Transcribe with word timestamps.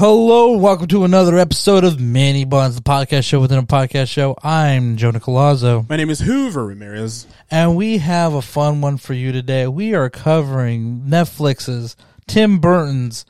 Hello, 0.00 0.56
welcome 0.56 0.86
to 0.86 1.04
another 1.04 1.36
episode 1.36 1.84
of 1.84 2.00
Mini-Bunz, 2.00 2.74
the 2.74 2.80
podcast 2.80 3.24
show 3.24 3.38
within 3.38 3.58
a 3.58 3.62
podcast 3.64 4.08
show. 4.08 4.34
I'm 4.42 4.96
Joe 4.96 5.12
Nicolazzo, 5.12 5.86
My 5.90 5.96
name 5.96 6.08
is 6.08 6.20
Hoover 6.20 6.64
Ramirez. 6.64 7.26
and 7.50 7.76
we 7.76 7.98
have 7.98 8.32
a 8.32 8.40
fun 8.40 8.80
one 8.80 8.96
for 8.96 9.12
you 9.12 9.30
today. 9.30 9.66
We 9.66 9.92
are 9.94 10.08
covering 10.08 11.02
Netflix's 11.06 11.96
Tim 12.26 12.60
Burton's 12.60 13.26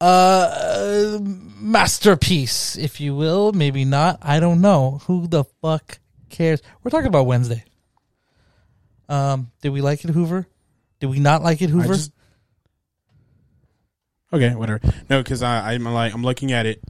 uh 0.00 1.18
masterpiece, 1.20 2.78
if 2.78 2.98
you 2.98 3.14
will. 3.14 3.52
Maybe 3.52 3.84
not. 3.84 4.18
I 4.22 4.40
don't 4.40 4.62
know. 4.62 5.02
Who 5.08 5.26
the 5.26 5.44
fuck 5.60 5.98
cares? 6.30 6.62
We're 6.82 6.92
talking 6.92 7.08
about 7.08 7.26
Wednesday. 7.26 7.62
Um, 9.10 9.50
did 9.60 9.68
we 9.68 9.82
like 9.82 10.02
it, 10.02 10.12
Hoover? 10.12 10.46
Did 10.98 11.10
we 11.10 11.20
not 11.20 11.42
like 11.42 11.60
it, 11.60 11.66
I 11.66 11.72
Hoover? 11.72 11.88
just 11.88 12.12
okay, 14.32 14.54
whatever. 14.54 14.80
No, 15.08 15.22
because 15.22 15.42
I'm 15.42 15.84
like 15.84 16.14
I'm 16.14 16.22
looking 16.22 16.52
at 16.52 16.66
it, 16.66 16.82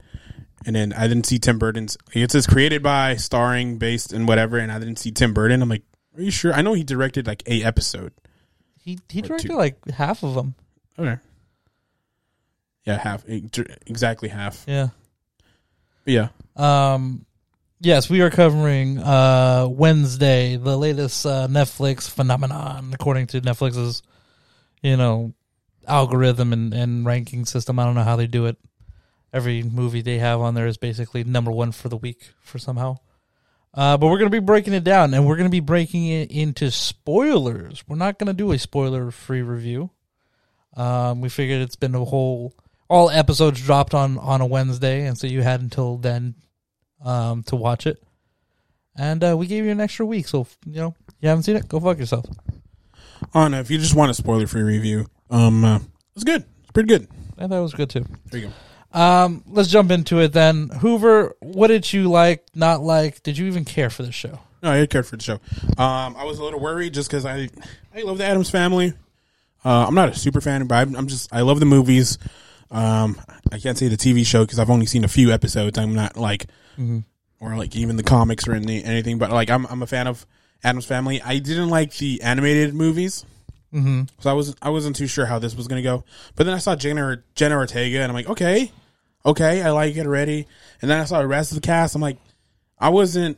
and 0.65 0.75
then 0.75 0.93
I 0.93 1.07
didn't 1.07 1.25
see 1.25 1.39
Tim 1.39 1.59
Burton's. 1.59 1.97
It 2.13 2.31
says 2.31 2.47
created 2.47 2.81
by, 2.83 3.15
starring, 3.15 3.77
based, 3.77 4.13
and 4.13 4.27
whatever, 4.27 4.57
and 4.57 4.71
I 4.71 4.79
didn't 4.79 4.97
see 4.97 5.11
Tim 5.11 5.33
Burton. 5.33 5.61
I'm 5.61 5.69
like, 5.69 5.83
are 6.15 6.21
you 6.21 6.31
sure? 6.31 6.53
I 6.53 6.61
know 6.61 6.73
he 6.73 6.83
directed 6.83 7.27
like 7.27 7.43
a 7.47 7.63
episode. 7.63 8.13
he 8.83 8.99
he 9.09 9.21
directed 9.21 9.49
two. 9.49 9.57
like 9.57 9.85
half 9.89 10.23
of 10.23 10.33
them. 10.35 10.55
Okay. 10.97 11.17
Yeah, 12.85 12.97
half 12.97 13.23
exactly 13.27 14.29
half. 14.29 14.63
Yeah. 14.65 14.89
But 16.05 16.13
yeah, 16.13 16.27
Um, 16.55 17.25
yes, 17.81 18.09
we 18.09 18.21
are 18.21 18.29
covering 18.29 18.97
uh, 18.97 19.67
Wednesday, 19.69 20.55
the 20.55 20.77
latest 20.77 21.25
uh, 21.25 21.47
Netflix 21.49 22.09
phenomenon, 22.09 22.91
according 22.93 23.27
to 23.27 23.41
Netflix's, 23.41 24.03
you 24.81 24.95
know, 24.95 25.33
algorithm 25.87 26.53
and, 26.53 26.73
and 26.73 27.05
ranking 27.05 27.45
system. 27.45 27.79
I 27.79 27.85
don't 27.85 27.95
know 27.95 28.03
how 28.03 28.15
they 28.15 28.27
do 28.27 28.45
it. 28.45 28.57
Every 29.33 29.63
movie 29.63 30.01
they 30.01 30.19
have 30.19 30.41
on 30.41 30.53
there 30.53 30.67
is 30.67 30.77
basically 30.77 31.23
number 31.23 31.51
one 31.51 31.71
for 31.71 31.89
the 31.89 31.97
week 31.97 32.31
for 32.39 32.59
somehow. 32.59 32.97
Uh, 33.73 33.97
but 33.97 34.07
we're 34.07 34.17
going 34.17 34.31
to 34.31 34.41
be 34.41 34.43
breaking 34.43 34.73
it 34.73 34.83
down, 34.83 35.13
and 35.13 35.27
we're 35.27 35.35
going 35.35 35.49
to 35.49 35.51
be 35.51 35.59
breaking 35.59 36.07
it 36.07 36.31
into 36.31 36.71
spoilers. 36.71 37.83
We're 37.87 37.97
not 37.97 38.17
going 38.17 38.27
to 38.27 38.33
do 38.33 38.51
a 38.51 38.57
spoiler-free 38.57 39.41
review. 39.41 39.91
Um, 40.75 41.21
we 41.21 41.29
figured 41.29 41.61
it's 41.61 41.75
been 41.75 41.93
a 41.93 42.05
whole 42.05 42.53
all 42.89 43.09
episodes 43.09 43.61
dropped 43.61 43.93
on 43.93 44.17
on 44.17 44.41
a 44.41 44.45
Wednesday, 44.45 45.05
and 45.05 45.17
so 45.17 45.27
you 45.27 45.41
had 45.41 45.61
until 45.61 45.97
then 45.97 46.35
um, 47.03 47.43
to 47.43 47.55
watch 47.55 47.85
it. 47.85 48.01
And 48.95 49.23
uh, 49.23 49.35
we 49.37 49.47
gave 49.47 49.65
you 49.65 49.71
an 49.71 49.81
extra 49.81 50.05
week, 50.05 50.27
so 50.27 50.47
you 50.65 50.81
know 50.81 50.95
you 51.19 51.29
haven't 51.29 51.43
seen 51.43 51.55
it, 51.55 51.67
go 51.67 51.79
fuck 51.79 51.99
yourself. 51.99 52.25
on 53.33 53.53
if 53.53 53.69
you 53.69 53.77
just 53.77 53.95
want 53.95 54.11
a 54.11 54.13
spoiler 54.13 54.47
free 54.47 54.63
review, 54.63 55.07
um, 55.29 55.65
uh, 55.65 55.79
it's 56.15 56.23
good. 56.23 56.43
It's 56.61 56.71
pretty 56.71 56.87
good. 56.87 57.07
I 57.37 57.47
thought 57.47 57.59
it 57.59 57.61
was 57.61 57.73
good 57.73 57.89
too. 57.89 58.05
There 58.31 58.41
you 58.41 58.47
go. 58.47 58.99
Um, 58.99 59.43
let's 59.47 59.69
jump 59.69 59.91
into 59.91 60.19
it 60.19 60.33
then. 60.33 60.69
Hoover, 60.69 61.35
what 61.39 61.67
did 61.67 61.91
you 61.91 62.09
like? 62.09 62.45
Not 62.55 62.81
like? 62.81 63.21
Did 63.23 63.37
you 63.37 63.45
even 63.45 63.65
care 63.65 63.89
for 63.89 64.03
the 64.03 64.11
show? 64.11 64.39
No, 64.63 64.71
I 64.71 64.85
cared 64.87 65.05
for 65.05 65.17
the 65.17 65.23
show. 65.23 65.39
Um, 65.77 66.15
I 66.17 66.23
was 66.23 66.39
a 66.39 66.43
little 66.43 66.59
worried 66.59 66.93
just 66.93 67.09
because 67.09 67.25
I 67.25 67.49
I 67.95 68.01
love 68.01 68.17
the 68.17 68.25
Addams 68.25 68.49
Family. 68.49 68.93
Uh, 69.63 69.85
I'm 69.87 69.95
not 69.95 70.09
a 70.09 70.15
super 70.15 70.41
fan, 70.41 70.65
but 70.67 70.75
I'm, 70.75 70.95
I'm 70.95 71.07
just 71.07 71.33
I 71.33 71.41
love 71.41 71.59
the 71.59 71.65
movies. 71.65 72.17
Um, 72.71 73.19
I 73.51 73.59
can't 73.59 73.77
say 73.77 73.87
the 73.87 73.97
TV 73.97 74.25
show 74.25 74.43
because 74.43 74.59
I've 74.59 74.69
only 74.69 74.85
seen 74.85 75.03
a 75.03 75.07
few 75.07 75.31
episodes. 75.31 75.77
I'm 75.77 75.93
not 75.93 76.17
like 76.17 76.47
or 77.39 77.55
like 77.55 77.75
even 77.75 77.97
the 77.97 78.03
comics 78.03 78.47
or 78.47 78.53
any, 78.53 78.83
anything, 78.83 79.17
but 79.19 79.31
like 79.31 79.49
I'm 79.49 79.65
I'm 79.67 79.83
a 79.83 79.87
fan 79.87 80.07
of 80.07 80.25
Addams 80.63 80.85
Family. 80.85 81.21
I 81.21 81.39
didn't 81.39 81.69
like 81.69 81.95
the 81.97 82.21
animated 82.23 82.73
movies. 82.73 83.25
Mm-hmm. 83.73 84.03
So 84.19 84.29
I 84.29 84.33
was 84.33 84.55
I 84.61 84.69
wasn't 84.69 84.95
too 84.95 85.07
sure 85.07 85.25
how 85.25 85.39
this 85.39 85.55
was 85.55 85.67
gonna 85.67 85.81
go, 85.81 86.03
but 86.35 86.45
then 86.45 86.53
I 86.53 86.59
saw 86.59 86.75
Jenna 86.75 87.21
Jenna 87.35 87.55
Ortega, 87.57 87.99
and 87.99 88.09
I'm 88.09 88.15
like, 88.15 88.29
okay, 88.29 88.71
okay, 89.25 89.61
I 89.61 89.71
like 89.71 89.95
it 89.95 90.05
already. 90.05 90.47
And 90.81 90.89
then 90.89 90.99
I 90.99 91.05
saw 91.05 91.19
the 91.19 91.27
rest 91.27 91.51
of 91.51 91.55
the 91.55 91.65
cast. 91.65 91.95
I'm 91.95 92.01
like, 92.01 92.17
I 92.79 92.89
wasn't 92.89 93.37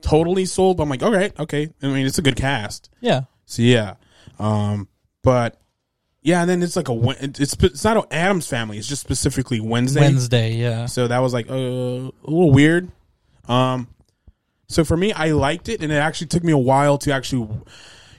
totally 0.00 0.44
sold, 0.46 0.76
but 0.76 0.84
I'm 0.84 0.88
like, 0.88 1.02
okay, 1.02 1.32
okay. 1.38 1.70
I 1.82 1.86
mean, 1.86 2.06
it's 2.06 2.18
a 2.18 2.22
good 2.22 2.36
cast. 2.36 2.90
Yeah. 3.00 3.22
So 3.46 3.62
yeah, 3.62 3.94
um, 4.38 4.88
but 5.22 5.60
yeah, 6.22 6.40
and 6.40 6.50
then 6.50 6.62
it's 6.62 6.74
like 6.74 6.88
a 6.88 7.16
it's 7.20 7.54
it's 7.62 7.84
not 7.84 7.96
an 7.96 8.04
Addams 8.10 8.48
Family. 8.48 8.78
It's 8.78 8.88
just 8.88 9.00
specifically 9.00 9.60
Wednesday. 9.60 10.00
Wednesday. 10.00 10.54
Yeah. 10.54 10.86
So 10.86 11.06
that 11.06 11.18
was 11.20 11.32
like 11.32 11.48
uh, 11.48 11.54
a 11.54 12.10
little 12.24 12.50
weird. 12.50 12.90
Um, 13.48 13.86
so 14.68 14.84
for 14.84 14.96
me, 14.96 15.12
I 15.12 15.30
liked 15.30 15.68
it, 15.68 15.82
and 15.82 15.92
it 15.92 15.96
actually 15.96 16.26
took 16.26 16.42
me 16.42 16.52
a 16.52 16.58
while 16.58 16.98
to 16.98 17.12
actually 17.12 17.48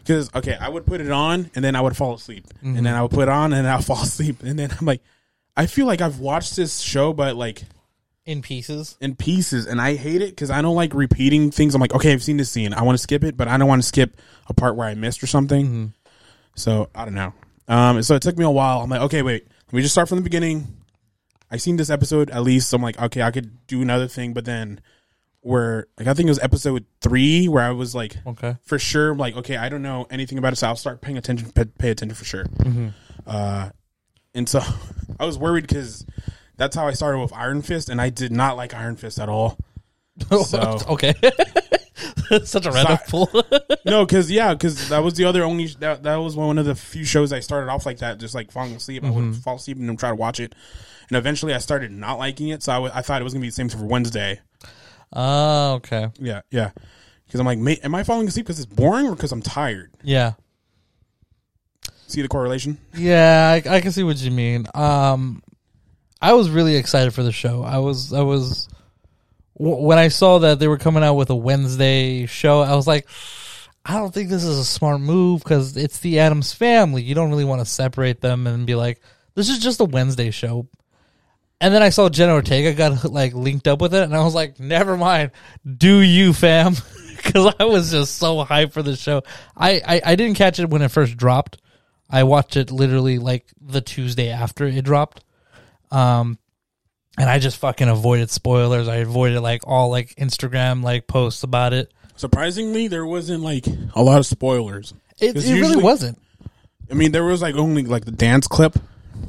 because 0.08 0.34
okay, 0.34 0.56
I 0.60 0.70
would 0.70 0.86
put 0.86 1.02
it 1.02 1.12
on 1.12 1.52
and 1.54 1.64
then 1.66 1.76
I 1.76 1.82
would 1.82 1.98
fall 1.98 2.14
asleep, 2.16 2.46
and 2.62 2.86
then 2.86 2.94
I 2.94 3.02
would 3.02 3.12
put 3.12 3.24
it 3.24 3.30
on 3.30 3.52
and 3.54 3.68
I'll 3.68 3.82
fall 3.94 4.02
asleep, 4.04 4.42
and 4.44 4.58
then 4.58 4.72
I'm 4.80 4.86
like, 4.86 5.02
I 5.56 5.66
feel 5.66 5.86
like 5.86 6.02
I've 6.02 6.20
watched 6.20 6.56
this 6.56 6.80
show, 6.80 7.12
but 7.14 7.36
like 7.36 7.64
In 8.26 8.42
pieces. 8.42 8.96
in 9.02 9.16
pieces, 9.16 9.66
and 9.68 9.82
I 9.82 9.96
hate 9.96 10.22
it 10.22 10.30
because 10.30 10.50
I 10.50 10.62
don't 10.62 10.76
like 10.76 10.94
repeating 10.94 11.52
things. 11.52 11.76
I'm 11.76 11.82
like, 11.82 11.94
okay, 11.94 12.14
I've 12.14 12.24
seen 12.24 12.38
this 12.38 12.50
scene, 12.50 12.74
I 12.74 12.84
want 12.84 12.98
to 12.98 13.02
skip 13.04 13.24
it, 13.24 13.36
but 13.36 13.48
I 13.48 13.58
don't 13.58 13.68
want 13.68 13.82
to 13.82 13.88
skip 13.88 14.16
a 14.48 14.54
part 14.54 14.76
where 14.76 14.88
I 14.88 14.96
missed 14.96 15.22
or 15.24 15.28
something. 15.28 15.94
So 16.56 16.90
I 16.96 17.06
don't 17.06 17.14
know. 17.16 17.34
Um, 17.68 18.02
so 18.02 18.16
it 18.16 18.22
took 18.22 18.38
me 18.38 18.46
a 18.46 18.50
while. 18.50 18.80
I'm 18.82 18.90
like, 18.90 19.02
okay, 19.02 19.22
wait, 19.22 19.46
let 19.68 19.74
me 19.74 19.82
just 19.82 19.94
start 19.94 20.08
from 20.10 20.18
the 20.18 20.24
beginning. 20.24 20.68
I 21.52 21.58
seen 21.58 21.76
this 21.78 21.90
episode 21.90 22.30
at 22.30 22.44
least. 22.44 22.70
So 22.70 22.76
I'm 22.78 22.82
like, 22.82 23.00
okay, 23.02 23.22
I 23.22 23.32
could 23.32 23.66
do 23.68 23.82
another 23.82 24.08
thing, 24.08 24.34
but 24.34 24.46
then 24.46 24.80
where 25.48 25.88
like 25.98 26.08
I 26.08 26.14
think 26.14 26.28
it 26.28 26.32
was 26.32 26.40
episode 26.40 26.86
three 27.02 27.48
where 27.48 27.64
I 27.64 27.72
was 27.72 27.96
like 27.96 28.18
Okay. 28.28 28.58
for 28.64 28.78
sure 28.78 29.16
like 29.16 29.36
okay 29.38 29.58
I 29.58 29.70
don't 29.70 29.82
know 29.82 30.06
anything 30.10 30.38
about 30.38 30.54
it 30.54 30.58
so 30.58 30.68
I'll 30.68 30.76
start 30.76 31.02
paying 31.02 31.18
attention 31.18 31.50
pay, 31.52 31.66
pay 31.66 31.90
attention 31.90 32.16
for 32.16 32.26
sure. 32.26 32.46
Uh, 33.26 33.70
and 34.36 34.48
so 34.48 34.62
I 35.20 35.26
was 35.26 35.38
worried 35.38 35.68
because 35.68 36.06
that's 36.58 36.76
how 36.76 36.88
I 36.88 36.92
started 36.92 37.20
with 37.20 37.34
Iron 37.34 37.62
Fist, 37.62 37.88
and 37.90 38.02
I 38.02 38.10
did 38.10 38.32
not 38.32 38.58
like 38.58 38.74
Iron 38.74 38.96
Fist 38.98 39.20
at 39.20 39.30
all. 39.30 39.58
So- 40.46 40.80
okay. 40.90 41.14
Such 42.44 42.66
a 42.66 42.72
random 42.72 42.98
pull. 43.08 43.30
no, 43.86 44.06
because 44.06 44.30
yeah, 44.30 44.54
because 44.54 44.90
that 44.90 45.00
was 45.04 45.14
the 45.14 45.24
other 45.26 45.44
only 45.44 45.68
that 45.80 46.04
that 46.04 46.18
was 46.18 46.36
one 46.36 46.58
of 46.58 46.66
the 46.66 46.76
few 46.76 47.06
shows 47.06 47.32
I 47.32 47.40
started 47.40 47.70
off 47.72 47.86
like 47.86 48.00
that, 48.00 48.20
just 48.20 48.36
like 48.36 48.52
falling 48.52 48.76
asleep. 48.76 49.04
I 49.06 49.10
would 49.10 49.36
fall 49.38 49.56
asleep 49.56 49.78
and 49.78 49.88
then 49.88 49.96
try 49.98 50.10
to 50.10 50.16
watch 50.16 50.40
it, 50.42 50.54
and 51.10 51.18
eventually 51.18 51.54
I 51.54 51.60
started 51.60 51.92
not 51.92 52.20
liking 52.20 52.50
it. 52.50 52.64
So 52.64 52.72
I 52.86 52.98
I 52.98 53.02
thought 53.02 53.22
it 53.22 53.24
was 53.24 53.34
gonna 53.34 53.42
be 53.44 53.48
the 53.48 53.54
same 53.54 53.70
thing 53.70 53.80
for 53.80 53.86
Wednesday. 53.86 54.42
Oh, 55.14 55.74
okay. 55.76 56.10
Yeah, 56.20 56.42
yeah. 56.52 56.72
Because 57.26 57.40
I'm 57.40 57.46
like, 57.46 57.60
ma- 57.60 57.76
am 57.84 57.96
I 57.96 58.04
falling 58.04 58.28
asleep 58.28 58.46
because 58.46 58.60
it's 58.60 58.72
boring 58.74 59.08
or 59.08 59.16
because 59.16 59.32
I'm 59.32 59.42
tired? 59.42 59.92
Yeah. 60.04 60.34
See 62.08 62.22
the 62.22 62.28
correlation? 62.30 62.78
Yeah, 62.96 63.62
I, 63.66 63.76
I 63.76 63.82
can 63.82 63.92
see 63.92 64.04
what 64.04 64.18
you 64.18 64.32
mean. 64.32 64.66
Um, 64.74 65.44
I 66.22 66.34
was 66.34 66.50
really 66.50 66.76
excited 66.78 67.14
for 67.14 67.22
the 67.24 67.34
show. 67.34 67.64
I 67.64 67.80
was, 67.80 68.14
I 68.14 68.22
was, 68.22 68.70
w- 69.58 69.84
when 69.86 69.98
I 69.98 70.08
saw 70.08 70.40
that 70.40 70.60
they 70.60 70.70
were 70.70 70.78
coming 70.78 71.04
out 71.04 71.16
with 71.16 71.30
a 71.30 71.36
Wednesday 71.36 72.26
show, 72.26 72.62
I 72.62 72.76
was 72.76 72.88
like, 72.88 73.08
I 73.86 73.96
don't 74.00 74.14
think 74.14 74.30
this 74.30 74.44
is 74.44 74.58
a 74.58 74.66
smart 74.66 75.02
move 75.02 75.44
because 75.44 75.76
it's 75.76 76.00
the 76.00 76.20
Addams 76.20 76.54
family. 76.54 77.02
You 77.04 77.14
don't 77.16 77.30
really 77.30 77.46
want 77.46 77.60
to 77.62 77.66
separate 77.66 78.22
them 78.22 78.48
and 78.48 78.66
be 78.66 78.76
like, 78.76 79.02
this 79.36 79.50
is 79.50 79.60
just 79.60 79.80
a 79.82 79.86
Wednesday 79.86 80.32
show. 80.32 80.68
And 81.60 81.74
then 81.74 81.82
I 81.82 81.90
saw 81.90 82.08
Jenna 82.08 82.34
Ortega 82.34 82.74
got 82.74 83.12
like 83.12 83.34
linked 83.34 83.68
up 83.68 83.82
with 83.82 83.94
it, 83.94 84.04
and 84.04 84.16
I 84.16 84.24
was 84.24 84.36
like, 84.36 84.60
never 84.60 84.96
mind, 84.96 85.32
do 85.66 86.02
you, 86.02 86.34
fam? 86.34 86.76
Because 87.18 87.52
I 87.60 87.66
was 87.66 87.90
just 87.90 88.18
so 88.18 88.46
hyped 88.46 88.74
for 88.74 88.84
the 88.84 88.96
show. 88.96 89.24
I, 89.58 89.82
I 89.86 90.02
I 90.06 90.16
didn't 90.16 90.38
catch 90.38 90.60
it 90.60 90.70
when 90.70 90.84
it 90.84 90.92
first 90.92 91.18
dropped. 91.18 91.58
I 92.08 92.24
watched 92.24 92.56
it 92.56 92.70
literally 92.70 93.18
like 93.18 93.48
the 93.60 93.82
Tuesday 93.82 94.30
after 94.30 94.66
it 94.68 94.86
dropped. 94.86 95.24
Um 95.90 96.38
and 97.18 97.28
I 97.28 97.40
just 97.40 97.58
fucking 97.58 97.90
avoided 97.90 98.30
spoilers. 98.30 98.88
I 98.88 98.98
avoided 98.98 99.42
like 99.42 99.62
all 99.66 99.90
like 99.90 100.14
Instagram 100.16 100.84
like 100.84 101.08
posts 101.08 101.42
about 101.42 101.74
it. 101.74 101.92
Surprisingly, 102.16 102.88
there 102.88 103.06
wasn't 103.06 103.44
like 103.44 103.66
a 103.96 104.02
lot 104.04 104.20
of 104.20 104.26
spoilers. 104.28 104.94
It, 105.20 105.36
it 105.36 105.60
really 105.60 105.82
wasn't. 105.82 106.20
I 106.90 106.94
mean, 106.94 107.12
there 107.12 107.24
was 107.24 107.42
like 107.42 107.56
only 107.56 107.84
like 107.84 108.06
the 108.06 108.12
dance 108.12 108.48
clip 108.48 108.78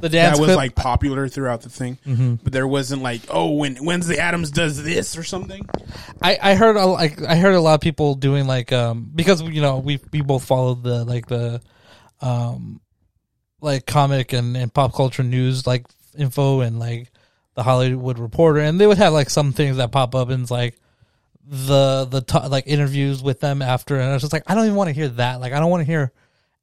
The 0.00 0.08
dance 0.08 0.36
that 0.36 0.40
was 0.40 0.48
clip, 0.48 0.56
like 0.56 0.74
popular 0.74 1.28
throughout 1.28 1.62
the 1.62 1.68
thing, 1.68 1.98
but 2.42 2.52
there 2.52 2.68
wasn't 2.68 3.02
like, 3.02 3.22
oh, 3.28 3.52
when 3.52 3.84
Wednesday 3.84 4.16
Addams 4.18 4.50
does 4.50 4.82
this 4.82 5.16
or 5.16 5.24
something. 5.24 5.68
I, 6.22 6.38
I 6.40 6.54
heard 6.54 6.76
a, 6.76 6.86
like 6.86 7.22
I 7.22 7.36
heard 7.36 7.54
a 7.54 7.60
lot 7.60 7.74
of 7.74 7.80
people 7.80 8.14
doing 8.14 8.46
like 8.46 8.72
um 8.72 9.10
because 9.14 9.42
you 9.42 9.60
know 9.60 9.78
we 9.78 9.98
we 10.12 10.20
both 10.20 10.44
followed 10.44 10.82
the 10.82 11.04
like 11.04 11.26
the 11.26 11.60
um 12.20 12.80
like 13.60 13.86
comic 13.86 14.32
and, 14.32 14.56
and 14.56 14.72
pop 14.72 14.94
culture 14.94 15.22
news 15.22 15.66
like 15.66 15.86
info 16.16 16.60
and 16.60 16.78
like 16.78 17.10
the 17.54 17.62
Hollywood 17.62 18.18
Reporter. 18.18 18.60
And 18.60 18.80
they 18.80 18.86
would 18.86 18.98
have 18.98 19.12
like 19.12 19.30
some 19.30 19.52
things 19.52 19.78
that 19.78 19.90
pop 19.90 20.14
up 20.14 20.28
and 20.28 20.42
it's 20.42 20.50
like 20.50 20.76
the 21.44 22.04
the 22.04 22.20
to 22.20 22.46
like 22.48 22.64
interviews 22.66 23.22
with 23.22 23.40
them 23.40 23.62
after. 23.62 23.96
And 23.96 24.10
I 24.10 24.12
was 24.12 24.22
just 24.22 24.32
like 24.32 24.44
I 24.46 24.54
don't 24.54 24.64
even 24.64 24.76
want 24.76 24.88
to 24.88 24.94
hear 24.94 25.08
that. 25.08 25.40
Like 25.40 25.52
I 25.52 25.58
don't 25.58 25.70
want 25.70 25.80
to 25.80 25.86
hear 25.86 26.12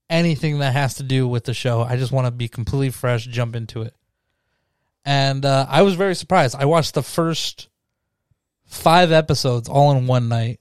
anything 0.10 0.60
that 0.60 0.74
has 0.74 0.96
to 0.96 1.04
do 1.04 1.28
with 1.28 1.44
the 1.46 1.54
show 1.54 1.82
I 1.82 1.98
just 1.98 2.12
want 2.12 2.28
to 2.28 2.32
be 2.32 2.48
completely 2.48 2.90
fresh 2.92 3.26
jump 3.26 3.56
into 3.56 3.82
it 3.82 3.94
and 5.04 5.46
uh, 5.46 5.66
I 5.70 5.82
was 5.84 5.96
very 5.96 6.16
surprised 6.16 6.56
I 6.56 6.66
watched 6.66 6.94
the 6.94 7.04
first 7.04 7.70
five 8.66 9.12
episodes 9.12 9.70
all 9.70 9.92
in 9.92 10.08
one 10.08 10.28
night. 10.30 10.60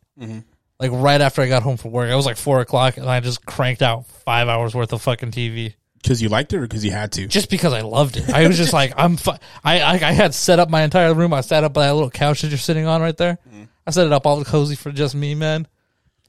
Like 0.81 0.91
right 0.93 1.20
after 1.20 1.41
I 1.41 1.49
got 1.49 1.62
home 1.62 1.76
from 1.76 1.93
work, 1.93 2.11
it 2.11 2.14
was 2.14 2.26
like 2.26 2.37
four 2.37 2.61
o'clock, 2.61 2.96
and 2.99 3.08
I 3.08 3.20
just 3.20 3.46
cranked 3.46 3.81
out 3.81 4.06
five 4.06 4.49
hours 4.49 4.75
worth 4.75 4.93
of 4.93 5.00
fucking 5.00 5.31
TV. 5.31 5.75
because 6.02 6.20
you 6.20 6.29
liked 6.29 6.52
it 6.52 6.58
or 6.58 6.62
because 6.62 6.85
you 6.85 6.91
had 6.91 7.12
to? 7.12 7.26
just 7.26 7.49
because 7.49 7.73
I 7.73 7.81
loved 7.81 8.17
it. 8.19 8.29
I 8.29 8.46
was 8.46 8.58
just 8.58 8.73
like, 8.73 8.93
I'm. 8.96 9.17
Fu- 9.17 9.31
I, 9.62 9.81
I 9.81 9.93
I 9.93 10.12
had 10.12 10.35
set 10.35 10.58
up 10.58 10.69
my 10.69 10.82
entire 10.82 11.14
room. 11.14 11.32
I 11.32 11.41
sat 11.41 11.64
up 11.64 11.73
by 11.73 11.87
that 11.87 11.94
little 11.94 12.11
couch 12.11 12.43
that 12.43 12.49
you're 12.49 12.58
sitting 12.58 12.87
on 12.87 13.00
right 13.00 13.17
there. 13.17 13.38
I 13.87 13.91
set 13.93 14.06
it 14.06 14.12
up 14.12 14.26
all 14.26 14.44
cozy 14.44 14.75
for 14.75 14.93
just 14.93 15.14
me, 15.14 15.35
man. 15.35 15.67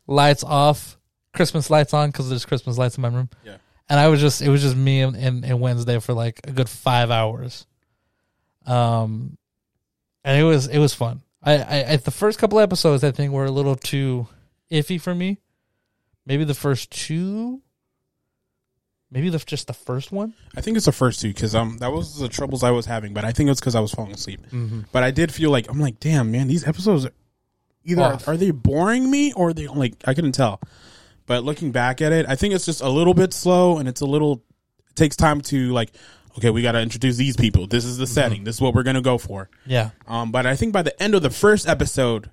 Lights 0.08 0.44
off, 0.44 0.98
Christmas 1.36 1.70
lights 1.70 1.94
on 1.94 2.10
because 2.10 2.30
there's 2.30 2.46
Christmas 2.46 2.78
lights 2.78 2.98
in 2.98 3.02
my 3.02 3.10
room. 3.10 3.30
Yeah. 3.44 3.58
And 3.88 4.00
I 4.00 4.08
was 4.08 4.20
just, 4.20 4.42
it 4.42 4.50
was 4.50 4.62
just 4.64 4.76
me 4.76 5.02
and, 5.02 5.16
and, 5.16 5.46
and 5.46 5.60
Wednesday 5.60 6.00
for 6.00 6.14
like 6.14 6.42
a 6.46 6.52
good 6.52 6.68
five 6.70 7.12
hours. 7.12 7.68
Um, 8.66 9.38
and 10.24 10.40
it 10.40 10.44
was 10.44 10.68
it 10.68 10.80
was 10.80 10.94
fun. 10.94 11.22
I, 11.42 11.58
I, 11.58 11.92
I 11.92 11.96
the 11.98 12.12
first 12.12 12.40
couple 12.40 12.60
episodes 12.60 13.04
I 13.04 13.12
think 13.12 13.32
were 13.32 13.46
a 13.46 13.52
little 13.52 13.76
too 13.76 14.28
iffy 14.72 15.00
for 15.00 15.14
me. 15.14 15.38
Maybe 16.26 16.44
the 16.44 16.56
first 16.56 16.90
two. 16.92 17.62
Maybe 19.12 19.30
the 19.30 19.38
just 19.38 19.68
the 19.68 19.74
first 19.74 20.12
one. 20.12 20.34
I 20.58 20.62
think 20.62 20.76
it's 20.78 20.88
the 20.88 20.92
first 20.92 21.22
two 21.22 21.30
because 21.30 21.54
um 21.54 21.78
that 21.78 21.92
was 21.92 22.20
the 22.20 22.28
troubles 22.28 22.64
I 22.64 22.72
was 22.72 22.88
having, 22.88 23.14
but 23.14 23.24
I 23.24 23.32
think 23.32 23.50
it's 23.50 23.60
because 23.60 23.76
I 23.76 23.80
was 23.80 23.92
falling 23.92 24.14
asleep. 24.14 24.42
Mm-hmm. 24.48 24.82
But 24.92 25.04
I 25.04 25.12
did 25.12 25.32
feel 25.32 25.52
like 25.52 25.70
I'm 25.70 25.80
like, 25.80 26.00
damn 26.00 26.32
man, 26.32 26.48
these 26.48 26.68
episodes 26.68 27.06
are 27.06 27.14
either 27.84 28.02
Off. 28.02 28.28
are 28.28 28.36
they 28.36 28.50
boring 28.50 29.10
me 29.10 29.32
or 29.34 29.54
they 29.54 29.68
like 29.68 29.94
I 30.06 30.16
couldn't 30.16 30.34
tell. 30.34 30.60
But 31.28 31.44
looking 31.44 31.72
back 31.72 32.02
at 32.02 32.12
it, 32.12 32.26
I 32.30 32.36
think 32.36 32.54
it's 32.54 32.66
just 32.66 32.82
a 32.82 32.90
little 32.90 33.14
bit 33.14 33.34
slow 33.34 33.78
and 33.78 33.88
it's 33.90 34.02
a 34.02 34.06
little 34.06 34.44
it 34.90 34.96
takes 34.96 35.16
time 35.16 35.42
to 35.42 35.72
like 35.72 35.92
okay, 36.38 36.50
we 36.50 36.62
got 36.62 36.74
to 36.74 36.82
introduce 36.82 37.16
these 37.16 37.38
people. 37.38 37.66
This 37.66 37.86
is 37.86 37.98
the 37.98 38.06
setting. 38.06 38.44
This 38.44 38.56
is 38.56 38.62
what 38.62 38.74
we're 38.74 38.84
gonna 38.84 39.02
go 39.02 39.18
for. 39.18 39.50
Yeah, 39.66 39.92
Um, 40.08 40.32
but 40.32 40.46
I 40.46 40.56
think 40.58 40.74
by 40.74 40.82
the 40.82 41.02
end 41.02 41.16
of 41.16 41.22
the 41.22 41.30
first 41.30 41.66
episode, 41.68 42.30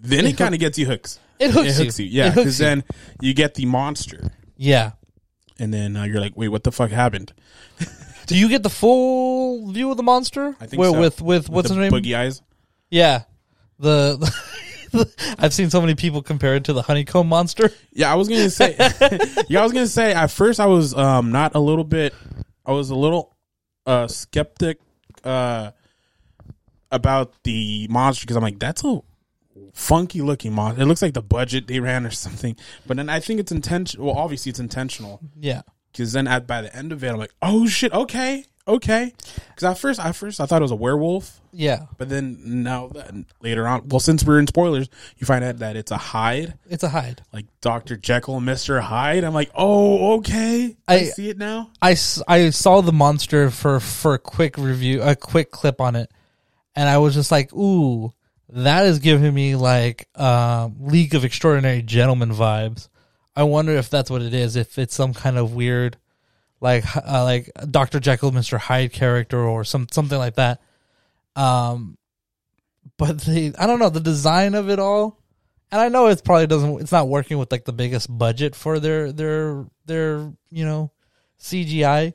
then 0.00 0.24
it, 0.24 0.36
kind 0.36 0.54
of 0.54 0.60
gets 0.60 0.78
you 0.78 0.86
hooks. 0.86 1.18
it 1.40 1.50
hooks, 1.50 1.66
It 1.68 1.74
hooks 1.84 1.98
you, 1.98 2.06
you. 2.06 2.12
yeah, 2.22 2.30
because 2.32 2.58
then 2.58 2.84
you 3.20 3.34
get 3.34 3.54
the 3.54 3.66
monster, 3.66 4.30
yeah. 4.56 4.92
and 5.58 5.74
then 5.74 5.96
uh, 5.96 6.04
you're 6.04 6.20
like, 6.20 6.36
wait, 6.36 6.48
what 6.48 6.62
the 6.62 6.70
fuck 6.72 6.90
happened? 6.90 7.32
Do 8.26 8.38
you 8.38 8.48
get 8.48 8.62
the 8.62 8.70
full 8.70 9.72
view 9.72 9.90
of 9.90 9.96
the 9.96 10.04
monster? 10.04 10.54
I 10.60 10.66
think 10.66 10.78
Where- 10.80 10.92
so. 10.92 11.00
with 11.00 11.20
with 11.20 11.48
what's 11.50 11.68
the 11.68 11.74
his 11.74 11.90
name? 11.90 12.00
Boogie 12.02 12.16
eyes. 12.16 12.40
Yeah, 12.88 13.24
the. 13.80 14.32
I've 15.38 15.54
seen 15.54 15.70
so 15.70 15.80
many 15.80 15.94
people 15.94 16.22
compare 16.22 16.56
it 16.56 16.64
to 16.64 16.72
the 16.72 16.82
honeycomb 16.82 17.28
monster. 17.28 17.70
Yeah, 17.92 18.12
I 18.12 18.14
was 18.16 18.28
gonna 18.28 18.50
say. 18.50 18.76
yeah, 19.48 19.60
I 19.60 19.62
was 19.62 19.72
gonna 19.72 19.86
say. 19.86 20.12
At 20.12 20.30
first, 20.30 20.60
I 20.60 20.66
was 20.66 20.94
um 20.94 21.32
not 21.32 21.54
a 21.54 21.60
little 21.60 21.84
bit. 21.84 22.14
I 22.64 22.72
was 22.72 22.90
a 22.90 22.94
little 22.94 23.34
uh 23.86 24.06
skeptic 24.08 24.78
uh 25.24 25.70
about 26.90 27.32
the 27.44 27.86
monster 27.88 28.24
because 28.24 28.36
I'm 28.36 28.42
like, 28.42 28.58
that's 28.58 28.84
a 28.84 29.00
funky 29.74 30.20
looking 30.22 30.52
monster. 30.52 30.82
It 30.82 30.86
looks 30.86 31.02
like 31.02 31.14
the 31.14 31.22
budget 31.22 31.66
they 31.66 31.80
ran 31.80 32.04
or 32.04 32.10
something. 32.10 32.56
But 32.86 32.96
then 32.96 33.08
I 33.08 33.20
think 33.20 33.40
it's 33.40 33.52
intentional. 33.52 34.06
Well, 34.06 34.16
obviously 34.16 34.50
it's 34.50 34.60
intentional 34.60 35.20
Yeah, 35.38 35.62
because 35.92 36.12
then 36.12 36.26
at 36.26 36.46
by 36.46 36.62
the 36.62 36.74
end 36.74 36.92
of 36.92 37.02
it, 37.04 37.08
I'm 37.08 37.18
like, 37.18 37.34
oh 37.42 37.66
shit, 37.66 37.92
okay, 37.92 38.44
okay. 38.68 39.12
Because 39.48 39.64
at 39.64 39.78
first, 39.78 40.00
at 40.00 40.12
first 40.16 40.40
I 40.40 40.46
thought 40.46 40.60
it 40.60 40.62
was 40.62 40.70
a 40.70 40.76
werewolf. 40.76 41.40
yeah. 41.52 41.86
But 41.98 42.08
then 42.08 42.38
now 42.62 42.88
that 42.88 43.12
later 43.42 43.66
on, 43.66 43.88
well, 43.88 44.00
since 44.00 44.24
we're 44.24 44.38
in 44.38 44.46
spoilers, 44.46 44.88
you 45.18 45.26
find 45.26 45.42
out 45.44 45.58
that 45.58 45.76
it's 45.76 45.90
a 45.90 45.96
Hyde, 45.96 46.54
It's 46.68 46.84
a 46.84 46.88
Hyde. 46.88 47.22
like 47.32 47.46
Doctor 47.60 47.96
Jekyll 47.96 48.36
and 48.36 48.46
Mister 48.46 48.80
Hyde. 48.80 49.24
I'm 49.24 49.34
like, 49.34 49.50
oh, 49.54 50.18
okay, 50.18 50.76
I, 50.86 50.94
I- 50.96 51.02
see 51.04 51.28
it 51.28 51.38
now. 51.38 51.70
I, 51.82 51.96
I 52.28 52.50
saw 52.50 52.80
the 52.80 52.92
monster 52.92 53.50
for 53.50 53.80
for 53.80 54.14
a 54.14 54.18
quick 54.18 54.56
review, 54.58 55.02
a 55.02 55.16
quick 55.16 55.50
clip 55.50 55.80
on 55.80 55.96
it, 55.96 56.10
and 56.76 56.88
I 56.88 56.98
was 56.98 57.14
just 57.14 57.30
like, 57.32 57.52
ooh, 57.52 58.12
that 58.50 58.86
is 58.86 58.98
giving 59.00 59.32
me 59.34 59.56
like 59.56 60.08
uh, 60.14 60.68
League 60.80 61.14
of 61.14 61.24
Extraordinary 61.24 61.82
Gentlemen 61.82 62.30
vibes. 62.30 62.88
I 63.36 63.44
wonder 63.44 63.72
if 63.72 63.90
that's 63.90 64.10
what 64.10 64.22
it 64.22 64.34
is. 64.34 64.56
If 64.56 64.78
it's 64.78 64.94
some 64.94 65.14
kind 65.14 65.38
of 65.38 65.54
weird, 65.54 65.96
like 66.60 66.84
uh, 66.96 67.24
like 67.24 67.50
Doctor 67.70 68.00
Jekyll, 68.00 68.32
Mister 68.32 68.58
Hyde 68.58 68.92
character, 68.92 69.40
or 69.40 69.64
some 69.64 69.86
something 69.90 70.18
like 70.18 70.34
that. 70.34 70.60
Um, 71.36 71.96
but 72.96 73.20
the 73.20 73.54
I 73.58 73.66
don't 73.66 73.78
know 73.78 73.90
the 73.90 74.00
design 74.00 74.54
of 74.54 74.68
it 74.68 74.78
all, 74.78 75.18
and 75.70 75.80
I 75.80 75.88
know 75.88 76.08
it 76.08 76.24
probably 76.24 76.46
doesn't. 76.46 76.80
It's 76.80 76.92
not 76.92 77.08
working 77.08 77.38
with 77.38 77.52
like 77.52 77.64
the 77.64 77.72
biggest 77.72 78.16
budget 78.16 78.54
for 78.54 78.80
their 78.80 79.12
their 79.12 79.64
their 79.86 80.32
you 80.50 80.64
know 80.64 80.90
CGI. 81.40 82.14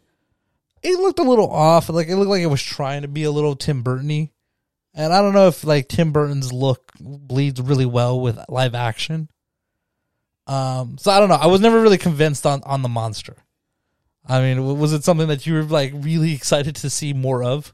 It 0.83 0.99
looked 0.99 1.19
a 1.19 1.23
little 1.23 1.49
off. 1.49 1.89
Like 1.89 2.07
it 2.07 2.15
looked 2.15 2.29
like 2.29 2.43
it 2.43 2.47
was 2.47 2.61
trying 2.61 3.01
to 3.01 3.07
be 3.07 3.23
a 3.23 3.31
little 3.31 3.55
Tim 3.55 3.81
Burton-y. 3.81 4.31
And 4.93 5.11
I 5.11 5.21
don't 5.21 5.33
know 5.33 5.47
if 5.47 5.63
like 5.63 5.87
Tim 5.87 6.11
Burton's 6.11 6.53
look 6.53 6.91
bleeds 6.99 7.59
really 7.59 7.85
well 7.85 8.19
with 8.21 8.39
live 8.47 8.75
action. 8.75 9.29
Um, 10.47 10.97
so 10.97 11.11
I 11.11 11.19
don't 11.19 11.29
know. 11.29 11.35
I 11.35 11.47
was 11.47 11.61
never 11.61 11.81
really 11.81 11.97
convinced 11.97 12.45
on 12.45 12.61
on 12.63 12.81
the 12.81 12.89
monster. 12.89 13.35
I 14.27 14.41
mean, 14.41 14.79
was 14.79 14.93
it 14.93 15.03
something 15.03 15.27
that 15.27 15.45
you 15.45 15.53
were 15.53 15.63
like 15.63 15.91
really 15.95 16.33
excited 16.33 16.75
to 16.77 16.89
see 16.89 17.13
more 17.13 17.43
of? 17.43 17.73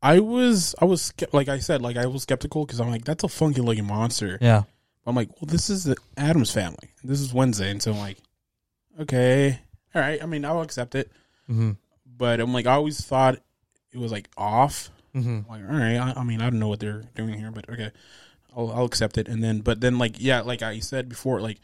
I 0.00 0.20
was, 0.20 0.76
I 0.80 0.84
was 0.84 1.12
like 1.32 1.48
I 1.48 1.58
said, 1.58 1.82
like 1.82 1.96
I 1.96 2.06
was 2.06 2.22
skeptical 2.22 2.64
because 2.64 2.80
I'm 2.80 2.90
like, 2.90 3.04
that's 3.04 3.24
a 3.24 3.28
funky 3.28 3.60
looking 3.60 3.86
monster. 3.86 4.38
Yeah. 4.40 4.62
I'm 5.04 5.16
like, 5.16 5.30
well, 5.40 5.48
this 5.48 5.70
is 5.70 5.84
the 5.84 5.96
Addams 6.16 6.52
family. 6.52 6.90
This 7.02 7.20
is 7.20 7.32
Wednesday, 7.32 7.70
and 7.70 7.82
so 7.82 7.92
I'm 7.92 7.98
like, 7.98 8.18
okay, 9.00 9.58
all 9.94 10.02
right. 10.02 10.22
I 10.22 10.26
mean, 10.26 10.44
I'll 10.44 10.62
accept 10.62 10.94
it. 10.94 11.10
Mm-hmm. 11.50 11.72
But 12.16 12.40
I'm 12.40 12.52
like, 12.52 12.66
I 12.66 12.74
always 12.74 13.04
thought 13.04 13.38
it 13.92 13.98
was 13.98 14.12
like 14.12 14.28
off. 14.36 14.90
Mm-hmm. 15.14 15.28
I'm 15.28 15.46
like, 15.48 15.70
all 15.70 15.76
right. 15.78 15.96
I, 15.96 16.20
I 16.20 16.24
mean, 16.24 16.42
I 16.42 16.50
don't 16.50 16.60
know 16.60 16.68
what 16.68 16.78
they're 16.78 17.04
doing 17.14 17.38
here, 17.38 17.50
but 17.50 17.68
okay, 17.70 17.90
I'll, 18.56 18.70
I'll 18.72 18.84
accept 18.84 19.18
it. 19.18 19.28
And 19.28 19.42
then, 19.42 19.60
but 19.60 19.80
then, 19.80 19.98
like, 19.98 20.20
yeah, 20.20 20.40
like 20.40 20.62
I 20.62 20.80
said 20.80 21.08
before, 21.08 21.40
like 21.40 21.58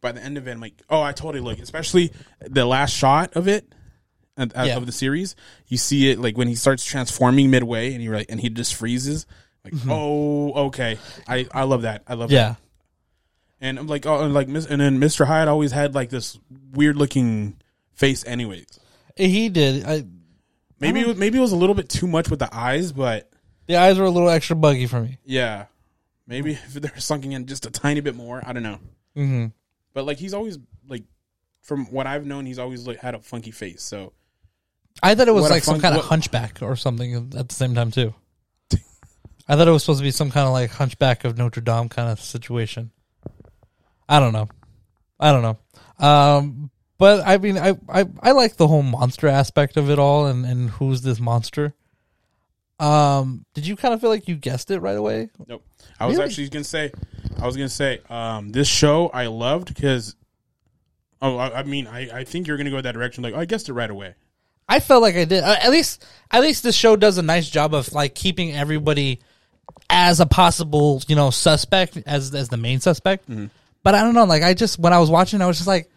by 0.00 0.12
the 0.12 0.22
end 0.22 0.38
of 0.38 0.46
it, 0.46 0.52
I'm 0.52 0.60
like, 0.60 0.74
oh, 0.88 1.02
I 1.02 1.12
totally 1.12 1.40
look. 1.40 1.58
Especially 1.58 2.12
the 2.40 2.64
last 2.64 2.94
shot 2.94 3.34
of 3.36 3.48
it. 3.48 3.72
Of, 4.36 4.52
Yeah. 4.54 4.76
of 4.76 4.86
the 4.86 4.92
series, 4.92 5.34
you 5.66 5.76
see 5.76 6.10
it 6.12 6.20
like 6.20 6.38
when 6.38 6.46
he 6.46 6.54
starts 6.54 6.84
transforming 6.84 7.50
midway, 7.50 7.92
and 7.92 8.00
he 8.00 8.08
like, 8.08 8.26
and 8.28 8.40
he 8.40 8.48
just 8.48 8.76
freezes. 8.76 9.26
Like, 9.64 9.72
mm-hmm. 9.74 9.90
oh, 9.90 10.52
okay, 10.66 10.96
I 11.26 11.48
I 11.50 11.64
love 11.64 11.82
that. 11.82 12.04
I 12.06 12.14
love 12.14 12.30
that. 12.30 12.34
Yeah. 12.36 12.54
And 13.60 13.80
I'm 13.80 13.88
like, 13.88 14.06
oh, 14.06 14.22
and 14.22 14.32
like, 14.32 14.46
and 14.46 14.54
then 14.80 15.00
Mr. 15.00 15.26
Hyde 15.26 15.48
always 15.48 15.72
had 15.72 15.96
like 15.96 16.10
this 16.10 16.38
weird 16.72 16.94
looking 16.96 17.56
face, 17.94 18.24
anyways. 18.24 18.78
He 19.16 19.48
did. 19.48 19.84
I, 19.84 20.04
Maybe 20.78 21.00
it 21.00 21.08
was, 21.08 21.16
maybe 21.16 21.38
it 21.38 21.40
was 21.40 21.50
a 21.50 21.56
little 21.56 21.74
bit 21.74 21.88
too 21.88 22.06
much 22.06 22.30
with 22.30 22.38
the 22.38 22.48
eyes, 22.56 22.92
but 22.92 23.28
the 23.66 23.74
eyes 23.74 23.98
were 23.98 24.04
a 24.04 24.10
little 24.10 24.30
extra 24.30 24.54
buggy 24.54 24.86
for 24.86 25.00
me. 25.00 25.18
yeah, 25.24 25.64
maybe 26.28 26.52
if 26.52 26.74
they're 26.74 26.98
sunking 27.00 27.32
in 27.32 27.46
just 27.46 27.66
a 27.66 27.70
tiny 27.70 28.00
bit 28.00 28.14
more, 28.14 28.40
I 28.46 28.52
don't 28.52 28.62
know. 28.62 28.78
Mm-hmm. 29.16 29.46
But 29.94 30.04
like, 30.04 30.18
he's 30.18 30.34
always 30.34 30.58
like, 30.88 31.02
from 31.62 31.86
what 31.86 32.06
I've 32.06 32.24
known, 32.26 32.46
he's 32.46 32.58
always 32.60 32.86
like 32.86 32.98
had 32.98 33.14
a 33.16 33.18
funky 33.18 33.50
face. 33.50 33.82
So 33.82 34.12
I 35.02 35.14
thought 35.16 35.26
it 35.28 35.32
was 35.34 35.42
What 35.42 35.50
a 35.50 35.54
like 35.54 35.64
some 35.64 35.74
fun- 35.74 35.80
kind 35.82 35.94
of 35.94 36.02
what- 36.02 36.08
hunchback 36.08 36.62
or 36.62 36.76
something 36.76 37.32
at 37.36 37.48
the 37.48 37.54
same 37.54 37.74
time 37.74 37.90
too. 37.90 38.14
I 39.50 39.56
thought 39.56 39.66
it 39.66 39.70
was 39.70 39.82
supposed 39.82 40.00
to 40.00 40.04
be 40.04 40.10
some 40.10 40.30
kind 40.30 40.46
of 40.46 40.52
like 40.52 40.70
hunchback 40.70 41.24
of 41.24 41.38
Notre 41.38 41.62
Dame 41.62 41.88
kind 41.88 42.10
of 42.10 42.20
situation. 42.20 42.90
I 44.06 44.20
don't 44.20 44.34
know. 44.34 44.48
I 45.18 45.32
don't 45.32 45.42
know. 45.42 46.06
Um, 46.06 46.70
but 46.98 47.26
I 47.26 47.38
mean, 47.38 47.56
I, 47.56 47.76
I, 47.88 48.04
I 48.22 48.32
like 48.32 48.56
the 48.56 48.68
whole 48.68 48.82
monster 48.82 49.26
aspect 49.26 49.78
of 49.78 49.88
it 49.88 49.98
all 49.98 50.26
and, 50.26 50.44
and 50.44 50.68
who's 50.70 51.00
this 51.00 51.18
monster. 51.18 51.74
Um, 52.78 53.44
did 53.54 53.66
you 53.66 53.74
kind 53.76 53.92
of 53.94 54.00
feel 54.00 54.10
like 54.10 54.28
you 54.28 54.36
guessed 54.36 54.70
it 54.70 54.80
right 54.80 54.96
away? 54.96 55.30
nope. 55.46 55.64
I 55.98 56.06
was 56.06 56.16
Really? 56.16 56.28
actually 56.28 56.48
gonna 56.48 56.64
say, 56.64 56.92
I 57.40 57.46
was 57.46 57.56
gonna 57.56 57.68
say, 57.68 58.00
um, 58.08 58.50
this 58.50 58.68
show 58.68 59.08
I 59.08 59.26
loved 59.26 59.74
because. 59.74 60.14
Oh, 61.20 61.36
I, 61.36 61.60
I 61.60 61.62
mean, 61.64 61.88
I, 61.88 62.18
I 62.20 62.24
think 62.24 62.46
you're 62.46 62.56
gonna 62.56 62.70
go 62.70 62.80
that 62.80 62.92
direction. 62.92 63.24
Like, 63.24 63.34
I 63.34 63.44
guessed 63.44 63.68
it 63.68 63.72
right 63.72 63.90
away. 63.90 64.14
I 64.68 64.78
felt 64.78 65.02
like 65.02 65.16
I 65.16 65.24
did. 65.24 65.42
Uh, 65.42 65.56
at 65.60 65.70
least, 65.70 66.04
at 66.30 66.42
least 66.42 66.62
the 66.62 66.72
show 66.72 66.94
does 66.94 67.18
a 67.18 67.22
nice 67.22 67.48
job 67.50 67.74
of 67.74 67.92
like 67.92 68.14
keeping 68.14 68.52
everybody 68.54 69.20
as 69.90 70.20
a 70.20 70.26
possible, 70.26 71.02
you 71.08 71.16
know, 71.16 71.30
suspect 71.30 71.96
as 72.06 72.32
as 72.34 72.48
the 72.50 72.56
main 72.56 72.78
suspect. 72.78 73.28
But 73.82 73.94
I 73.96 74.02
don't 74.02 74.14
know. 74.14 74.24
Like 74.24 74.42
I 74.44 74.54
just 74.54 74.78
when 74.78 74.92
I 74.92 74.98
was 75.00 75.10
watching, 75.10 75.40
I 75.42 75.46
was 75.46 75.56
just 75.56 75.66
like, 75.66 75.90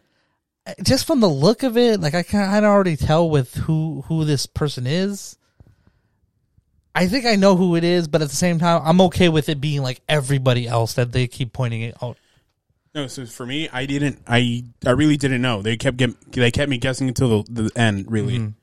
eh, 0.65 0.73
just 0.83 1.05
from 1.05 1.19
the 1.19 1.27
look 1.29 1.61
of 1.61 1.77
it, 1.77 1.99
like 1.99 2.15
I 2.15 2.23
can 2.23 2.39
I 2.49 2.65
already 2.65 2.95
tell 2.95 3.29
with 3.29 3.53
who 3.53 4.03
who 4.07 4.25
this 4.25 4.47
person 4.47 4.87
is. 4.87 5.37
I 6.93 7.07
think 7.07 7.25
I 7.25 7.35
know 7.35 7.55
who 7.55 7.75
it 7.75 7.83
is, 7.83 8.07
but 8.07 8.21
at 8.21 8.29
the 8.29 8.35
same 8.35 8.59
time, 8.59 8.81
I'm 8.83 8.99
okay 9.01 9.29
with 9.29 9.47
it 9.49 9.61
being 9.61 9.81
like 9.81 10.01
everybody 10.09 10.67
else 10.67 10.93
that 10.95 11.11
they 11.11 11.27
keep 11.27 11.53
pointing 11.53 11.81
it 11.81 11.95
out. 12.03 12.17
No, 12.93 13.07
so 13.07 13.25
for 13.25 13.45
me, 13.45 13.69
I 13.69 13.85
didn't. 13.85 14.19
I 14.27 14.65
I 14.85 14.91
really 14.91 15.15
didn't 15.15 15.41
know. 15.41 15.61
They 15.61 15.77
kept 15.77 15.95
get, 15.95 16.31
they 16.31 16.51
kept 16.51 16.69
me 16.69 16.77
guessing 16.77 17.07
until 17.07 17.43
the, 17.43 17.63
the 17.63 17.79
end, 17.79 18.11
really. 18.11 18.53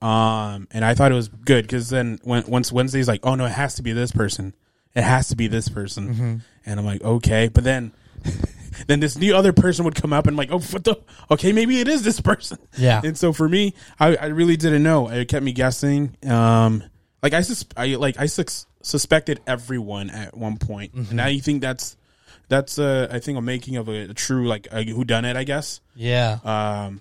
Um, 0.00 0.68
and 0.70 0.84
I 0.84 0.94
thought 0.94 1.10
it 1.12 1.16
was 1.16 1.28
good 1.28 1.64
because 1.64 1.90
then 1.90 2.18
when 2.22 2.44
once 2.46 2.72
Wednesday's 2.72 3.08
like, 3.08 3.20
oh 3.24 3.34
no, 3.34 3.44
it 3.44 3.50
has 3.52 3.74
to 3.74 3.82
be 3.82 3.92
this 3.92 4.12
person. 4.12 4.54
It 4.94 5.02
has 5.02 5.28
to 5.28 5.36
be 5.36 5.48
this 5.48 5.68
person, 5.68 6.42
and 6.64 6.80
I'm 6.80 6.86
like, 6.86 7.02
okay. 7.02 7.48
But 7.48 7.64
then, 7.64 7.92
then 8.86 9.00
this 9.00 9.18
new 9.18 9.36
other 9.36 9.52
person 9.52 9.84
would 9.84 9.94
come 9.94 10.14
up 10.14 10.26
and 10.26 10.36
like, 10.36 10.50
oh, 10.50 10.60
what 10.60 10.84
the? 10.84 10.96
Okay, 11.30 11.52
maybe 11.52 11.80
it 11.80 11.88
is 11.88 12.02
this 12.02 12.20
person. 12.20 12.58
Yeah. 12.78 13.02
And 13.04 13.18
so 13.18 13.34
for 13.34 13.48
me, 13.48 13.74
I, 14.00 14.16
I 14.16 14.26
really 14.26 14.56
didn't 14.56 14.82
know. 14.82 15.10
It 15.10 15.28
kept 15.28 15.44
me 15.44 15.52
guessing. 15.52 16.16
Um, 16.26 16.84
like 17.22 17.32
I 17.34 17.40
sus- 17.42 17.64
I 17.76 17.86
like 17.96 18.18
I 18.18 18.26
sus- 18.26 18.66
suspected 18.82 19.40
everyone 19.46 20.10
at 20.10 20.36
one 20.36 20.56
point. 20.58 20.94
And 20.94 21.12
now 21.14 21.26
you 21.26 21.40
think 21.40 21.62
that's 21.62 21.96
that's 22.48 22.78
uh 22.78 23.08
I 23.10 23.18
think 23.18 23.38
a 23.38 23.42
making 23.42 23.76
of 23.76 23.88
a, 23.88 24.10
a 24.10 24.14
true 24.14 24.46
like 24.48 24.68
a 24.72 24.82
who 24.84 25.04
done 25.04 25.24
it, 25.24 25.36
I 25.36 25.44
guess. 25.44 25.80
Yeah, 25.94 26.38
Um, 26.44 27.00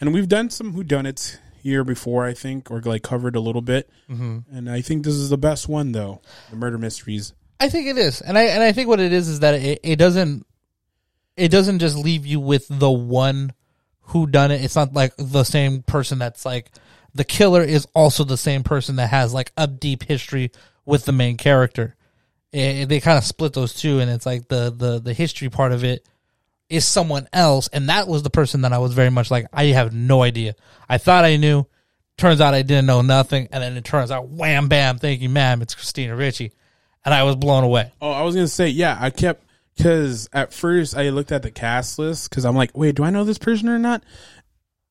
and 0.00 0.14
we've 0.14 0.28
done 0.28 0.50
some 0.50 0.72
whodunits 0.74 1.38
here 1.62 1.82
before, 1.84 2.24
I 2.24 2.32
think, 2.34 2.70
or 2.70 2.80
like 2.80 3.02
covered 3.02 3.34
a 3.34 3.40
little 3.40 3.62
bit. 3.62 3.90
Mm-hmm. 4.08 4.38
And 4.56 4.70
I 4.70 4.80
think 4.82 5.04
this 5.04 5.14
is 5.14 5.30
the 5.30 5.38
best 5.38 5.68
one, 5.68 5.90
though. 5.92 6.20
The 6.50 6.56
murder 6.56 6.78
mysteries. 6.78 7.32
I 7.58 7.68
think 7.68 7.88
it 7.88 7.98
is, 7.98 8.20
and 8.20 8.36
I 8.38 8.42
and 8.44 8.62
I 8.62 8.72
think 8.72 8.88
what 8.88 9.00
it 9.00 9.12
is 9.12 9.28
is 9.28 9.40
that 9.40 9.54
it, 9.54 9.80
it 9.82 9.96
doesn't 9.96 10.46
it 11.36 11.48
doesn't 11.48 11.80
just 11.80 11.96
leave 11.96 12.24
you 12.24 12.38
with 12.40 12.66
the 12.68 12.90
one 12.90 13.52
who 14.10 14.26
done 14.26 14.50
it. 14.50 14.62
It's 14.62 14.76
not 14.76 14.92
like 14.94 15.12
the 15.18 15.42
same 15.44 15.82
person 15.82 16.18
that's 16.18 16.44
like 16.44 16.70
the 17.16 17.24
killer 17.24 17.62
is 17.62 17.86
also 17.94 18.24
the 18.24 18.36
same 18.36 18.62
person 18.62 18.96
that 18.96 19.08
has 19.08 19.32
like 19.32 19.52
a 19.56 19.66
deep 19.66 20.04
history 20.04 20.52
with 20.84 21.04
the 21.04 21.12
main 21.12 21.36
character. 21.36 21.96
It, 22.52 22.88
they 22.88 23.00
kind 23.00 23.18
of 23.18 23.24
split 23.24 23.52
those 23.52 23.74
two, 23.74 23.98
and 24.00 24.10
it's 24.10 24.26
like 24.26 24.48
the 24.48 24.72
the 24.76 25.00
the 25.00 25.14
history 25.14 25.48
part 25.48 25.72
of 25.72 25.84
it 25.84 26.06
is 26.68 26.84
someone 26.84 27.28
else, 27.32 27.68
and 27.68 27.88
that 27.88 28.08
was 28.08 28.22
the 28.22 28.30
person 28.30 28.62
that 28.62 28.72
I 28.72 28.78
was 28.78 28.92
very 28.92 29.10
much 29.10 29.30
like 29.30 29.46
I 29.52 29.66
have 29.66 29.92
no 29.92 30.22
idea. 30.22 30.54
I 30.88 30.98
thought 30.98 31.24
I 31.24 31.36
knew. 31.36 31.66
Turns 32.18 32.40
out 32.40 32.54
I 32.54 32.62
didn't 32.62 32.86
know 32.86 33.02
nothing, 33.02 33.48
and 33.52 33.62
then 33.62 33.76
it 33.76 33.84
turns 33.84 34.10
out, 34.10 34.28
wham 34.28 34.68
bam, 34.68 34.98
thank 34.98 35.20
you, 35.20 35.28
ma'am, 35.28 35.60
it's 35.60 35.74
Christina 35.74 36.16
Ricci, 36.16 36.50
and 37.04 37.12
I 37.12 37.24
was 37.24 37.36
blown 37.36 37.62
away. 37.62 37.92
Oh, 38.00 38.10
I 38.10 38.22
was 38.22 38.34
gonna 38.34 38.48
say, 38.48 38.68
yeah, 38.68 38.96
I 38.98 39.10
kept 39.10 39.44
because 39.76 40.28
at 40.32 40.54
first 40.54 40.96
I 40.96 41.10
looked 41.10 41.32
at 41.32 41.42
the 41.42 41.50
cast 41.50 41.98
list 41.98 42.30
because 42.30 42.46
I'm 42.46 42.56
like, 42.56 42.76
wait, 42.76 42.94
do 42.94 43.04
I 43.04 43.10
know 43.10 43.24
this 43.24 43.38
person 43.38 43.68
or 43.68 43.78
not? 43.78 44.02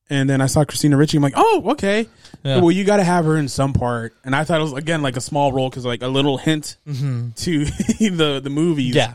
And 0.08 0.30
then 0.30 0.40
I 0.40 0.46
saw 0.46 0.64
Christina 0.64 0.96
Ricci. 0.96 1.16
I'm 1.16 1.22
like, 1.22 1.34
oh, 1.36 1.70
okay. 1.72 2.08
Yeah. 2.44 2.60
Well, 2.60 2.70
you 2.70 2.84
got 2.84 2.98
to 2.98 3.04
have 3.04 3.24
her 3.24 3.36
in 3.36 3.48
some 3.48 3.72
part. 3.72 4.14
And 4.24 4.36
I 4.36 4.44
thought 4.44 4.60
it 4.60 4.62
was 4.62 4.72
again 4.74 5.02
like 5.02 5.16
a 5.16 5.20
small 5.20 5.52
role 5.52 5.68
because 5.68 5.84
like 5.84 6.02
a 6.02 6.08
little 6.08 6.38
hint 6.38 6.76
to 6.86 6.94
the 7.34 8.40
the 8.42 8.50
movies. 8.50 8.94
Yeah, 8.94 9.14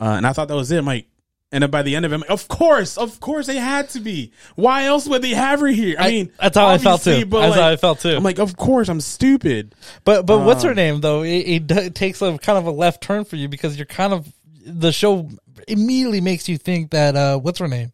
Uh, 0.00 0.14
and 0.16 0.26
I 0.26 0.32
thought 0.32 0.48
that 0.48 0.54
was 0.54 0.70
it. 0.70 0.78
I'm 0.78 0.84
like, 0.84 1.06
and 1.50 1.62
then 1.62 1.70
by 1.70 1.82
the 1.82 1.96
end 1.96 2.06
of 2.06 2.12
it, 2.12 2.18
like, 2.18 2.30
of 2.30 2.46
course, 2.48 2.96
of 2.96 3.18
course, 3.20 3.46
they 3.46 3.56
had 3.56 3.88
to 3.90 4.00
be. 4.00 4.32
Why 4.54 4.84
else 4.84 5.06
would 5.08 5.20
they 5.22 5.30
have 5.34 5.60
her 5.60 5.66
here? 5.66 5.96
I, 5.98 6.06
I- 6.06 6.10
mean, 6.12 6.32
that's 6.40 6.56
how 6.56 6.66
I 6.68 6.78
felt 6.78 7.02
too. 7.02 7.26
but, 7.26 7.40
That's 7.40 7.50
like, 7.56 7.60
how 7.60 7.68
I 7.68 7.76
felt 7.76 8.00
too. 8.00 8.14
I'm 8.16 8.22
like, 8.22 8.38
of 8.38 8.56
course, 8.56 8.88
I'm 8.88 9.00
stupid. 9.00 9.74
But 10.04 10.24
but 10.24 10.44
what's 10.46 10.62
Um, 10.64 10.68
her 10.68 10.74
name 10.74 11.00
though? 11.00 11.22
It, 11.24 11.38
it, 11.68 11.70
it 11.72 11.94
takes 11.96 12.22
a 12.22 12.38
kind 12.38 12.58
of 12.58 12.66
a 12.66 12.70
left 12.70 13.02
turn 13.02 13.24
for 13.24 13.36
you 13.36 13.48
because 13.48 13.76
you're 13.76 13.86
kind 13.86 14.12
of 14.12 14.32
the 14.64 14.92
show 14.92 15.28
immediately 15.68 16.20
makes 16.20 16.48
you 16.48 16.56
think 16.58 16.90
that 16.92 17.16
uh 17.16 17.38
what's 17.38 17.58
her 17.58 17.68
name? 17.68 17.92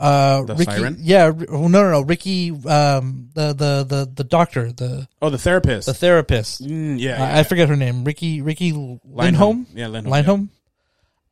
Uh, 0.00 0.42
The 0.44 0.54
Riki. 0.54 0.64
siren? 0.72 0.96
Yeah, 0.98 1.30
oh, 1.50 1.68
no, 1.68 1.82
no, 1.82 1.90
no. 1.90 2.00
Riki, 2.00 2.50
um, 2.66 3.28
the 3.34 3.52
the 3.52 3.84
the 3.84 4.10
the 4.14 4.24
doctor, 4.24 4.72
the 4.72 5.06
Oh, 5.20 5.28
the 5.28 5.36
therapist. 5.38 5.86
the 5.86 5.92
therapist. 5.94 6.62
Mm, 6.62 6.98
yeah, 6.98 7.14
Uh, 7.22 7.26
yeah. 7.26 7.38
I 7.38 7.42
forget 7.42 7.68
her 7.68 7.76
name. 7.76 8.02
Riki 8.04 8.40
Riki 8.40 8.72
Lindhome. 8.72 9.66
Yeah, 9.74 9.88
Lindhome. 9.88 10.08
Lindhome. 10.24 10.48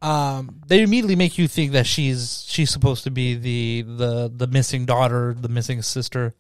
Um, 0.00 0.60
they 0.66 0.82
immediately 0.82 1.16
make 1.16 1.38
you 1.38 1.48
think 1.48 1.72
that 1.72 1.87
she's 1.87 2.44
she's 2.46 2.70
supposed 2.70 3.04
to 3.04 3.10
be 3.10 3.34
the 3.34 3.82
the 3.82 4.32
the 4.37 4.46
missing 4.46 4.84
daughter, 4.84 5.34
the 5.38 5.48
missing 5.48 5.80
sister. 5.82 6.34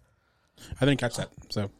I 0.80 0.84
didn't 0.84 1.00
catch 1.00 1.16
that. 1.16 1.30
So 1.48 1.70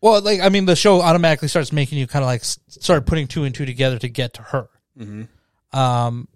Well, 0.00 0.20
like 0.22 0.40
I 0.40 0.48
mean, 0.48 0.64
the 0.64 0.74
show 0.74 1.02
automatically 1.02 1.48
starts 1.48 1.70
making 1.70 1.98
you 1.98 2.06
kind 2.06 2.22
of 2.24 2.26
like 2.26 2.42
start 2.44 3.04
putting 3.06 3.26
two 3.28 3.44
and 3.44 3.54
two 3.54 3.66
together 3.66 3.98
to 3.98 4.08
get 4.08 4.32
to 4.34 4.42
her. 4.42 4.68
Mhm 4.98 5.28
um, 5.72 6.28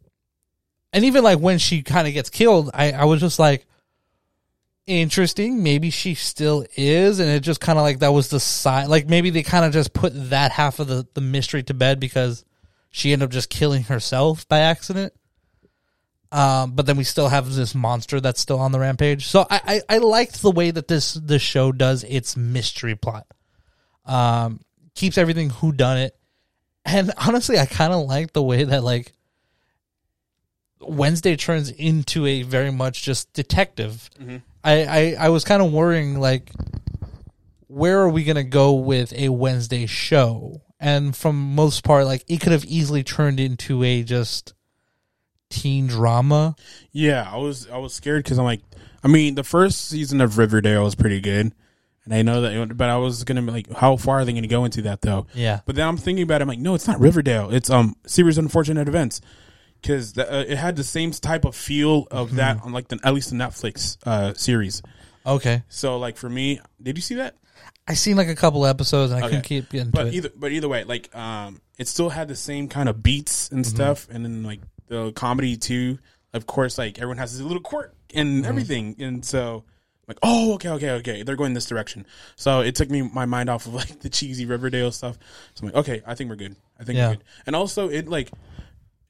and 0.92 1.04
even 1.04 1.25
like 1.25 1.38
when 1.38 1.59
she 1.59 1.82
kind 1.82 2.06
of 2.06 2.14
gets 2.14 2.30
killed, 2.30 2.70
I 2.75 2.92
I 2.92 3.04
was 3.04 3.20
just 3.20 3.38
like, 3.38 3.66
interesting. 4.87 5.62
Maybe 5.62 5.90
she 5.90 6.14
still 6.14 6.66
is, 6.76 7.20
and 7.20 7.30
it 7.30 7.40
just 7.40 7.61
kind 7.61 7.78
of 7.78 7.82
like 7.82 8.00
that 8.00 8.12
was 8.12 8.28
the 8.28 8.40
side. 8.40 8.88
Like 8.88 9.09
maybe 9.09 9.30
they 9.30 9.42
kind 9.42 9.64
of 9.64 9.73
just 9.73 9.92
put 9.92 10.12
that 10.30 10.52
half 10.52 10.78
of 10.78 10.88
the 10.88 11.06
the 11.14 11.20
mystery 11.20 11.62
to 11.64 11.75
bed 11.75 12.00
because 12.00 12.44
she 12.90 13.12
ended 13.12 13.26
up 13.26 13.32
just 13.32 13.50
killing 13.50 13.85
herself 13.85 14.49
by 14.49 14.61
accident. 14.61 15.12
Um, 16.32 16.73
but 16.73 16.87
then 16.87 16.97
we 16.97 17.04
still 17.04 17.28
have 17.28 17.52
this 17.52 17.75
monster 17.75 18.20
that's 18.20 18.40
still 18.40 18.61
on 18.61 18.70
the 18.70 18.78
rampage. 18.78 19.26
So 19.26 19.47
I, 19.50 19.82
I, 19.88 19.97
I 19.97 19.99
liked 19.99 20.42
the 20.42 20.50
way 20.50 20.70
that 20.70 20.87
this 20.87 21.14
this 21.14 21.42
show 21.42 21.73
does 21.73 22.04
its 22.04 22.37
mystery 22.37 22.94
plot. 22.94 23.26
Um, 24.06 24.61
keeps 24.94 25.18
everything 25.18 25.50
who 25.50 25.73
done 25.73 25.99
it, 25.99 26.16
and 26.85 27.12
honestly, 27.16 27.59
I 27.59 27.66
kind 27.66 27.92
of 27.92 28.06
like 28.06 28.32
the 28.32 28.42
way 28.42 28.64
that 28.64 28.85
like 28.85 29.12
Wednesday 30.80 31.37
turns 31.37 31.70
into 31.70 32.26
a 32.26 32.42
very 32.42 32.70
much 32.72 33.02
just 33.02 33.32
detective. 33.32 34.10
I, 34.64 34.84
I 34.84 35.16
I 35.26 35.28
was 35.28 35.44
kind 35.44 35.62
of 35.62 35.72
worrying 35.72 36.18
like 36.18 36.50
where 37.66 38.00
are 38.00 38.08
we 38.08 38.25
gonna 38.25 38.44
go 38.44 38.75
with 38.75 39.12
a 39.12 39.28
Wednesday 39.28 39.87
show? 39.87 40.62
And 40.80 41.14
from 41.14 41.54
most 41.54 41.84
part, 41.84 42.06
like 42.06 42.25
it 42.28 42.40
could 42.40 42.52
have 42.52 42.64
easily 42.64 43.02
turned 43.02 43.38
into 43.38 43.84
a 43.84 44.02
just 44.02 44.54
teen 45.50 45.87
drama. 45.87 46.54
yeah, 46.92 47.28
I 47.30 47.37
was 47.37 47.68
I 47.68 47.78
was 47.78 47.92
scared 47.94 48.25
because 48.25 48.38
I'm 48.38 48.44
like, 48.44 48.62
I 49.04 49.08
mean, 49.08 49.34
the 49.34 49.44
first 49.44 49.88
season 49.88 50.20
of 50.20 50.38
Riverdale 50.38 50.84
was 50.84 50.94
pretty 50.94 51.20
good, 51.20 51.52
and 52.04 52.14
I 52.14 52.22
know 52.22 52.40
that, 52.40 52.76
but 52.76 52.88
I 52.88 52.96
was 52.96 53.25
gonna 53.25 53.42
be 53.42 53.50
like, 53.50 53.70
how 53.72 53.96
far 53.96 54.20
are 54.20 54.25
they 54.25 54.32
gonna 54.32 54.46
go 54.46 54.64
into 54.64 54.82
that 54.82 55.02
though? 55.02 55.26
Yeah. 55.34 55.60
But 55.66 55.76
then 55.76 55.87
I'm 55.87 55.96
thinking 55.96 56.22
about 56.22 56.40
it. 56.40 56.42
I'm 56.42 56.49
like, 56.49 56.58
no, 56.58 56.75
it's 56.75 56.88
not 56.88 56.99
Riverdale. 57.00 57.50
It's 57.50 57.68
um 57.70 57.96
series 58.06 58.38
of 58.38 58.44
unfortunate 58.44 58.88
events 58.88 59.20
because 59.80 60.16
uh, 60.18 60.44
it 60.49 60.56
had 60.56 60.76
the 60.76 60.84
same 60.84 61.10
type 61.12 61.44
of 61.44 61.54
feel 61.56 62.06
of 62.10 62.28
Mm-hmm. 62.28 62.37
that 62.37 62.60
on 62.62 62.72
like 62.72 62.88
the 62.88 62.99
at 63.04 63.14
least 63.14 63.30
the 63.30 63.37
Netflix 63.37 63.96
uh 64.06 64.34
series. 64.34 64.82
Okay. 65.26 65.62
So 65.68 65.99
like 65.99 66.16
for 66.16 66.28
me, 66.30 66.60
did 66.82 66.96
you 66.96 67.02
see 67.02 67.16
that? 67.16 67.37
I 67.88 67.94
seen 67.94 68.16
like 68.16 68.28
a 68.28 68.34
couple 68.37 68.64
episodes 68.66 69.12
and 69.12 69.22
I 69.25 69.28
couldn't 69.28 69.42
keep 69.42 69.68
getting 69.70 69.90
But 69.90 70.04
to 70.04 70.08
it. 70.08 70.14
either 70.14 70.30
but 70.37 70.52
either 70.52 70.68
way, 70.68 70.84
like 70.84 71.14
um, 71.16 71.60
it 71.78 71.88
still 71.88 72.08
had 72.10 72.28
the 72.28 72.37
same 72.37 72.68
kind 72.68 72.88
of 72.88 73.02
beats 73.02 73.50
and 73.50 73.64
Mm-hmm. 73.64 73.75
stuff, 73.76 74.08
and 74.10 74.25
then 74.25 74.42
like 74.42 74.60
the 74.88 75.12
comedy 75.12 75.56
too. 75.56 75.99
Of 76.32 76.46
course, 76.46 76.78
like 76.78 76.99
everyone 76.99 77.18
has 77.18 77.32
this 77.37 77.44
little 77.44 77.62
quirk 77.62 77.94
and 78.14 78.42
Mm-hmm. 78.42 78.49
everything, 78.49 78.96
and 79.00 79.25
so 79.25 79.64
like 80.06 80.18
oh 80.22 80.54
okay 80.54 80.68
okay 80.70 80.90
okay 80.90 81.22
they're 81.25 81.37
going 81.37 81.54
this 81.54 81.66
direction. 81.66 82.06
So 82.37 82.60
it 82.60 82.75
took 82.76 82.90
me 82.90 83.02
my 83.02 83.26
mind 83.26 83.50
off 83.50 83.66
of 83.66 83.75
like 83.75 83.99
the 84.04 84.08
cheesy 84.08 84.46
Riverdale 84.46 84.92
stuff. 84.92 85.18
So 85.54 85.62
I'm 85.62 85.66
like 85.72 85.76
okay, 85.76 86.02
I 86.06 86.14
think 86.14 86.30
we're 86.30 86.37
good. 86.37 86.54
I 86.78 86.84
think 86.84 86.96
Yeah. 86.96 87.08
we're 87.08 87.14
good. 87.16 87.25
And 87.46 87.56
also 87.56 87.88
it 87.88 88.08
like 88.08 88.30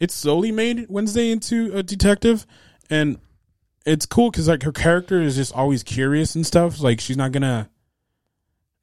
it 0.01 0.11
slowly 0.11 0.51
made 0.51 0.87
Wednesday 0.89 1.31
into 1.31 1.71
a 1.77 1.83
detective, 1.83 2.47
and 2.89 3.19
it's 3.87 4.07
cool 4.07 4.31
because 4.31 4.49
like 4.49 4.63
her 4.65 4.73
character 4.73 5.21
is 5.21 5.37
just 5.37 5.55
always 5.55 5.83
curious 5.83 6.35
and 6.35 6.45
stuff. 6.47 6.81
Like 6.81 7.01
she's 7.01 7.17
not 7.17 7.31
gonna 7.33 7.69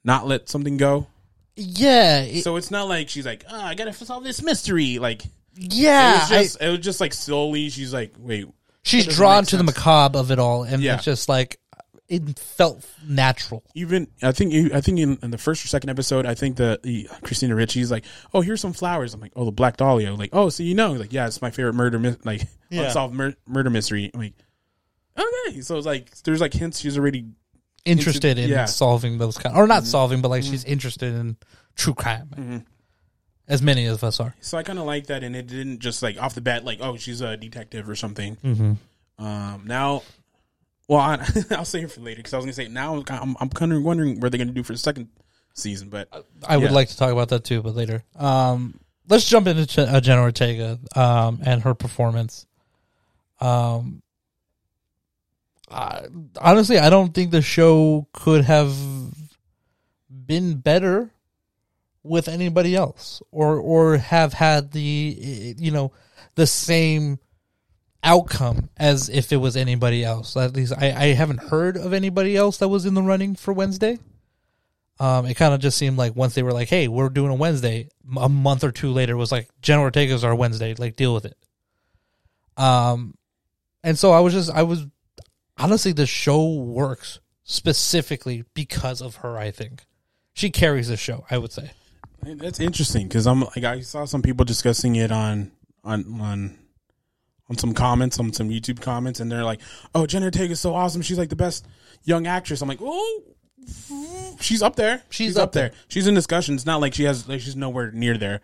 not 0.04 0.28
let 0.28 0.48
something 0.50 0.78
go. 0.78 1.08
yeah. 1.56 2.20
it- 2.22 2.44
So 2.44 2.56
it's 2.56 2.72
not 2.72 2.88
like 2.88 3.10
she's 3.10 3.26
like, 3.26 3.44
oh, 3.50 3.60
I 3.62 3.76
gotta 3.76 3.94
solve 3.94 4.24
this 4.24 4.42
mystery. 4.42 5.00
Like, 5.00 5.24
yeah. 5.56 6.12
it 6.12 6.20
was 6.22 6.32
I- 6.32 6.44
just, 6.44 6.62
it 6.62 6.70
was 6.70 6.80
just 6.80 7.02
like 7.02 7.14
slowly. 7.14 7.70
She's 7.70 7.94
like, 7.94 8.14
wait, 8.20 8.48
she's 8.84 9.06
drawn 9.08 9.44
to 9.46 9.58
the 9.58 9.64
macabre 9.64 10.20
of 10.20 10.32
it 10.32 10.40
all, 10.40 10.64
and 10.64 10.82
Yeah. 10.84 10.96
it's 10.96 11.04
just 11.06 11.28
like 11.30 11.60
it 12.10 12.40
felt 12.40 12.86
natural. 13.06 13.64
even 13.76 14.08
I 14.24 14.32
think 14.32 14.74
I 14.74 14.82
think 14.82 15.00
in, 15.00 15.18
in 15.22 15.32
the 15.32 15.38
first 15.38 15.64
or 15.66 15.68
second 15.68 15.90
episode, 15.90 16.26
I 16.26 16.36
think 16.36 16.56
the, 16.58 16.80
the 16.84 17.08
Christina 17.24 17.54
Ricci's 17.56 17.92
like, 17.92 18.06
oh, 18.34 18.42
here's 18.42 18.62
some 18.62 18.74
flowers. 18.74 19.14
I'm 19.14 19.20
like, 19.20 19.34
oh, 19.36 19.46
the 19.46 19.52
Black 19.52 19.78
Dahlia. 19.78 20.14
Like, 20.14 20.30
oh, 20.34 20.50
so 20.50 20.64
you 20.64 20.74
know, 20.76 20.94
like, 20.94 21.12
yeah, 21.14 21.28
it's 21.28 21.42
my 21.42 21.52
favorite 21.52 21.74
murder, 21.74 22.00
my- 22.00 22.16
like 22.24 22.44
Yeah. 22.70 22.84
unsolved 22.84 23.14
mur- 23.14 23.36
murder 23.46 23.70
mystery. 23.70 24.10
I'm 24.14 24.20
like, 24.22 24.34
okay, 25.18 25.62
so 25.62 25.78
it's 25.78 25.86
like 25.86 26.16
there's 26.24 26.42
like 26.42 26.54
hints 26.54 26.80
she's 26.80 26.98
already 26.98 27.26
Interested 27.86 28.38
in 28.38 28.50
yeah. 28.50 28.66
solving 28.66 29.18
those 29.18 29.38
kind, 29.38 29.56
or 29.56 29.66
not 29.66 29.86
solving, 29.86 30.22
but 30.22 30.28
like 30.28 30.44
she's 30.44 30.66
interested 30.66 31.14
in 31.16 31.38
true 31.76 31.94
crime, 31.94 32.66
as 33.48 33.62
many 33.62 33.86
of 33.86 34.04
us 34.04 34.20
are. 34.20 34.36
So 34.42 34.58
I 34.58 34.64
kind 34.64 34.78
of 34.78 34.84
like 34.86 35.08
that, 35.08 35.24
and 35.24 35.34
it 35.38 35.48
didn't 35.48 35.80
just 35.80 36.04
like 36.04 36.22
off 36.22 36.36
the 36.36 36.42
bat, 36.42 36.66
like, 36.66 36.80
oh, 36.82 36.98
she's 36.98 37.22
a 37.22 37.38
detective 37.38 37.88
or 37.88 37.96
something. 37.96 38.36
Mm-hmm. 38.44 39.26
Um, 39.26 39.64
now, 39.66 40.04
well, 40.88 41.00
I, 41.00 41.26
I'll 41.52 41.66
say 41.66 41.82
it 41.82 41.92
for 41.92 42.02
later 42.02 42.18
because 42.18 42.34
I 42.34 42.38
was 42.38 42.46
gonna 42.46 42.54
say 42.54 42.68
now 42.68 43.04
I'm, 43.10 43.36
I'm 43.40 43.50
kind 43.50 43.74
of 43.74 43.84
wondering 43.84 44.20
what 44.20 44.32
they're 44.32 44.40
gonna 44.40 44.52
do 44.52 44.64
for 44.64 44.74
the 44.74 44.80
second 44.80 45.10
season, 45.54 45.90
but 45.90 46.08
I 46.48 46.58
would 46.58 46.66
Yeah. 46.70 46.72
like 46.76 46.90
to 46.90 46.98
talk 46.98 47.12
about 47.12 47.30
that 47.30 47.44
too, 47.44 47.62
but 47.62 47.76
later. 47.76 48.04
Um, 48.16 48.80
let's 49.10 49.28
jump 49.28 49.48
into 49.48 49.66
Ch- 49.66 49.80
uh, 49.80 50.00
Jenna 50.02 50.22
Ortega 50.22 50.80
um, 50.96 51.40
and 51.46 51.62
her 51.64 51.74
performance. 51.74 52.46
Um, 53.40 54.02
I, 55.70 56.06
honestly, 56.40 56.78
I 56.80 56.90
don't 56.90 57.14
think 57.14 57.32
the 57.32 57.42
show 57.42 58.08
could 58.14 58.46
have 58.46 58.74
been 60.10 60.56
better 60.56 61.10
with 62.04 62.28
anybody 62.30 62.76
else, 62.76 63.22
or 63.32 63.58
or 63.60 63.98
have 63.98 64.32
had 64.34 64.72
the 64.72 65.56
you 65.58 65.72
know 65.72 65.92
the 66.36 66.48
same 66.48 67.20
outcome 68.08 68.70
as 68.78 69.10
if 69.10 69.32
it 69.32 69.38
was 69.38 69.58
anybody 69.58 70.04
else. 70.04 70.36
At 70.38 70.56
least 70.56 70.74
I, 70.76 70.92
I 70.92 71.06
haven't 71.14 71.44
heard 71.44 71.76
of 71.78 71.94
anybody 71.94 72.36
else 72.38 72.58
that 72.58 72.70
was 72.70 72.86
in 72.86 72.94
the 72.94 73.04
running 73.04 73.36
for 73.36 73.54
Wednesday. 73.54 74.00
Um, 75.00 75.26
it 75.28 75.36
kind 75.36 75.54
of 75.54 75.60
just 75.60 75.78
seemed 75.78 75.98
like 75.98 76.16
once 76.16 76.34
they 76.34 76.42
were 76.42 76.54
like, 76.54 76.70
"Hey, 76.70 76.88
we're 76.88 77.10
doing 77.10 77.32
a 77.32 77.36
Wednesday," 77.36 77.90
a 78.18 78.30
month 78.30 78.64
or 78.64 78.72
two 78.72 78.92
later 78.92 79.16
was 79.16 79.32
like, 79.32 79.48
"Jenna 79.62 79.82
Ortega's 79.82 80.24
our 80.24 80.34
Wednesday. 80.34 80.74
Like, 80.74 80.96
deal 80.96 81.14
with 81.14 81.26
it." 81.26 81.38
Um, 82.56 83.14
and 83.84 84.00
so 84.00 84.12
I 84.12 84.22
was 84.22 84.34
just, 84.34 84.50
I 84.50 84.64
was 84.64 84.88
honestly, 85.58 85.92
the 85.92 86.08
show 86.08 86.52
works 86.52 87.20
specifically 87.44 88.46
because 88.56 89.02
of 89.02 89.18
her. 89.18 89.38
I 89.38 89.52
think 89.52 89.86
she 90.34 90.50
carries 90.50 90.88
the 90.88 90.98
show. 90.98 91.26
I 91.30 91.38
would 91.38 91.52
say. 91.52 91.72
that's 92.24 92.60
interesting 92.60 93.08
because 93.08 93.28
I'm 93.28 93.42
like 93.42 93.64
I 93.64 93.82
saw 93.82 94.06
some 94.06 94.24
people 94.24 94.46
discussing 94.46 94.96
it 94.96 95.12
on 95.12 95.52
on 95.84 96.20
on 96.22 96.58
on 97.50 97.58
some 97.58 97.74
comments 97.74 98.20
on 98.20 98.34
some 98.34 98.50
YouTube 98.50 98.82
comments, 98.82 99.20
and 99.20 99.32
they're 99.32 99.44
like, 99.44 99.62
"Oh, 99.96 100.06
Jenna 100.06 100.26
Ortega 100.26 100.54
is 100.54 100.60
so 100.60 100.74
awesome. 100.74 101.02
She's 101.02 101.18
like 101.18 101.30
the 101.30 101.36
best 101.36 101.66
young 102.04 102.28
actress." 102.28 102.62
I'm 102.62 102.68
like, 102.68 102.82
"Oh, 102.82 103.24
she's 104.40 104.62
up 104.62 104.76
there. 104.76 105.04
She's 105.10 105.38
up 105.38 105.52
there. 105.54 105.72
She's 105.88 106.08
in 106.08 106.14
discussion. 106.14 106.56
It's 106.56 106.66
not 106.66 106.82
like 106.82 106.94
she 106.94 107.04
has 107.04 107.28
like 107.28 107.42
she's 107.42 107.56
nowhere 107.56 107.92
near 107.92 108.18
there." 108.18 108.42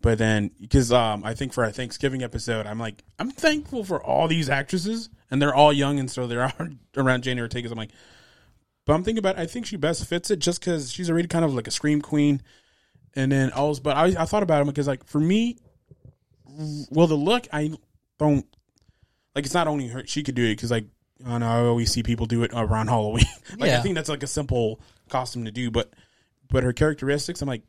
But 0.00 0.18
then, 0.18 0.52
because 0.60 0.92
um, 0.92 1.24
I 1.24 1.34
think 1.34 1.52
for 1.52 1.64
our 1.64 1.72
Thanksgiving 1.72 2.22
episode, 2.22 2.66
I'm 2.66 2.78
like, 2.78 3.02
I'm 3.18 3.30
thankful 3.30 3.84
for 3.84 4.00
all 4.02 4.28
these 4.28 4.48
actresses, 4.48 5.10
and 5.30 5.42
they're 5.42 5.54
all 5.54 5.72
young, 5.72 5.98
and 5.98 6.08
so 6.10 6.26
they're 6.26 6.52
around 6.96 7.22
Jenna 7.22 7.42
Ortega. 7.42 7.70
I'm 7.70 7.76
like, 7.76 7.90
but 8.86 8.94
I'm 8.94 9.02
thinking 9.02 9.18
about. 9.18 9.38
I 9.38 9.46
think 9.46 9.66
she 9.66 9.76
best 9.76 10.06
fits 10.06 10.30
it 10.30 10.38
just 10.38 10.60
because 10.60 10.92
she's 10.92 11.10
already 11.10 11.28
kind 11.28 11.44
of 11.44 11.52
like 11.52 11.66
a 11.66 11.70
scream 11.70 12.00
queen, 12.00 12.42
and 13.14 13.30
then 13.30 13.50
also. 13.50 13.82
But 13.82 13.96
I, 13.96 14.22
I 14.22 14.24
thought 14.24 14.42
about 14.42 14.62
it 14.62 14.66
because 14.66 14.86
like 14.86 15.04
for 15.04 15.20
me, 15.20 15.58
well, 16.90 17.06
the 17.06 17.16
look 17.16 17.48
I 17.52 17.72
don't 18.18 18.44
like. 19.34 19.44
It's 19.44 19.54
not 19.54 19.68
only 19.68 19.88
her; 19.88 20.06
she 20.06 20.22
could 20.22 20.34
do 20.34 20.44
it 20.44 20.50
because 20.56 20.70
like 20.70 20.86
I 21.24 21.30
don't 21.30 21.40
know 21.40 21.48
I 21.48 21.60
always 21.66 21.90
see 21.92 22.02
people 22.02 22.26
do 22.26 22.42
it 22.42 22.50
around 22.54 22.88
Halloween. 22.88 23.24
like 23.58 23.68
Yeah. 23.68 23.78
I 23.78 23.82
think 23.82 23.94
that's 23.94 24.08
like 24.08 24.22
a 24.22 24.26
simple 24.28 24.80
costume 25.08 25.44
to 25.44 25.50
do, 25.50 25.70
but 25.70 25.92
but 26.50 26.64
her 26.64 26.72
characteristics, 26.72 27.42
I'm 27.42 27.48
like, 27.48 27.62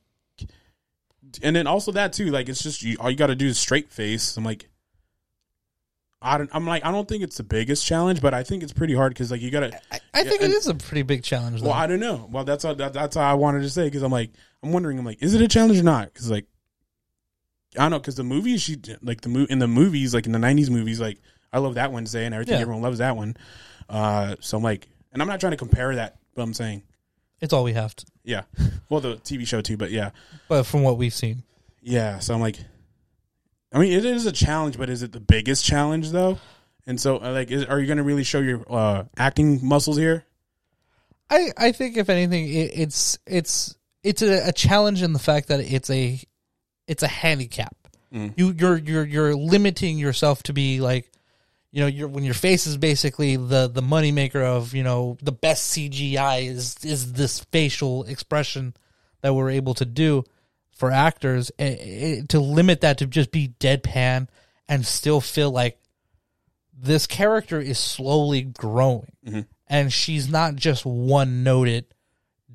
and 1.42 1.56
then 1.56 1.68
also 1.68 1.92
that 1.94 2.14
too. 2.14 2.28
Like 2.32 2.50
it's 2.50 2.64
just 2.64 2.82
you, 2.84 2.98
all 3.00 3.10
you 3.12 3.18
got 3.18 3.28
to 3.28 3.36
do 3.36 3.48
is 3.48 3.58
straight 3.58 3.92
face. 3.92 4.36
I'm 4.38 4.44
like. 4.44 4.68
I 6.22 6.38
don't, 6.38 6.50
I'm 6.54 6.68
like 6.68 6.84
I 6.86 6.92
don't 6.92 7.08
think 7.08 7.24
it's 7.24 7.38
the 7.38 7.44
biggest 7.46 7.86
challenge, 7.86 8.20
but 8.22 8.34
I 8.34 8.44
think 8.44 8.62
it's 8.62 8.74
pretty 8.74 8.94
hard 8.94 9.14
because 9.14 9.32
like 9.32 9.40
you 9.40 9.52
gotta 9.52 9.80
I, 9.90 10.02
I 10.14 10.24
think 10.26 10.42
and- 10.42 10.52
it 10.52 10.58
is 10.58 10.68
a 10.68 10.76
pretty 10.76 11.04
big 11.04 11.24
challenge. 11.24 11.62
Though. 11.62 11.68
well, 11.70 11.78
I 11.78 11.88
don't 11.88 12.02
know. 12.02 12.28
Well, 12.30 12.44
that's 12.44 12.66
all, 12.66 12.76
that, 12.76 12.92
that's 12.92 13.16
all 13.16 13.24
I 13.24 13.36
wanted 13.36 13.62
to 13.62 13.70
say 13.70 13.86
because 13.86 14.02
I'm 14.02 14.12
like, 14.12 14.32
I'm 14.62 14.74
wondering, 14.74 15.00
I'm 15.00 15.06
like, 15.06 15.24
is 15.24 15.34
it 15.34 15.42
a 15.42 15.48
challenge 15.48 15.80
or 15.80 15.84
not? 15.84 16.14
Because 16.14 16.30
like, 16.30 16.46
I 17.78 17.82
don't 17.82 17.92
know, 17.92 18.00
because 18.00 18.16
the 18.16 18.24
movies 18.24 18.62
she 18.62 18.78
like 19.02 19.22
the 19.22 19.46
in 19.50 19.60
the 19.60 19.68
movies, 19.68 20.14
like 20.14 20.26
in 20.26 20.32
the 20.32 20.40
'90s 20.40 20.70
movies, 20.70 21.00
like 21.00 21.20
I 21.54 21.60
love 21.60 21.76
that 21.76 21.92
Wednesday 21.92 22.26
and 22.26 22.34
everything. 22.34 22.56
Yeah. 22.56 22.62
Everyone 22.62 22.82
loves 22.82 22.98
that 23.00 23.16
one. 23.16 23.38
Uh, 23.88 24.36
so 24.40 24.58
I'm 24.58 24.64
like, 24.64 24.88
and 25.12 25.22
I'm 25.22 25.28
not 25.28 25.40
trying 25.40 25.52
to 25.52 25.58
compare 25.58 25.96
that, 25.96 26.18
but 26.36 26.42
I'm 26.44 26.54
saying, 26.54 26.84
it's 27.42 27.54
all 27.54 27.64
we 27.64 27.74
have 27.74 27.96
to. 27.96 28.06
yeah, 28.24 28.44
well, 28.90 29.02
the 29.02 29.16
TV 29.18 29.48
show 29.48 29.62
too, 29.62 29.78
but 29.78 29.92
yeah, 29.92 30.12
But 30.48 30.64
from 30.64 30.84
what 30.84 30.98
we've 30.98 31.14
seen, 31.14 31.44
yeah. 31.82 32.20
So 32.20 32.34
I'm 32.34 32.42
like, 32.42 32.58
I 33.72 33.80
mean, 33.80 33.94
it 33.94 34.06
is 34.06 34.26
a 34.26 34.32
challenge, 34.32 34.78
but 34.78 34.90
is 34.90 35.04
it 35.04 35.12
the 35.12 35.20
biggest 35.20 35.64
challenge 35.64 36.12
though? 36.12 36.40
And 36.88 37.00
so, 37.00 37.18
uh, 37.22 37.32
like, 37.32 37.52
is, 37.52 37.66
are 37.66 37.80
you 37.80 37.86
going 37.86 37.98
to 37.98 38.04
really 38.04 38.24
show 38.24 38.40
your 38.40 38.64
uh, 38.68 39.04
acting 39.16 39.60
muscles 39.64 39.98
here? 39.98 40.26
I 41.30 41.50
I 41.56 41.72
think 41.72 41.98
if 41.98 42.10
anything, 42.10 42.48
it, 42.48 42.72
it's 42.74 43.20
it's 43.28 43.76
it's 44.04 44.22
a, 44.24 44.50
a 44.50 44.52
challenge 44.52 45.04
in 45.04 45.14
the 45.14 45.20
fact 45.20 45.50
that 45.50 45.60
it's 45.60 45.90
a 45.92 46.20
it's 46.90 47.04
a 47.04 47.08
handicap. 47.08 47.76
Mm. 48.14 48.34
You 48.36 48.54
you're 48.58 48.78
you're 48.78 49.06
you're 49.06 49.36
limiting 49.36 50.00
yourself 50.00 50.42
to 50.44 50.54
be 50.54 50.82
like, 50.82 51.10
you 51.72 51.82
know, 51.82 51.88
your 51.88 52.08
when 52.08 52.24
your 52.24 52.34
face 52.34 52.66
is 52.66 52.76
basically 52.76 53.36
the 53.38 53.70
the 53.70 53.84
moneymaker 53.84 54.42
of 54.42 54.74
you 54.74 54.84
know 54.84 55.18
the 55.22 55.32
best 55.32 55.78
CGI 55.78 56.50
is 56.50 56.84
is 56.84 57.14
this 57.14 57.42
facial 57.52 58.04
expression 58.06 58.74
that 59.22 59.36
we're 59.36 59.52
able 59.52 59.76
to 59.76 59.86
do 59.86 60.24
for 60.72 60.92
actors 60.92 61.52
eh, 61.60 61.76
eh, 61.80 62.22
to 62.30 62.40
limit 62.40 62.82
that 62.82 62.98
to 62.98 63.06
just 63.06 63.32
be 63.32 63.54
deadpan 63.60 64.28
and 64.68 64.86
still 64.86 65.22
feel 65.22 65.52
like 65.52 65.78
this 66.74 67.06
character 67.06 67.60
is 67.60 67.78
slowly 67.78 68.42
growing 68.42 69.12
and 69.68 69.92
she's 69.92 70.30
not 70.30 70.56
just 70.56 70.86
one 70.86 71.44
noted 71.44 71.86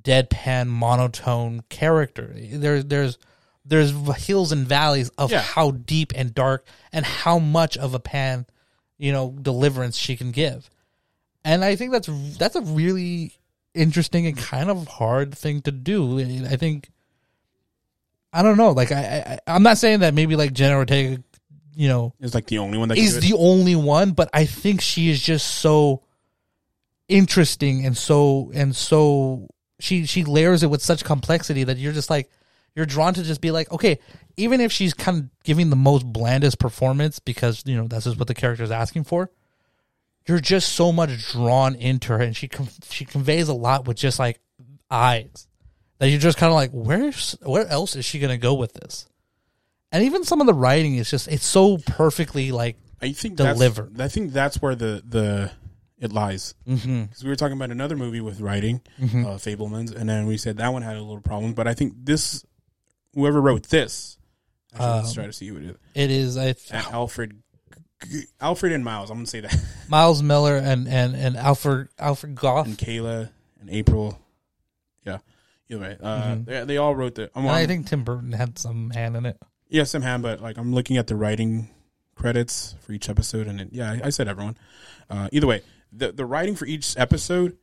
deadpan 0.00 0.68
monotone 0.68 1.62
character 1.68 2.34
there's 2.34 2.86
there's 2.86 3.18
there's 3.64 3.90
hills 4.24 4.52
and 4.52 4.66
valleys 4.66 5.08
of 5.16 5.30
Yeah. 5.30 5.40
how 5.40 5.70
deep 5.72 6.12
and 6.14 6.34
dark 6.34 6.66
and 6.92 7.04
how 7.04 7.38
much 7.38 7.76
of 7.76 7.94
a 7.94 7.98
pan 8.00 8.46
you 8.98 9.10
know 9.12 9.30
deliverance 9.40 9.96
she 9.96 10.16
can 10.16 10.30
give 10.32 10.68
and 11.44 11.64
i 11.64 11.74
think 11.76 11.92
that's 11.92 12.08
that's 12.38 12.56
a 12.56 12.60
really 12.60 13.32
interesting 13.74 14.26
and 14.26 14.36
kind 14.36 14.70
of 14.70 14.86
hard 14.86 15.34
thing 15.36 15.60
to 15.62 15.72
do 15.72 16.20
i 16.46 16.56
think 16.56 16.90
i 18.32 18.42
don't 18.42 18.56
know 18.56 18.70
like 18.70 18.92
i, 18.92 19.38
I 19.46 19.54
i'm 19.54 19.62
not 19.62 19.78
saying 19.78 20.00
that 20.00 20.14
maybe 20.14 20.36
like 20.36 20.52
jenna 20.52 20.76
ortega 20.76 21.22
you 21.74 21.88
know 21.88 22.14
Is 22.20 22.34
like 22.34 22.46
the 22.46 22.58
only 22.58 22.78
one 22.78 22.88
that 22.88 22.94
can 22.94 23.04
is 23.04 23.16
it? 23.16 23.22
the 23.22 23.32
only 23.34 23.74
one, 23.74 24.12
but 24.12 24.30
I 24.32 24.44
think 24.46 24.80
she 24.80 25.10
is 25.10 25.20
just 25.20 25.56
so 25.56 26.04
interesting 27.08 27.84
and 27.84 27.96
so 27.96 28.52
and 28.54 28.74
so 28.74 29.48
she 29.80 30.06
she 30.06 30.22
layers 30.24 30.62
it 30.62 30.68
with 30.68 30.82
such 30.82 31.04
complexity 31.04 31.64
that 31.64 31.76
you're 31.76 31.92
just 31.92 32.10
like 32.10 32.30
you're 32.74 32.86
drawn 32.86 33.14
to 33.14 33.22
just 33.22 33.40
be 33.40 33.50
like, 33.50 33.70
okay, 33.72 33.98
even 34.36 34.60
if 34.60 34.72
she's 34.72 34.94
kind 34.94 35.18
of 35.18 35.42
giving 35.44 35.70
the 35.70 35.76
most 35.76 36.04
blandest 36.04 36.58
performance 36.58 37.18
because 37.18 37.62
you 37.66 37.76
know 37.76 37.86
that's 37.86 38.04
just 38.04 38.18
what 38.18 38.28
the 38.28 38.34
character 38.34 38.64
is 38.64 38.70
asking 38.70 39.04
for, 39.04 39.30
you're 40.26 40.40
just 40.40 40.72
so 40.72 40.92
much 40.92 41.32
drawn 41.32 41.74
into 41.74 42.12
her, 42.12 42.20
and 42.20 42.36
she 42.36 42.50
she 42.88 43.04
conveys 43.04 43.48
a 43.48 43.54
lot 43.54 43.86
with 43.86 43.96
just 43.96 44.18
like 44.18 44.40
eyes 44.90 45.46
that 45.98 46.08
you're 46.08 46.20
just 46.20 46.38
kind 46.38 46.50
of 46.50 46.54
like, 46.54 46.70
where's 46.72 47.36
where 47.42 47.66
else 47.68 47.96
is 47.96 48.04
she 48.04 48.18
gonna 48.18 48.38
go 48.38 48.54
with 48.54 48.74
this? 48.74 49.06
And 49.92 50.02
even 50.04 50.24
some 50.24 50.40
of 50.40 50.46
the 50.46 50.54
writing 50.54 50.96
is 50.96 51.08
just 51.10 51.28
it's 51.28 51.46
so 51.46 51.78
perfectly 51.78 52.50
like 52.50 52.76
I 53.00 53.12
think 53.12 53.36
deliver. 53.36 53.88
That's, 53.92 54.00
I 54.00 54.08
think 54.08 54.32
that's 54.32 54.60
where 54.60 54.74
the 54.74 55.02
the 55.06 55.52
it 55.98 56.12
lies. 56.12 56.54
mm-hmm. 56.68 57.04
Because 57.04 57.22
we 57.22 57.30
were 57.30 57.36
talking 57.36 57.56
about 57.56 57.70
another 57.70 57.96
movie 57.96 58.20
with 58.20 58.40
writing, 58.40 58.82
uh, 59.00 59.38
Fabelmans, 59.38 59.94
and 59.94 60.08
then 60.08 60.26
we 60.26 60.36
said 60.36 60.58
that 60.58 60.72
one 60.72 60.82
had 60.82 60.96
a 60.96 61.00
little 61.00 61.20
problem. 61.20 61.54
But 61.54 61.66
I 61.66 61.74
think 61.74 61.94
this, 61.96 62.44
whoever 63.14 63.40
wrote 63.40 63.64
this, 63.64 64.18
actually, 64.72 64.86
let's 64.88 65.08
Um, 65.10 65.14
try 65.14 65.26
to 65.26 65.32
see 65.32 65.48
who 65.48 65.56
it 65.56 65.62
is. 65.64 65.76
it 65.94 66.10
is 66.10 66.36
I 66.36 66.54
A- 66.72 66.92
Alfred, 66.92 67.42
Alfred 68.40 68.72
and 68.72 68.84
Miles. 68.84 69.10
I'm 69.10 69.16
gonna 69.18 69.26
say 69.26 69.40
that, 69.40 69.54
Miles 69.88 70.22
Millar 70.22 70.56
and 70.56 70.86
and 70.88 71.14
and 71.16 71.36
Alfred 71.36 71.88
Alfred 71.98 72.34
Gough. 72.34 72.66
and 72.66 72.76
Kayla 72.76 73.30
and 73.60 73.70
April. 73.70 74.18
Yeah, 75.06 75.18
either 75.70 75.80
way, 75.80 75.96
uh, 76.02 76.22
Mhm. 76.34 76.44
they, 76.46 76.64
they 76.64 76.76
all 76.76 76.94
wrote 76.94 77.14
the. 77.14 77.30
And 77.34 77.48
I 77.48 77.66
think 77.66 77.86
Tim 77.86 78.04
Burton 78.04 78.32
had 78.32 78.58
some 78.58 78.90
hand 78.90 79.16
in 79.16 79.26
it. 79.26 79.38
yeah, 79.68 79.84
somehow, 79.84 80.18
but 80.18 80.40
like 80.40 80.58
I'm 80.58 80.74
looking 80.74 80.96
at 80.96 81.06
the 81.06 81.16
writing 81.16 81.70
credits 82.14 82.74
for 82.80 82.92
each 82.92 83.08
episode, 83.08 83.46
and 83.46 83.60
it, 83.60 83.68
yeah, 83.72 83.90
I, 83.92 84.06
I 84.06 84.10
said 84.10 84.28
everyone. 84.28 84.56
Uh, 85.10 85.28
either 85.32 85.46
way, 85.46 85.62
the 85.92 86.12
the 86.12 86.26
writing 86.26 86.56
for 86.56 86.66
each 86.66 86.94
episode 86.98 87.56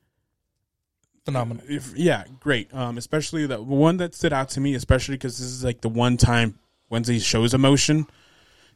Phenomenal. 1.25 1.63
If, 1.69 1.95
yeah, 1.95 2.23
great. 2.39 2.73
Um, 2.73 2.97
especially 2.97 3.45
the 3.45 3.61
one 3.61 3.97
that 3.97 4.15
stood 4.15 4.33
out 4.33 4.49
to 4.49 4.59
me, 4.59 4.73
especially 4.75 5.15
because 5.15 5.37
this 5.37 5.47
is 5.47 5.63
like 5.63 5.81
the 5.81 5.89
one 5.89 6.17
time 6.17 6.57
Wednesday 6.89 7.19
shows 7.19 7.53
emotion, 7.53 8.07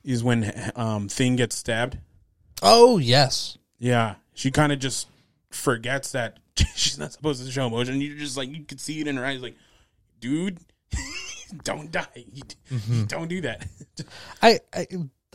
is 0.04 0.24
when 0.24 0.72
um 0.76 1.08
Thing 1.10 1.36
gets 1.36 1.56
stabbed. 1.56 1.98
Oh 2.62 2.98
yes. 3.00 3.58
Yeah, 3.80 4.16
she 4.34 4.52
kind 4.52 4.72
of 4.72 4.80
just 4.80 5.08
forgets 5.50 6.12
that 6.12 6.38
she's 6.76 6.98
not 7.00 7.12
supposed 7.14 7.44
to 7.46 7.52
show 7.52 7.66
emotion. 7.68 8.00
You 8.00 8.16
just 8.18 8.38
like 8.38 8.50
you 8.50 8.64
could 8.64 8.80
see 8.80 9.02
it 9.02 9.08
in 9.08 9.18
her 9.18 9.26
eyes, 9.26 9.42
like, 9.42 9.56
dude, 10.20 10.60
don't 11.64 11.92
die. 11.92 12.06
You- 12.32 13.06
Don't 13.08 13.28
do 13.28 13.42
that. 13.42 13.66
I, 14.42 14.60
I 14.74 14.88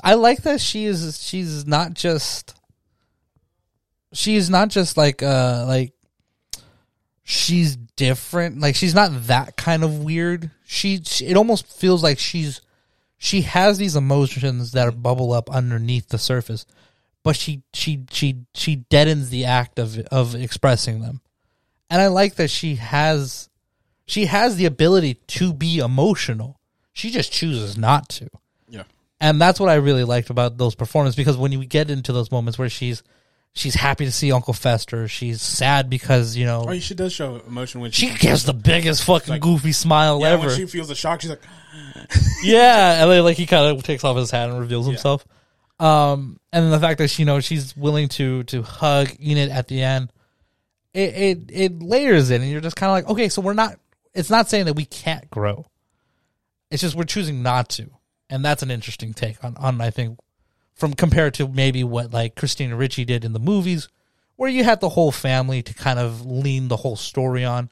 I 0.02 0.14
like 0.14 0.42
that 0.42 0.60
she 0.60 0.84
is 0.86 1.20
she's 1.22 1.66
not 1.66 1.94
just 1.94 2.54
she's 4.12 4.48
not 4.50 4.68
just 4.68 4.96
like 4.96 5.22
uh 5.22 5.64
like 5.68 5.92
she's 7.22 7.76
different. 7.76 8.60
Like 8.60 8.74
she's 8.74 8.94
not 8.94 9.26
that 9.26 9.56
kind 9.56 9.84
of 9.84 10.02
weird. 10.02 10.50
She, 10.64 11.02
she 11.04 11.26
it 11.26 11.36
almost 11.36 11.66
feels 11.66 12.02
like 12.02 12.18
she's 12.18 12.60
she 13.18 13.42
has 13.42 13.78
these 13.78 13.96
emotions 13.96 14.72
that 14.72 15.02
bubble 15.02 15.32
up 15.32 15.50
underneath 15.50 16.08
the 16.08 16.18
surface 16.18 16.64
but 17.22 17.36
she 17.36 17.62
she 17.72 18.04
she 18.10 18.44
she 18.54 18.76
deadens 18.76 19.30
the 19.30 19.44
act 19.44 19.78
of 19.78 19.98
of 20.10 20.34
expressing 20.34 21.00
them. 21.00 21.20
And 21.88 22.00
i 22.00 22.06
like 22.06 22.36
that 22.36 22.50
she 22.50 22.76
has 22.76 23.48
she 24.06 24.26
has 24.26 24.56
the 24.56 24.66
ability 24.66 25.14
to 25.14 25.52
be 25.52 25.78
emotional. 25.78 26.60
She 26.92 27.10
just 27.10 27.32
chooses 27.32 27.76
not 27.78 28.08
to. 28.10 28.28
Yeah. 28.68 28.84
and 29.20 29.40
that's 29.40 29.58
what 29.60 29.68
I 29.68 29.74
really 29.74 30.04
liked 30.04 30.30
about 30.30 30.58
those 30.58 30.74
performances 30.74 31.16
because 31.16 31.36
when 31.36 31.52
you 31.52 31.64
get 31.64 31.90
into 31.90 32.12
those 32.12 32.30
moments 32.30 32.58
where 32.58 32.68
she's 32.68 33.02
she's 33.54 33.74
happy 33.74 34.04
to 34.04 34.12
see 34.12 34.32
Uncle 34.32 34.54
Fester, 34.54 35.08
she's 35.08 35.42
sad 35.42 35.90
because 35.90 36.36
you 36.36 36.46
know 36.46 36.66
Oh, 36.68 36.78
she 36.78 36.94
does 36.94 37.12
show 37.12 37.40
emotion 37.46 37.80
when 37.80 37.90
she, 37.90 38.08
she 38.08 38.18
gives 38.18 38.44
the 38.44 38.54
biggest 38.54 39.04
fucking 39.04 39.40
goofy 39.40 39.72
smile 39.72 40.20
yeah, 40.20 40.28
ever. 40.30 40.48
when 40.48 40.56
she 40.56 40.66
feels 40.66 40.88
the 40.88 40.94
shock. 40.94 41.20
She's 41.20 41.30
like, 41.30 41.42
yeah, 42.42 43.02
and 43.02 43.10
then 43.10 43.24
like 43.24 43.36
he 43.36 43.46
kind 43.46 43.76
of 43.76 43.82
takes 43.82 44.04
off 44.04 44.16
his 44.16 44.30
hat 44.30 44.50
and 44.50 44.58
reveals 44.58 44.86
himself. 44.86 45.26
Um, 45.78 46.38
and 46.52 46.64
then 46.64 46.70
the 46.70 46.78
fact 46.80 46.98
that 46.98 47.08
she 47.08 47.22
you 47.22 47.26
know 47.26 47.40
she's 47.40 47.76
willing 47.76 48.08
to 48.10 48.42
to 48.44 48.62
hug 48.62 49.08
Enid 49.20 49.50
at 49.50 49.68
the 49.68 49.82
end, 49.82 50.12
it 50.92 51.14
it 51.14 51.38
it 51.50 51.82
layers 51.82 52.30
in, 52.30 52.42
and 52.42 52.50
you're 52.50 52.60
just 52.60 52.76
kind 52.76 52.90
of 52.90 52.94
like, 52.94 53.08
okay, 53.12 53.28
so 53.28 53.42
we're 53.42 53.54
not. 53.54 53.76
It's 54.12 54.30
not 54.30 54.50
saying 54.50 54.66
that 54.66 54.74
we 54.74 54.84
can't 54.84 55.30
grow. 55.30 55.66
It's 56.70 56.82
just 56.82 56.94
we're 56.96 57.04
choosing 57.04 57.42
not 57.42 57.68
to, 57.70 57.90
and 58.28 58.44
that's 58.44 58.62
an 58.62 58.70
interesting 58.70 59.14
take 59.14 59.42
on 59.42 59.56
on 59.56 59.80
I 59.80 59.90
think 59.90 60.18
from 60.80 60.94
compared 60.94 61.34
to 61.34 61.46
maybe 61.46 61.84
what 61.84 62.12
like 62.12 62.34
Christina 62.34 62.74
Ricci 62.74 63.04
did 63.04 63.24
in 63.24 63.32
the 63.32 63.38
movies, 63.38 63.88
where 64.36 64.50
you 64.50 64.64
had 64.64 64.80
the 64.80 64.88
whole 64.88 65.12
family 65.12 65.62
to 65.62 65.74
kind 65.74 65.98
of 65.98 66.24
lean 66.26 66.68
the 66.68 66.76
whole 66.78 66.96
story 66.96 67.44
on, 67.44 67.70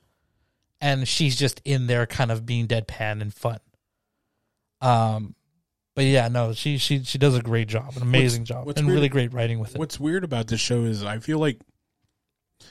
and 0.80 1.08
she's 1.08 1.34
just 1.36 1.60
in 1.64 1.86
there 1.88 2.06
kind 2.06 2.30
of 2.30 2.44
being 2.46 2.68
deadpan 2.68 3.20
and 3.22 3.32
fun. 3.34 3.58
Um, 4.80 5.34
But 5.94 6.04
yeah, 6.04 6.28
no, 6.28 6.52
she 6.52 6.78
she 6.78 7.02
she 7.02 7.18
does 7.18 7.34
a 7.34 7.42
great 7.42 7.66
job, 7.66 7.96
an 7.96 8.02
amazing 8.02 8.44
job, 8.44 8.66
what's 8.66 8.78
and 8.78 8.86
weird- 8.86 8.96
really 8.98 9.08
great 9.08 9.32
writing 9.32 9.58
with 9.58 9.74
it. 9.74 9.78
What's 9.78 9.98
weird 9.98 10.22
about 10.22 10.46
this 10.46 10.60
show 10.60 10.84
is 10.84 11.02
I 11.02 11.18
feel 11.18 11.38
like 11.40 11.58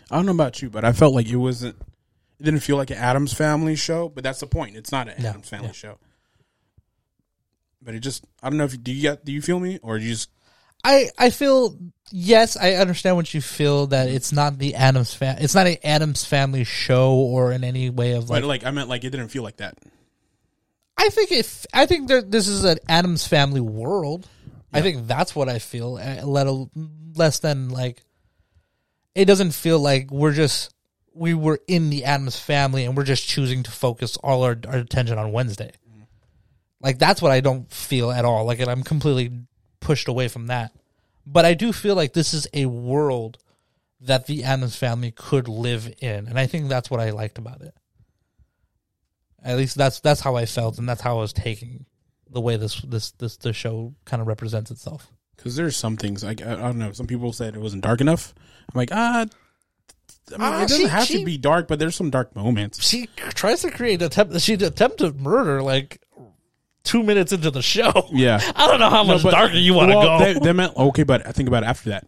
I 0.10 0.16
don't 0.16 0.26
know 0.26 0.32
about 0.32 0.62
you, 0.62 0.70
but 0.70 0.86
I 0.86 0.94
felt 0.94 1.14
like 1.14 1.28
it 1.28 1.36
wasn't. 1.36 1.76
It 2.40 2.44
didn't 2.44 2.60
feel 2.62 2.78
like 2.78 2.92
an 2.92 2.98
Addams 2.98 3.34
Family 3.34 3.76
show, 3.76 4.08
but 4.10 4.24
that's 4.24 4.40
the 4.40 4.48
point. 4.48 4.78
It's 4.78 4.92
not 4.92 5.10
an 5.10 5.22
No, 5.22 5.30
Addams 5.30 5.50
Family 5.50 5.68
yeah. 5.68 5.74
show. 5.74 5.98
But 7.82 7.96
it 7.96 8.00
just 8.00 8.26
I 8.42 8.50
don't 8.50 8.58
know 8.58 8.66
if 8.66 8.82
do 8.82 8.92
you 8.92 9.02
get 9.02 9.26
do 9.26 9.32
you 9.32 9.42
feel 9.42 9.60
me 9.60 9.80
or 9.82 9.98
you 9.98 10.10
just 10.10 10.30
I 10.84 11.10
I 11.18 11.30
feel 11.30 11.78
yes, 12.12 12.58
I 12.58 12.74
understand 12.74 13.16
what 13.16 13.34
you 13.34 13.42
feel 13.42 13.88
that 13.88 14.10
it's 14.10 14.32
not 14.32 14.58
the 14.58 14.76
Addams 14.76 15.14
fam. 15.14 15.38
It's 15.40 15.56
not 15.56 15.68
an 15.68 15.78
Addams 15.84 16.26
Family 16.26 16.64
show 16.64 17.14
or 17.14 17.52
in 17.52 17.64
any 17.64 17.90
way 17.90 18.14
of 18.14 18.30
like. 18.30 18.42
but 18.42 18.48
like 18.48 18.66
I 18.66 18.72
meant 18.72 18.90
like 18.90 19.04
it 19.04 19.10
didn't 19.10 19.30
feel 19.30 19.44
like 19.44 19.58
that. 19.58 19.78
I 20.98 21.10
think 21.10 21.32
if 21.32 21.66
I 21.74 21.86
think 21.86 22.08
there, 22.08 22.22
this 22.22 22.48
is 22.48 22.64
an 22.64 22.80
Addams 22.88 23.28
Family 23.28 23.62
world. 23.62 24.28
I 24.74 24.82
think 24.82 25.08
that's 25.08 25.36
what 25.36 25.50
I 25.50 25.60
feel. 25.60 25.94
Let 25.94 26.48
a, 26.48 26.68
less 27.16 27.40
than 27.40 27.70
like. 27.70 28.04
It 29.16 29.26
doesn't 29.26 29.52
feel 29.52 29.80
like 29.80 30.12
we're 30.12 30.34
just 30.34 30.74
we 31.14 31.34
were 31.34 31.60
in 31.68 31.90
the 31.90 32.06
Addams 32.06 32.40
Family 32.40 32.86
and 32.86 32.96
we're 32.96 33.04
just 33.04 33.28
choosing 33.28 33.64
to 33.64 33.72
focus 33.72 34.18
all 34.18 34.44
our, 34.44 34.58
our 34.68 34.78
attention 34.78 35.18
on 35.18 35.32
Wednesday. 35.32 35.72
Like 36.82 37.00
that's 37.00 37.22
what 37.22 37.32
I 37.32 37.40
don't 37.40 37.72
feel 37.72 38.12
at 38.12 38.26
all. 38.26 38.46
Like 38.46 38.60
and 38.60 38.70
I'm 38.70 38.84
completely 38.84 39.32
pushed 39.80 40.08
away 40.08 40.28
from 40.28 40.48
that. 40.48 40.72
But 41.26 41.44
I 41.46 41.54
do 41.56 41.74
feel 41.74 41.96
like 41.96 42.14
this 42.14 42.34
is 42.34 42.48
a 42.54 42.66
world 42.68 43.38
that 44.02 44.28
the 44.28 44.44
Addams 44.44 44.76
family 44.76 45.12
could 45.12 45.48
live 45.48 45.92
in, 46.00 46.28
and 46.28 46.38
I 46.40 46.46
think 46.46 46.70
that's 46.70 46.90
what 46.92 47.00
I 47.00 47.10
liked 47.10 47.38
about 47.38 47.62
it. 47.62 47.74
At 49.44 49.58
least 49.58 49.76
that's 49.78 50.00
that's 50.00 50.22
how 50.22 50.36
I 50.36 50.46
felt, 50.46 50.78
and 50.78 50.88
that's 50.88 51.02
how 51.02 51.18
I 51.18 51.22
was 51.22 51.34
taking 51.34 51.86
the 52.30 52.42
way 52.42 52.58
this 52.58 52.82
this 52.82 53.12
this 53.12 53.38
the 53.38 53.54
show 53.54 53.94
kind 54.06 54.22
of 54.22 54.28
represents 54.28 54.72
itself. 54.72 55.12
Because 55.36 55.56
there's 55.56 55.76
some 55.78 55.98
things 55.98 56.24
like 56.24 56.42
I, 56.42 56.54
I 56.54 56.56
don't 56.58 56.78
know. 56.80 56.92
Some 56.92 57.08
people 57.08 57.32
said 57.34 57.56
it 57.56 57.62
wasn't 57.62 57.84
dark 57.84 58.02
enough. 58.02 58.34
I'm 58.74 58.78
like 58.78 58.90
ah. 58.92 59.26
I 60.30 60.38
mean, 60.38 60.42
Ah, 60.42 60.58
it 60.64 60.68
doesn't 60.68 60.78
she- 60.82 60.88
have 60.88 61.06
she- 61.08 61.20
to 61.20 61.26
be 61.26 61.38
dark, 61.38 61.68
but 61.70 61.80
there's 61.80 61.96
some 61.96 62.10
dark 62.10 62.36
moments. 62.36 62.86
She 62.86 63.08
tries 63.16 63.62
to 63.62 63.72
create 63.72 64.02
attempt. 64.02 64.40
She 64.42 64.54
attempted 64.56 65.22
murder 65.22 65.62
like 65.62 66.02
two 66.88 67.04
minutes 67.04 67.32
into 67.32 67.52
the 67.52 67.62
show. 67.62 67.92
Yeah. 68.12 68.40
I 68.56 68.68
don't 68.68 68.80
know 68.80 68.90
how 68.90 69.04
much 69.04 69.24
but- 69.24 69.32
darker 69.32 69.56
you 69.56 69.74
want 69.74 69.92
to 69.92 69.98
well, 69.98 70.20
go. 70.20 70.26
They, 70.26 70.40
they 70.40 70.54
meant 70.54 70.76
okay, 70.76 71.04
but 71.04 71.28
I 71.28 71.32
think 71.32 71.48
about 71.48 71.64
it 71.64 71.68
after 71.68 71.90
that. 71.92 72.08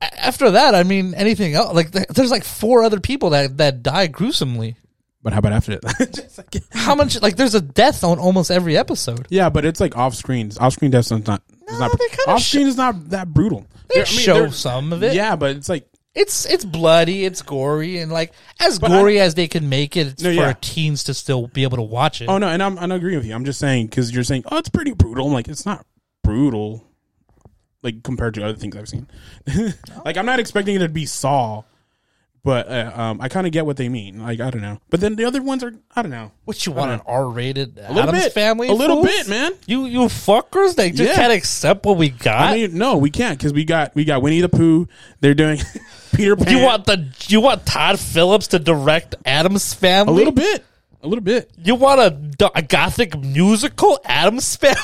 After 0.00 0.52
that, 0.52 0.74
I 0.76 0.84
mean, 0.84 1.14
anything 1.14 1.54
else? 1.54 1.74
Like, 1.74 1.90
there's 1.90 2.30
like 2.30 2.44
four 2.44 2.84
other 2.84 3.00
people 3.00 3.30
that 3.30 3.56
that 3.56 3.82
die 3.82 4.06
gruesomely. 4.06 4.76
But 5.24 5.32
how 5.32 5.40
about 5.40 5.52
after 5.52 5.76
that? 5.76 6.30
Like- 6.54 6.62
How 6.72 6.94
much? 6.94 7.20
Like, 7.20 7.36
there's 7.36 7.56
a 7.56 7.60
death 7.60 8.04
on 8.04 8.18
almost 8.20 8.50
every 8.52 8.76
episode. 8.78 9.26
yeah, 9.28 9.50
but 9.50 9.64
it's 9.64 9.80
like 9.80 9.96
off 9.96 10.14
screen. 10.14 10.52
Off 10.60 10.74
screen 10.74 10.92
death 10.92 11.10
is 11.10 11.26
not. 11.26 11.42
No, 11.68 11.78
not 11.78 12.00
off 12.28 12.42
screen 12.42 12.68
is 12.68 12.76
not 12.76 13.10
that 13.10 13.32
brutal. 13.34 13.66
They 13.88 13.96
There- 13.96 14.06
I 14.06 14.10
mean, 14.10 14.18
show 14.20 14.50
some 14.50 14.92
of 14.92 15.02
it. 15.02 15.14
Yeah, 15.14 15.34
but 15.34 15.56
it's 15.56 15.68
like 15.68 15.88
It's 16.18 16.44
it's 16.46 16.64
bloody, 16.64 17.24
it's 17.24 17.42
gory, 17.42 17.98
and 17.98 18.10
like 18.10 18.32
as 18.58 18.78
But 18.80 18.88
gory 18.88 19.20
as 19.20 19.34
they 19.36 19.46
can 19.46 19.68
make 19.68 19.96
it 19.96 20.08
it's 20.08 20.22
No, 20.22 20.30
for 20.30 20.34
yeah. 20.36 20.52
teens 20.60 21.04
to 21.04 21.14
still 21.14 21.46
be 21.46 21.62
able 21.62 21.76
to 21.76 21.82
watch 21.82 22.20
it. 22.20 22.28
oh 22.28 22.38
no, 22.38 22.48
and 22.48 22.62
I'm 22.62 22.76
I'm 22.78 22.90
agreeing 22.90 23.18
with 23.18 23.26
you. 23.26 23.34
I'm 23.34 23.44
just 23.44 23.60
saying 23.60 23.86
because 23.86 24.10
you're 24.12 24.24
saying 24.24 24.42
oh 24.50 24.58
it's 24.58 24.68
pretty 24.68 24.92
brutal. 24.92 25.26
I'm 25.28 25.32
like 25.32 25.46
it's 25.48 25.64
not 25.64 25.86
brutal, 26.24 26.84
like 27.82 28.02
compared 28.02 28.34
to 28.34 28.44
other 28.44 28.56
things 28.58 28.76
I've 28.76 28.88
seen. 28.88 29.06
like 30.04 30.16
I'm 30.16 30.26
not 30.26 30.40
expecting 30.40 30.74
it 30.76 30.80
to 30.80 30.88
be 30.88 31.06
Saw, 31.06 31.62
but 32.42 32.68
uh, 32.68 32.90
um 32.94 33.20
I 33.20 33.28
kind 33.28 33.46
of 33.46 33.52
get 33.52 33.64
what 33.64 33.76
they 33.76 33.88
mean. 33.88 34.20
Like 34.20 34.40
I 34.40 34.50
don't 34.50 34.62
know, 34.62 34.80
but 34.90 35.00
then 35.00 35.14
the 35.14 35.24
other 35.24 35.40
ones 35.40 35.62
are 35.62 35.72
I 35.94 36.02
don't 36.02 36.10
know. 36.10 36.32
What 36.46 36.66
you 36.66 36.72
want 36.72 36.90
an 36.90 37.00
R-rated 37.06 37.78
A 37.78 37.92
little 37.92 38.08
Addams 38.10 38.24
bit, 38.24 38.32
Family? 38.32 38.66
a 38.68 38.72
little 38.72 39.04
fools? 39.04 39.16
bit, 39.18 39.28
man. 39.28 39.52
You 39.66 39.86
you 39.86 40.00
fuckers, 40.00 40.74
they 40.74 40.90
just 40.90 41.10
Yeah. 41.10 41.14
can't 41.16 41.32
accept 41.32 41.86
what 41.86 41.96
we 41.96 42.08
got. 42.10 42.40
I 42.40 42.54
mean, 42.56 42.76
no, 42.76 42.96
we 42.96 43.10
can't 43.10 43.38
because 43.38 43.52
we 43.52 43.64
got 43.64 43.94
we 43.94 44.04
got 44.04 44.20
Winnie 44.20 44.40
the 44.40 44.48
Pooh. 44.48 44.88
They're 45.20 45.34
doing 45.34 45.60
Peter 46.14 46.36
Pan. 46.36 46.56
you 46.56 46.62
want 46.62 46.86
the 46.86 47.08
you 47.28 47.40
want 47.40 47.66
Todd 47.66 47.98
Phillips 47.98 48.48
to 48.48 48.58
direct 48.58 49.14
Addams 49.24 49.74
Family? 49.74 50.12
a 50.12 50.16
little 50.16 50.32
bit, 50.32 50.64
a 51.02 51.08
little 51.08 51.24
bit. 51.24 51.50
You 51.62 51.74
want 51.74 52.00
a, 52.00 52.50
a 52.54 52.62
gothic 52.62 53.18
musical 53.18 53.98
Addams 54.04 54.56
Family? 54.60 54.76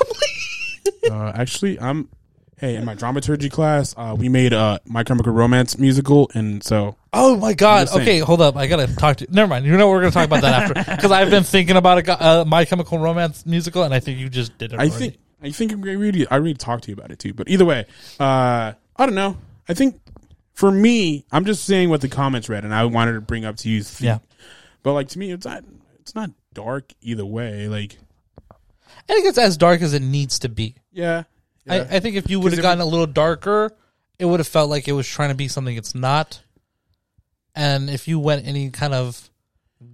Uh, 1.11 1.33
actually, 1.35 1.81
I'm. 1.81 2.09
Hey, 2.57 2.77
in 2.77 2.85
my 2.85 2.95
dramaturgy 2.95 3.51
class, 3.51 3.95
uh, 3.97 4.15
we 4.17 4.29
made 4.29 4.53
a 4.53 4.81
My 4.87 5.03
Chemical 5.03 5.33
Romance 5.33 5.77
musical, 5.77 6.31
and 6.35 6.63
so 6.63 6.97
Oh 7.13 7.37
my 7.37 7.53
god! 7.53 7.89
Okay, 7.95 8.21
hold 8.21 8.41
up. 8.41 8.57
I 8.57 8.69
gotta 8.69 8.87
talk 8.95 9.19
to. 9.19 9.27
Never 9.31 9.49
mind. 9.49 9.67
You 9.67 9.77
know 9.77 9.89
we're 9.91 10.01
gonna 10.01 10.13
talk 10.13 10.27
about 10.27 10.43
that 10.43 10.63
after 10.71 10.75
because 10.97 11.11
I've 11.11 11.31
been 11.31 11.43
thinking 11.43 11.77
about 11.77 12.09
a 12.09 12.25
uh, 12.25 12.45
My 12.47 12.65
Chemical 12.65 12.99
Romance 12.99 13.45
musical, 13.45 13.83
and 13.83 13.93
I 13.93 14.01
think 14.01 14.19
you 14.19 14.29
just 14.29 14.57
did 14.57 14.73
it. 14.73 14.77
I 14.77 14.85
already. 14.85 14.91
think 14.93 15.19
I 15.43 15.51
think 15.51 15.73
I 15.73 15.75
really 15.75 16.27
I 16.29 16.37
really 16.37 16.55
talked 16.55 16.85
to 16.85 16.91
you 16.91 16.95
about 16.95 17.11
it 17.11 17.19
too. 17.19 17.35
But 17.35 17.49
either 17.51 17.65
way, 17.65 17.87
uh, 18.19 18.73
I 18.97 19.07
don't 19.07 19.15
know. 19.15 19.37
I 19.69 19.75
think 19.75 20.01
for 20.55 20.71
me, 20.71 21.27
I'm 21.31 21.45
just 21.45 21.65
saying 21.65 21.91
what 21.91 22.01
the 22.01 22.09
comments 22.09 22.49
read, 22.49 22.65
and 22.65 22.73
I 22.75 22.85
wanted 22.87 23.13
to 23.13 23.21
bring 23.21 23.45
up 23.45 23.57
to 23.59 23.69
you. 23.69 23.83
Yeah. 23.99 24.19
but 24.83 24.95
like 24.95 25.09
to 25.11 25.19
me, 25.19 25.31
it's 25.33 25.45
not 25.45 25.65
it's 26.01 26.15
not 26.15 26.31
dark 26.55 26.93
either 27.03 27.27
way. 27.27 27.69
Like, 27.69 27.99
I 28.51 29.13
think 29.13 29.27
it's 29.27 29.39
as 29.39 29.57
dark 29.57 29.83
as 29.83 29.93
it 29.95 30.03
needs 30.03 30.39
to 30.41 30.49
be. 30.49 30.77
yeah, 30.93 31.25
I, 31.69 31.77
yeah. 31.79 31.89
I 31.91 32.01
think 32.01 32.17
if 32.17 32.31
you 32.31 32.41
would 32.41 32.53
have 32.53 32.63
gotten 32.63 32.81
a 32.81 32.87
little 32.87 33.07
darker, 33.07 33.73
it 34.19 34.25
would 34.25 34.41
have 34.41 34.49
felt 34.49 34.71
like 34.71 34.87
it 34.89 34.93
was 34.93 35.09
trying 35.09 35.31
to 35.31 35.35
be 35.35 35.49
something 35.49 35.77
it's 35.77 35.95
not. 35.95 36.41
And 37.55 37.91
if 37.91 38.09
you 38.09 38.19
went 38.19 38.47
any 38.47 38.71
kind 38.71 38.95
of 38.95 39.31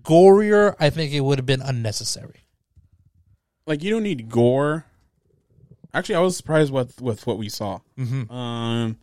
gorier, 0.02 0.76
I 0.78 0.90
think 0.90 1.12
it 1.12 1.20
would 1.20 1.38
have 1.38 1.46
been 1.46 1.62
unnecessary. 1.62 2.44
like 3.66 3.82
you 3.82 3.90
don't 3.90 4.02
need 4.02 4.28
gore. 4.28 4.84
Actually, 5.92 6.14
I 6.16 6.20
was 6.20 6.36
surprised 6.36 6.72
with 6.72 7.00
with 7.00 7.26
what 7.26 7.38
we 7.38 7.48
saw. 7.48 7.80
Mm-hmm. 7.98 8.32
Um, 8.32 8.96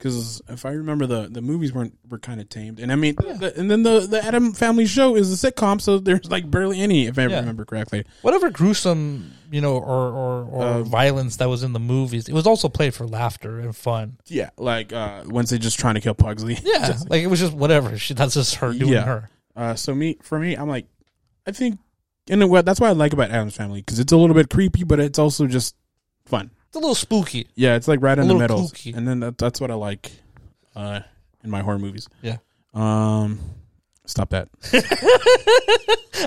because 0.00 0.40
if 0.48 0.64
I 0.64 0.70
remember 0.70 1.06
the 1.06 1.28
the 1.30 1.42
movies 1.42 1.74
weren't 1.74 1.94
were 2.08 2.18
kind 2.18 2.40
of 2.40 2.48
tamed, 2.48 2.80
and 2.80 2.90
I 2.90 2.96
mean, 2.96 3.14
the, 3.16 3.52
and 3.56 3.70
then 3.70 3.82
the 3.82 4.00
the 4.00 4.24
Adam 4.24 4.52
Family 4.54 4.86
Show 4.86 5.14
is 5.14 5.30
a 5.44 5.50
sitcom, 5.52 5.78
so 5.80 5.98
there's 5.98 6.30
like 6.30 6.50
barely 6.50 6.80
any, 6.80 7.06
if 7.06 7.18
I 7.18 7.26
Yeah. 7.26 7.40
remember 7.40 7.64
correctly. 7.66 8.04
Whatever 8.22 8.48
gruesome, 8.50 9.32
you 9.50 9.60
know, 9.60 9.74
or 9.74 10.08
or, 10.10 10.44
or 10.44 10.64
Uh, 10.64 10.82
violence 10.84 11.36
that 11.36 11.48
was 11.50 11.62
in 11.62 11.74
the 11.74 11.78
movies, 11.80 12.28
it 12.28 12.32
was 12.32 12.46
also 12.46 12.68
played 12.70 12.94
for 12.94 13.06
laughter 13.06 13.60
and 13.60 13.76
fun. 13.76 14.16
Yeah, 14.26 14.50
like 14.56 14.92
uh, 14.92 15.24
Wednesday 15.26 15.58
just 15.58 15.78
trying 15.78 15.96
to 15.96 16.00
kill 16.00 16.14
Pugsley. 16.14 16.58
Yeah, 16.64 16.86
Just- 16.88 17.10
like 17.10 17.22
it 17.22 17.26
was 17.28 17.38
just 17.40 17.52
whatever. 17.52 17.98
She, 17.98 18.14
that's 18.14 18.34
just 18.34 18.54
her 18.56 18.72
doing 18.72 18.92
Yeah. 18.92 19.04
her. 19.04 19.30
uh, 19.54 19.74
so 19.74 19.94
me 19.94 20.16
for 20.22 20.38
me, 20.38 20.54
I'm 20.56 20.68
like, 20.68 20.86
I 21.46 21.52
think, 21.52 21.78
and 22.28 22.40
that's 22.64 22.80
what 22.80 22.88
I 22.88 22.92
like 22.92 23.12
about 23.12 23.30
Addams 23.30 23.56
Family 23.56 23.80
because 23.82 23.98
it's 23.98 24.12
a 24.12 24.16
little 24.16 24.34
bit 24.34 24.48
creepy, 24.48 24.84
but 24.84 24.98
it's 24.98 25.18
also 25.18 25.46
just 25.46 25.74
fun. 26.24 26.50
It's 26.70 26.76
a 26.76 26.78
little 26.78 26.94
spooky. 26.94 27.48
Yeah, 27.56 27.74
it's 27.74 27.88
like 27.88 28.00
right 28.00 28.16
in 28.16 28.28
the 28.28 28.34
little 28.34 28.40
middle, 28.58 28.68
kooky. 28.68 28.96
and 28.96 29.06
then 29.06 29.18
that, 29.20 29.38
that's 29.38 29.60
what 29.60 29.72
I 29.72 29.74
like 29.74 30.12
uh, 30.76 31.00
in 31.42 31.50
my 31.50 31.62
horror 31.62 31.80
movies. 31.80 32.08
Yeah. 32.22 32.36
Um, 32.72 33.40
stop 34.06 34.30
that. 34.30 34.48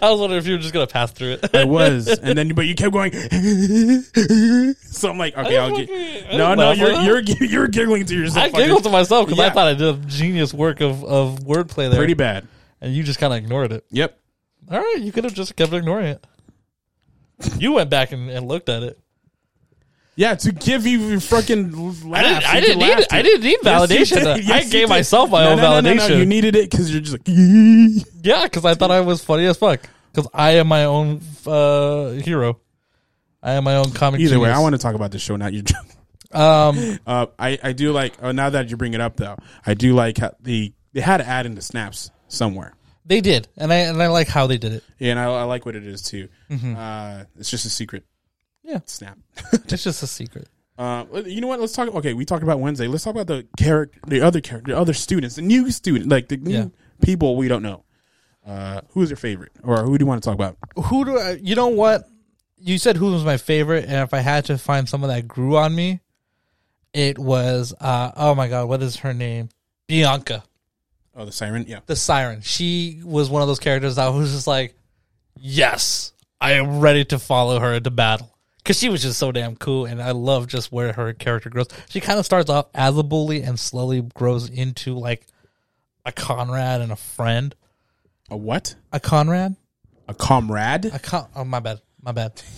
I 0.01 0.09
was 0.11 0.19
wondering 0.19 0.39
if 0.39 0.45
you 0.47 0.53
were 0.53 0.59
just 0.59 0.73
gonna 0.73 0.85
pass 0.87 1.11
through 1.11 1.37
it. 1.41 1.55
I 1.55 1.63
was, 1.63 2.07
and 2.19 2.37
then 2.37 2.49
but 2.49 2.65
you 2.65 2.75
kept 2.75 2.91
going. 2.91 3.13
so 4.81 5.09
I'm 5.09 5.17
like, 5.17 5.37
okay, 5.37 5.57
I'll 5.57 5.77
get. 5.77 5.89
I 5.89 6.35
No, 6.37 6.49
didn't 6.49 6.57
no, 6.57 6.65
laugh 6.65 6.77
you're 6.77 6.91
at 7.19 7.29
you're 7.39 7.49
you're 7.49 7.67
giggling 7.69 8.05
to 8.07 8.13
yourself. 8.15 8.53
I 8.53 8.57
giggled 8.57 8.83
to 8.83 8.89
myself 8.89 9.27
because 9.27 9.39
I 9.39 9.45
Yeah. 9.45 9.53
thought 9.53 9.67
I 9.67 9.73
did 9.75 9.87
a 9.95 9.97
genius 10.07 10.53
work 10.53 10.81
of, 10.81 11.03
of 11.05 11.39
wordplay 11.39 11.89
there, 11.89 11.99
Pretty 11.99 12.15
bad. 12.15 12.47
and 12.81 12.93
you 12.93 13.03
just 13.03 13.19
kind 13.19 13.31
of 13.31 13.37
ignored 13.37 13.71
it. 13.71 13.85
Yep. 13.91 14.19
All 14.71 14.79
right, 14.79 14.97
you 14.99 15.13
could 15.13 15.23
have 15.23 15.33
just 15.33 15.55
kept 15.55 15.71
ignoring 15.71 16.07
it. 16.07 16.27
You 17.57 17.71
went 17.73 17.89
back 17.89 18.11
and, 18.11 18.29
and 18.29 18.47
looked 18.47 18.67
at 18.69 18.83
it. 18.83 18.99
Yeah, 20.15 20.35
to 20.35 20.51
give 20.51 20.85
you 20.85 20.99
your 20.99 21.19
fucking 21.19 21.71
laugh. 22.07 22.23
I 22.23 22.23
didn't. 22.23 22.45
I 22.45 22.59
didn't 22.59 22.79
need. 22.79 23.07
I 23.11 23.21
didn't 23.23 23.43
need 23.43 23.57
Yes, 23.63 23.81
validation. 23.81 24.15
did. 24.17 24.27
I 24.27 24.35
Yes, 24.37 24.65
you 24.65 24.71
gave 24.71 24.81
did. 24.83 24.89
myself 24.89 25.31
my 25.31 25.43
No, 25.43 25.51
own 25.51 25.57
no, 25.57 25.63
no, 25.63 25.81
no, 25.81 25.89
validation. 25.95 26.09
no, 26.09 26.17
You 26.17 26.25
needed 26.25 26.55
it 26.55 26.69
because 26.69 26.91
you're 26.91 27.01
just 27.01 27.13
like. 27.13 27.21
yeah, 28.23 28.43
because 28.43 28.63
I 28.65 28.75
thought 28.75 28.91
I 28.91 28.99
was 29.01 29.23
funny 29.23 29.45
as 29.45 29.57
fuck. 29.57 29.81
Because 30.13 30.29
I 30.33 30.51
am 30.57 30.67
my 30.67 30.85
own 30.85 31.21
uh, 31.47 32.09
hero. 32.11 32.59
I 33.41 33.53
am 33.53 33.63
my 33.63 33.75
own 33.77 33.91
comic. 33.91 34.21
Either 34.21 34.39
way. 34.39 34.51
I 34.51 34.59
want 34.59 34.73
to 34.75 34.79
talk 34.79 34.93
about 34.95 35.11
the 35.11 35.19
show, 35.19 35.35
not 35.35 35.51
your 35.53 35.63
joke. 35.63 35.85
Um, 36.31 36.99
Uh, 37.07 37.25
I 37.39 37.57
I 37.63 37.73
do 37.73 37.91
like. 37.91 38.13
Oh, 38.21 38.31
now 38.31 38.49
that 38.51 38.69
you 38.69 38.77
bring 38.77 38.93
it 38.93 39.01
up, 39.01 39.17
though, 39.17 39.37
I 39.65 39.73
do 39.73 39.93
like 39.95 40.19
how 40.19 40.31
the 40.39 40.71
they 40.93 41.01
had 41.01 41.17
to 41.17 41.27
add 41.27 41.45
in 41.47 41.55
the 41.55 41.61
snaps 41.63 42.11
somewhere. 42.27 42.73
they 43.05 43.19
did, 43.21 43.47
and 43.57 43.73
I 43.73 43.77
and 43.77 44.01
I 44.01 44.07
like 44.07 44.27
how 44.27 44.45
they 44.47 44.57
did 44.59 44.73
it. 44.73 44.83
Yeah, 44.99 45.11
and 45.11 45.19
I, 45.19 45.25
I 45.25 45.43
like 45.43 45.65
what 45.65 45.75
it 45.75 45.85
is 45.85 46.03
too. 46.03 46.29
Uh, 46.51 47.23
it's 47.39 47.49
just 47.49 47.65
a 47.65 47.69
secret. 47.69 48.03
Yeah. 48.63 48.79
snap. 48.85 49.17
It's 49.53 49.83
just 49.83 50.03
a 50.03 50.07
secret. 50.07 50.47
Uh, 50.77 51.05
you 51.25 51.41
know 51.41 51.47
what? 51.47 51.59
Let's 51.59 51.73
talk. 51.73 51.87
Okay, 51.93 52.13
we 52.13 52.25
talked 52.25 52.43
about 52.43 52.59
Wednesday. 52.59 52.87
Let's 52.87 53.03
talk 53.03 53.13
about 53.13 53.27
the 53.27 53.45
character, 53.57 53.99
the 54.07 54.21
other 54.21 54.41
character, 54.41 54.71
the 54.73 54.79
other 54.79 54.93
students, 54.93 55.35
the 55.35 55.41
new 55.43 55.69
student, 55.71 56.09
like 56.09 56.29
the 56.29 56.37
new 56.37 56.51
Yeah. 56.51 56.65
people 57.01 57.35
we 57.35 57.47
don't 57.47 57.61
know. 57.61 57.83
Uh, 58.45 58.81
who's 58.89 59.09
your 59.09 59.17
favorite, 59.17 59.51
or 59.63 59.83
who 59.83 59.97
do 59.97 60.03
you 60.03 60.07
want 60.07 60.21
to 60.23 60.27
talk 60.27 60.35
about? 60.35 60.57
Who 60.85 61.05
do 61.05 61.17
I? 61.19 61.31
You 61.41 61.55
know 61.55 61.67
what? 61.67 62.09
You 62.57 62.77
said 62.79 62.97
who 62.97 63.11
was 63.11 63.23
my 63.23 63.37
favorite, 63.37 63.83
and 63.85 63.97
if 64.03 64.13
I 64.13 64.19
had 64.19 64.45
to 64.45 64.57
find 64.57 64.89
someone 64.89 65.09
that 65.09 65.27
grew 65.27 65.55
on 65.57 65.73
me, 65.75 65.99
it 66.93 67.17
was 67.19 67.73
uh 67.79 68.11
oh 68.17 68.33
my 68.35 68.47
god, 68.47 68.67
what 68.67 68.81
is 68.81 68.97
her 68.97 69.13
name? 69.13 69.49
Bianca, 69.87 70.43
Oh, 71.15 71.25
the 71.25 71.31
siren. 71.31 71.65
Yeah, 71.67 71.79
the 71.85 71.95
siren. 71.95 72.41
She 72.41 73.01
was 73.03 73.29
one 73.29 73.41
of 73.43 73.47
those 73.47 73.59
characters 73.59 73.97
that 73.97 74.07
was 74.07 74.31
just 74.33 74.47
like, 74.47 74.75
yes, 75.39 76.13
I 76.41 76.53
am 76.53 76.79
ready 76.79 77.05
to 77.05 77.19
follow 77.19 77.59
her 77.59 77.73
into 77.75 77.91
battle 77.91 78.35
because 78.63 78.79
she 78.79 78.87
was 78.89 79.01
just 79.01 79.19
so 79.19 79.31
damn 79.31 79.55
cool, 79.57 79.85
and 79.85 80.01
I 80.01 80.11
love 80.11 80.47
just 80.47 80.71
where 80.71 80.93
her 80.93 81.13
character 81.13 81.49
grows. 81.49 81.67
She 81.89 81.99
kind 81.99 82.17
of 82.17 82.25
starts 82.25 82.49
off 82.49 82.67
as 82.73 82.97
a 82.97 83.03
bully 83.03 83.41
and 83.43 83.59
slowly 83.59 84.01
grows 84.01 84.49
into 84.49 84.97
like 84.97 85.27
a 86.05 86.11
Conrad 86.11 86.81
and 86.81 86.91
a 86.91 86.95
friend. 86.95 87.53
A 88.29 88.37
what? 88.37 88.75
A 88.91 88.99
Conrad, 88.99 89.55
A 90.07 90.13
comrade? 90.13 90.85
a 90.85 90.99
con- 90.99 91.27
oh 91.35 91.43
my 91.43 91.59
bad, 91.59 91.81
my 92.01 92.11
bad. 92.11 92.41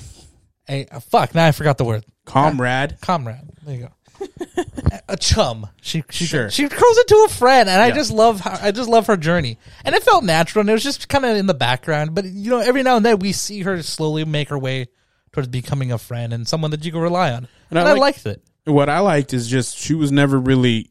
Hey, 0.67 0.87
uh, 0.89 0.99
fuck! 0.99 1.35
Now 1.35 1.45
I 1.45 1.51
forgot 1.51 1.77
the 1.77 1.85
word. 1.85 2.03
comrade. 2.25 2.97
Comrade. 2.99 3.37
There 3.63 3.75
you 3.75 3.81
go. 4.19 4.27
a 5.07 5.15
chum. 5.15 5.67
She 5.79 6.03
she 6.09 6.25
Sure. 6.25 6.49
she 6.49 6.67
grows 6.67 6.97
into 6.97 7.23
a 7.27 7.29
friend, 7.31 7.69
and 7.69 7.79
I 7.79 7.91
just 7.91 8.09
love 8.11 8.39
how, 8.39 8.57
I 8.59 8.71
just 8.71 8.89
love 8.89 9.05
her 9.05 9.15
journey, 9.15 9.59
and 9.83 9.93
it 9.93 10.01
felt 10.01 10.23
natural, 10.23 10.61
and 10.61 10.69
it 10.71 10.73
was 10.73 10.81
just 10.83 11.07
kind 11.07 11.23
of 11.23 11.37
in 11.37 11.45
the 11.45 11.53
background. 11.53 12.15
But 12.15 12.25
you 12.25 12.49
know, 12.49 12.57
every 12.61 12.81
now 12.81 12.95
and 12.97 13.05
then 13.05 13.19
we 13.19 13.31
see 13.31 13.61
her 13.61 13.83
slowly 13.83 14.25
make 14.25 14.49
her 14.49 14.57
way 14.57 14.87
towards 15.35 15.49
becoming 15.49 15.91
a 15.91 15.97
friend 15.97 16.33
and 16.33 16.47
someone 16.47 16.71
that 16.71 16.83
you 16.85 16.91
can 16.91 17.01
rely 17.01 17.31
on, 17.31 17.47
and, 17.69 17.77
I 17.77 17.83
I, 17.83 17.91
like- 17.91 18.01
liked 18.01 18.25
it. 18.25 18.41
What 18.63 18.89
I 18.89 18.99
liked 18.99 19.33
is 19.33 19.47
just 19.47 19.77
she 19.77 19.93
was 19.93 20.11
never 20.11 20.39
really 20.39 20.89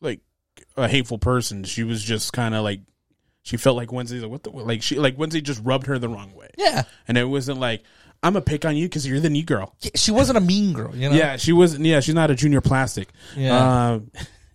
like 0.00 0.20
a 0.76 0.88
hateful 0.88 1.18
person. 1.18 1.62
She 1.62 1.84
was 1.84 2.02
just 2.02 2.32
kind 2.32 2.54
of 2.54 2.64
like 2.64 2.80
she 3.42 3.56
felt 3.56 3.76
like 3.76 3.92
Wednesday 3.92 4.18
like 4.18 4.30
what 4.30 4.42
the 4.42 4.50
like 4.50 4.82
she 4.82 4.98
like 4.98 5.16
Wednesday 5.16 5.40
just 5.40 5.62
rubbed 5.62 5.86
her 5.86 5.98
the 6.00 6.08
wrong 6.08 6.34
way. 6.34 6.48
Yeah, 6.58 6.82
And 7.06 7.16
it 7.16 7.24
wasn't 7.24 7.60
like 7.60 7.84
I'm 8.24 8.32
gonna 8.32 8.44
pick 8.44 8.64
on 8.64 8.76
you 8.76 8.86
because 8.86 9.06
you're 9.06 9.20
the 9.20 9.30
new 9.30 9.44
girl. 9.44 9.76
she 9.94 10.10
wasn't 10.10 10.38
a 10.38 10.40
mean 10.40 10.72
girl, 10.72 10.96
you 10.96 11.08
know. 11.10 11.14
Yeah, 11.14 11.36
she 11.36 11.52
wasn't. 11.52 11.84
Yeah, 11.84 12.00
she's 12.00 12.14
not 12.14 12.30
a 12.30 12.34
junior 12.34 12.60
plastic. 12.60 13.08
Yeah. 13.36 13.90
Um, 13.92 14.10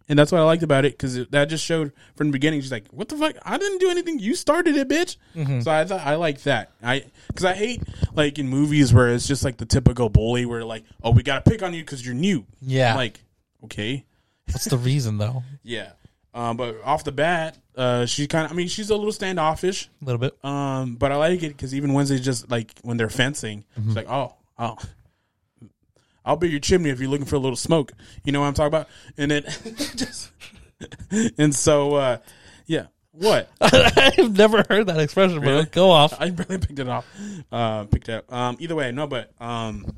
and 0.09 0.17
that's 0.17 0.31
what 0.31 0.39
I 0.41 0.43
liked 0.43 0.63
about 0.63 0.85
it 0.85 0.93
because 0.93 1.27
that 1.27 1.45
just 1.45 1.63
showed 1.65 1.91
from 2.15 2.27
the 2.27 2.31
beginning. 2.33 2.61
She's 2.61 2.71
like, 2.71 2.87
"What 2.91 3.09
the 3.09 3.17
fuck? 3.17 3.35
I 3.43 3.57
didn't 3.57 3.79
do 3.79 3.89
anything. 3.89 4.19
You 4.19 4.35
started 4.35 4.75
it, 4.77 4.87
bitch." 4.87 5.17
Mm-hmm. 5.35 5.61
So 5.61 5.71
I 5.71 5.83
thought 5.85 6.01
I 6.01 6.15
like 6.15 6.41
that. 6.43 6.71
I 6.81 7.05
because 7.27 7.45
I 7.45 7.53
hate 7.53 7.81
like 8.13 8.39
in 8.39 8.47
movies 8.47 8.93
where 8.93 9.09
it's 9.09 9.27
just 9.27 9.43
like 9.43 9.57
the 9.57 9.65
typical 9.65 10.09
bully 10.09 10.45
where 10.45 10.63
like, 10.63 10.83
"Oh, 11.03 11.11
we 11.11 11.23
gotta 11.23 11.49
pick 11.49 11.61
on 11.63 11.73
you 11.73 11.81
because 11.81 12.05
you're 12.05 12.15
new." 12.15 12.45
Yeah. 12.61 12.91
I'm 12.91 12.97
like, 12.97 13.19
okay, 13.65 14.05
What's 14.51 14.65
the 14.65 14.77
reason 14.77 15.17
though? 15.17 15.43
yeah. 15.63 15.91
Um, 16.33 16.55
but 16.55 16.77
off 16.83 17.03
the 17.03 17.11
bat, 17.11 17.57
uh, 17.75 18.05
she 18.05 18.27
kind 18.27 18.45
of. 18.45 18.51
I 18.51 18.55
mean, 18.55 18.67
she's 18.67 18.89
a 18.91 18.95
little 18.95 19.11
standoffish. 19.11 19.89
A 20.01 20.05
little 20.05 20.19
bit. 20.19 20.37
Um, 20.45 20.95
but 20.95 21.11
I 21.11 21.15
like 21.15 21.41
it 21.43 21.49
because 21.49 21.73
even 21.73 21.93
Wednesday 21.93 22.19
just 22.19 22.49
like 22.51 22.73
when 22.83 22.95
they're 22.97 23.09
fencing, 23.09 23.65
Mm-hmm. 23.77 23.89
it's 23.89 23.95
like, 23.95 24.09
oh, 24.09 24.35
oh, 24.59 24.77
I'll 26.27 26.35
be 26.37 26.49
your 26.49 26.59
chimney 26.59 26.89
if 26.91 26.99
you're 26.99 27.09
looking 27.09 27.25
for 27.25 27.35
a 27.37 27.39
little 27.39 27.55
smoke. 27.55 27.93
You 28.23 28.31
know 28.31 28.41
what 28.41 28.47
I'm 28.47 28.53
talking 28.53 28.67
about? 28.67 28.87
And 29.17 29.31
it 29.31 29.45
just, 29.95 30.31
and 31.37 31.55
so, 31.55 31.95
uh, 31.95 32.17
yeah. 32.67 32.87
What? 33.11 33.49
I've 33.61 34.37
never 34.37 34.63
heard 34.69 34.85
that 34.87 34.99
expression, 34.99 35.39
Really? 35.39 35.63
but 35.63 35.71
go 35.71 35.89
off. 35.89 36.13
I 36.19 36.25
really 36.27 36.59
picked 36.59 36.77
it 36.77 36.87
off. 36.87 37.05
Uh, 37.51 37.85
picked 37.85 38.09
it 38.09 38.13
up. 38.13 38.31
Um, 38.31 38.57
either 38.59 38.75
way, 38.75 38.91
no, 38.91 39.07
but 39.07 39.31
um, 39.41 39.97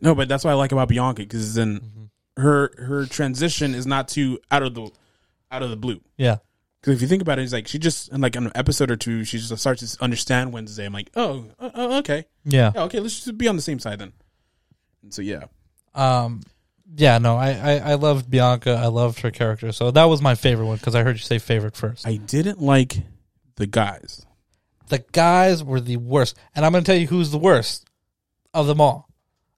no, 0.00 0.14
but 0.14 0.28
that's 0.28 0.44
what 0.44 0.50
I 0.50 0.54
like 0.54 0.72
about 0.72 0.88
Bianca 0.88 1.22
because 1.22 1.54
then 1.54 1.80
Mm-hmm. 1.80 2.42
her 2.42 2.72
her 2.78 3.06
transition 3.06 3.74
is 3.74 3.86
not 3.86 4.08
too 4.08 4.40
out 4.50 4.62
of 4.64 4.74
the 4.74 4.90
out 5.52 5.62
of 5.62 5.70
the 5.70 5.76
blue. 5.76 6.00
Yeah. 6.16 6.38
Because 6.80 6.96
if 6.96 7.02
you 7.02 7.08
think 7.08 7.22
about 7.22 7.38
it, 7.38 7.42
it's 7.42 7.52
like 7.52 7.68
she 7.68 7.78
just 7.78 8.12
in 8.12 8.20
like 8.20 8.34
an 8.36 8.50
episode 8.56 8.90
or 8.90 8.96
two, 8.96 9.22
she 9.24 9.38
just 9.38 9.56
starts 9.58 9.94
to 9.96 10.02
understand 10.02 10.52
Wednesday. 10.52 10.84
I'm 10.84 10.92
like, 10.92 11.10
oh, 11.14 11.46
uh, 11.60 11.70
uh, 11.72 11.98
okay, 12.00 12.26
Yeah. 12.44 12.72
yeah, 12.74 12.82
okay, 12.82 12.98
let's 13.00 13.14
just 13.24 13.38
be 13.38 13.46
on 13.48 13.56
the 13.56 13.62
same 13.62 13.78
side 13.78 14.00
then. 14.00 14.12
So 15.10 15.22
yeah, 15.22 15.44
Um, 15.94 16.40
yeah, 16.96 17.18
no, 17.18 17.36
I, 17.36 17.50
I, 17.52 17.78
I 17.90 17.94
loved 17.94 18.30
Bianca. 18.30 18.72
I 18.72 18.86
loved 18.86 19.20
her 19.20 19.30
character. 19.30 19.72
So 19.72 19.90
that 19.90 20.04
was 20.04 20.20
my 20.22 20.34
favorite 20.34 20.66
one 20.66 20.76
because 20.76 20.94
I 20.94 21.02
heard 21.02 21.16
you 21.16 21.22
say 21.22 21.38
favorite 21.38 21.76
first. 21.76 22.06
I 22.06 22.16
didn't 22.16 22.60
like 22.60 22.96
the 23.56 23.66
guys. 23.66 24.24
the 24.88 25.04
guys 25.12 25.62
were 25.64 25.80
the 25.80 25.96
worst. 25.96 26.36
And 26.54 26.64
I'm 26.64 26.72
going 26.72 26.84
to 26.84 26.90
tell 26.90 26.98
you 27.00 27.06
who's 27.06 27.30
the 27.30 27.38
worst 27.38 27.88
of 28.52 28.66
them 28.66 28.80
all. 28.80 29.08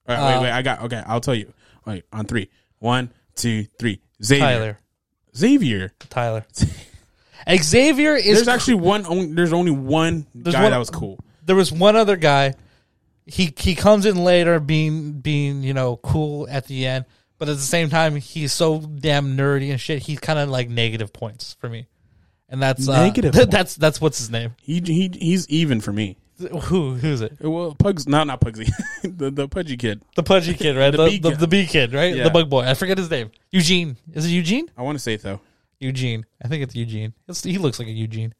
All 0.07 0.15
right, 0.15 0.17
Uh, 0.19 0.39
wait, 0.39 0.43
wait, 0.47 0.51
I 0.51 0.61
got 0.61 0.81
okay. 0.83 1.03
I'll 1.05 1.19
tell 1.21 1.35
you. 1.35 1.51
Wait, 1.85 2.03
on 2.13 2.25
three, 2.25 2.49
one, 2.79 3.11
two, 3.35 3.65
three. 3.79 3.99
Xavier. 4.23 4.45
Tyler. 4.47 4.79
Xavier. 5.35 5.93
Tyler. 6.09 6.45
Xavier 7.61 8.15
is. 8.15 8.35
There's 8.37 8.47
actually 8.47 8.75
one. 8.75 9.05
Only, 9.05 9.33
there's 9.33 9.53
only 9.53 9.71
one 9.71 10.25
guy 10.43 10.61
one- 10.63 10.71
that 10.71 10.77
was 10.77 10.89
cool. 10.89 11.19
there 11.45 11.55
was 11.55 11.71
one 11.71 11.95
other 11.95 12.15
guy. 12.15 12.53
He 13.27 13.53
he 13.57 13.75
comes 13.75 14.05
in 14.05 14.23
later, 14.23 14.59
being 14.59 15.13
being 15.13 15.63
you 15.63 15.73
know 15.73 15.97
cool 15.97 16.47
at 16.49 16.67
the 16.67 16.85
end, 16.87 17.05
but 17.37 17.49
at 17.49 17.57
the 17.57 17.61
same 17.61 17.89
time 17.89 18.15
he's 18.15 18.53
so 18.53 18.79
damn 18.79 19.37
nerdy 19.37 19.69
and 19.71 19.79
shit. 19.79 20.03
He's 20.03 20.19
kind 20.19 20.39
of 20.39 20.49
like 20.49 20.69
negative 20.69 21.11
points 21.13 21.55
for 21.59 21.69
me, 21.69 21.87
and 22.49 22.61
that's 22.61 22.87
uh, 22.87 23.03
Negative 23.03 23.33
That's 23.33 23.75
that's 23.75 23.99
what's 23.99 24.17
his 24.17 24.29
name. 24.29 24.55
He 24.61 24.79
he 24.79 25.11
he's 25.13 25.47
even 25.49 25.81
for 25.81 25.91
me. 25.91 26.17
Who 26.39 26.93
who's 26.93 27.21
it? 27.21 27.37
Well, 27.41 27.73
Pugs, 27.73 28.07
no, 28.07 28.23
not 28.23 28.41
Pugsy, 28.41 28.69
the 29.03 29.31
the 29.31 29.47
Pudgy 29.47 29.75
kid. 29.75 30.03
The 30.15 30.23
pudgy 30.23 30.53
kid, 30.53 30.75
right? 30.77 30.91
The 30.97 30.97
the, 30.97 31.09
bee 31.09 31.19
the, 31.19 31.29
kid. 31.29 31.39
the 31.39 31.47
bee 31.47 31.65
kid, 31.65 31.93
right? 31.93 32.15
Yeah. 32.15 32.23
The 32.25 32.29
bug 32.29 32.49
boy. 32.49 32.63
I 32.63 32.75
forget 32.75 32.97
his 32.97 33.09
name. 33.09 33.31
Eugene. 33.51 33.97
Is 34.13 34.25
it 34.25 34.29
Eugene? 34.29 34.69
I 34.77 34.83
want 34.83 34.97
to 34.97 35.03
say 35.03 35.15
it 35.15 35.23
though. 35.23 35.41
Eugene. 35.79 36.25
I 36.43 36.47
think 36.47 36.63
it's 36.63 36.75
Eugene. 36.75 37.13
It's, 37.27 37.43
he 37.43 37.57
looks 37.57 37.79
like 37.79 37.87
a 37.87 37.91
Eugene. 37.91 38.33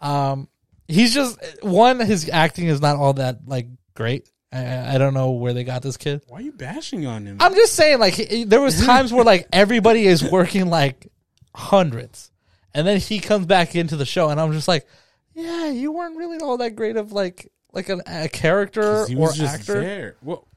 Um, 0.00 0.48
he's 0.88 1.14
just 1.14 1.38
one. 1.62 2.00
His 2.00 2.28
acting 2.28 2.66
is 2.66 2.80
not 2.80 2.96
all 2.96 3.12
that 3.14 3.46
like 3.46 3.66
great. 3.98 4.30
I, 4.50 4.94
I 4.94 4.98
don't 4.98 5.12
know 5.12 5.32
where 5.32 5.52
they 5.52 5.62
got 5.64 5.82
this 5.82 5.98
kid. 5.98 6.22
Why 6.28 6.38
are 6.38 6.40
you 6.40 6.52
bashing 6.52 7.04
on 7.04 7.26
him? 7.26 7.36
I'm 7.40 7.54
just 7.54 7.74
saying, 7.74 7.98
like 7.98 8.14
he- 8.14 8.44
there 8.44 8.62
was 8.62 8.82
times 8.86 9.12
where 9.12 9.24
like 9.24 9.46
everybody 9.52 10.06
is 10.06 10.22
working 10.24 10.70
like 10.70 11.08
hundreds, 11.54 12.30
and 12.72 12.86
then 12.86 12.98
he 12.98 13.20
comes 13.20 13.44
back 13.44 13.74
into 13.76 13.96
the 13.96 14.06
show, 14.06 14.30
and 14.30 14.40
I'm 14.40 14.52
just 14.52 14.68
like, 14.68 14.86
yeah, 15.34 15.68
you 15.68 15.92
weren't 15.92 16.16
really 16.16 16.38
all 16.38 16.56
that 16.58 16.76
great 16.76 16.96
of 16.96 17.12
like 17.12 17.52
like 17.74 17.90
an, 17.90 18.00
a 18.06 18.28
character 18.28 19.06
he 19.06 19.14
or 19.16 19.18
was 19.28 19.36
just 19.36 19.60
actor. 19.60 19.80
there. 19.80 20.16
Well, 20.22 20.47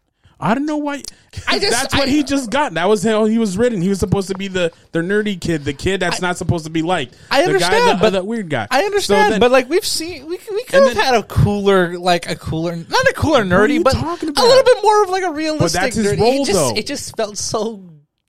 I 0.41 0.53
don't 0.55 0.65
know 0.65 0.77
why. 0.77 1.03
I 1.47 1.59
just- 1.59 1.71
that's 1.71 1.93
what 1.93 2.07
I- 2.07 2.11
he 2.11 2.23
just 2.23 2.49
got. 2.49 2.73
That 2.73 2.89
was 2.89 3.03
how 3.03 3.25
he 3.25 3.37
was 3.37 3.57
written. 3.57 3.81
He 3.81 3.89
was 3.89 3.99
supposed 3.99 4.27
to 4.29 4.35
be 4.37 4.47
the 4.47 4.71
the 4.91 4.99
nerdy 4.99 5.39
kid, 5.39 5.63
the 5.63 5.73
kid 5.73 5.99
that's 6.01 6.21
not 6.21 6.37
supposed 6.37 6.65
to 6.65 6.71
be 6.71 6.81
liked. 6.81 7.15
I 7.29 7.41
the 7.41 7.47
understand, 7.47 7.73
guy, 7.73 7.93
the, 7.93 7.99
but- 8.01 8.09
the 8.09 8.23
weird 8.23 8.49
guy. 8.49 8.67
I 8.71 8.83
understand, 8.83 9.27
So 9.27 9.29
then- 9.31 9.39
but 9.39 9.51
like 9.51 9.69
we've 9.69 9.85
seen, 9.85 10.25
we 10.25 10.39
we 10.51 10.63
could 10.63 10.83
have 10.83 10.95
then- 10.95 11.03
had 11.05 11.15
a 11.15 11.23
cooler, 11.23 11.97
like 11.99 12.29
a 12.29 12.35
cooler, 12.35 12.75
not 12.75 13.07
a 13.07 13.13
cooler 13.15 13.43
nerdy, 13.45 13.83
but 13.83 13.93
a 13.93 13.97
little 13.97 14.63
bit 14.63 14.77
more 14.83 15.03
of 15.03 15.09
like 15.09 15.23
a 15.23 15.31
realistic. 15.31 15.79
But 15.79 15.81
that's 15.83 15.95
his 15.95 16.07
nerdy. 16.07 16.19
role, 16.19 16.41
it 16.41 16.45
just, 16.45 16.53
though. 16.53 16.73
It 16.75 16.87
just 16.87 17.15
felt 17.17 17.37
so 17.37 17.83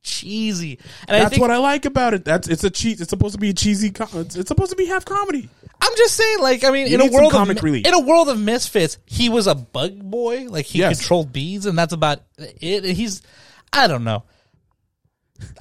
cheesy, 0.04 0.78
and 1.08 1.16
I 1.16 1.20
that's 1.20 1.30
think 1.30 1.40
what 1.42 1.50
I 1.50 1.58
like 1.58 1.84
about 1.84 2.14
it. 2.14 2.24
That's 2.24 2.48
it's 2.48 2.64
a 2.64 2.70
cheat. 2.70 3.00
It's 3.00 3.10
supposed 3.10 3.34
to 3.34 3.38
be 3.40 3.50
a 3.50 3.54
cheesy. 3.54 3.90
Com- 3.90 4.08
it's, 4.14 4.36
it's 4.36 4.48
supposed 4.48 4.70
to 4.70 4.76
be 4.76 4.86
half 4.86 5.04
comedy. 5.04 5.48
I'm 5.84 5.96
just 5.96 6.14
saying, 6.14 6.38
like, 6.40 6.62
I 6.64 6.70
mean, 6.70 6.86
You 6.86 6.94
in 6.94 7.00
a 7.00 7.04
need 7.04 7.12
some 7.12 7.20
world 7.22 7.32
comic 7.32 7.58
of 7.58 7.64
relief. 7.64 7.86
in 7.86 7.92
a 7.92 7.98
world 8.00 8.28
of 8.28 8.38
misfits, 8.40 8.98
he 9.04 9.28
was 9.28 9.46
a 9.48 9.54
bug 9.56 9.98
boy, 9.98 10.46
like 10.48 10.64
he 10.64 10.78
Yes. 10.78 11.00
controlled 11.00 11.32
bees, 11.32 11.66
and 11.66 11.76
that's 11.76 11.92
about 11.92 12.20
it. 12.38 12.84
And 12.84 12.96
He's, 12.96 13.20
I 13.72 13.88
don't 13.88 14.04
know. 14.04 14.22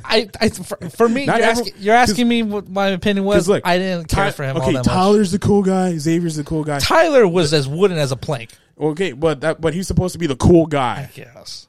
I, 0.05 0.29
I 0.39 0.49
for, 0.49 0.77
for 0.91 1.09
me, 1.09 1.25
you're, 1.25 1.33
every- 1.33 1.43
asking, 1.45 1.73
you're 1.79 1.95
asking 1.95 2.27
me 2.27 2.43
what 2.43 2.69
my 2.69 2.89
opinion 2.89 3.25
was. 3.25 3.37
'Cause 3.37 3.49
look, 3.49 3.63
I 3.65 3.79
didn't 3.79 4.09
care 4.09 4.25
Ty- 4.25 4.31
for 4.31 4.43
him 4.43 4.57
okay, 4.57 4.65
all 4.65 4.71
that 4.73 4.77
much. 4.85 4.85
Tyler's 4.85 5.31
the 5.31 5.39
cool 5.39 5.63
guy. 5.63 5.97
Xavier's 5.97 6.35
the 6.35 6.43
cool 6.43 6.63
guy. 6.63 6.77
Tyler 6.77 7.27
was 7.27 7.51
as 7.51 7.67
wooden 7.67 7.97
as 7.97 8.11
a 8.11 8.15
plank. 8.15 8.51
Okay, 8.79 9.11
but 9.13 9.41
that 9.41 9.59
but 9.59 9.73
he's 9.73 9.87
supposed 9.87 10.13
to 10.13 10.19
be 10.19 10.27
the 10.27 10.35
cool 10.35 10.67
guy. 10.67 11.09
Yes. 11.15 11.67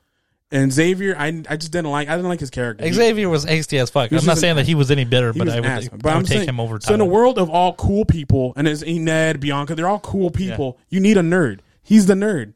And 0.53 0.71
Xavier, 0.73 1.17
I 1.19 1.29
I 1.49 1.57
just 1.57 1.73
didn't 1.73 1.91
like. 1.91 2.09
I 2.09 2.13
didn't 2.17 2.29
like 2.29 2.39
his 2.41 2.51
character. 2.51 2.91
Xavier 2.93 3.29
was 3.29 3.47
angsty 3.47 3.81
as 3.81 3.89
fuck. 3.91 4.13
I'm 4.13 4.25
not 4.27 4.37
saying 4.39 4.57
that 4.57 4.67
he 4.67 4.75
was 4.75 4.91
any 4.91 5.05
better, 5.05 5.33
but 5.33 5.49
I 5.49 5.57
would, 5.61 5.65
ass. 5.67 5.87
I 5.87 5.89
But 5.97 6.05
would 6.05 6.13
I'm 6.13 6.23
take 6.25 6.37
saying, 6.39 6.49
him 6.51 6.61
over. 6.61 6.79
so 6.81 6.93
in 6.93 7.01
a 7.01 7.07
world 7.07 7.39
of 7.39 7.49
all 7.49 7.73
cool 7.73 8.05
people, 8.05 8.53
and 8.55 8.69
it's 8.69 8.85
Ned, 8.85 9.41
Bianca, 9.41 9.75
they're 9.75 9.89
all 9.89 9.99
cool 10.01 10.31
people. 10.31 10.79
You 10.91 11.01
need 11.01 11.17
a 11.17 11.23
nerd. 11.23 11.61
He's 11.83 12.05
the 12.07 12.15
nerd, 12.15 12.53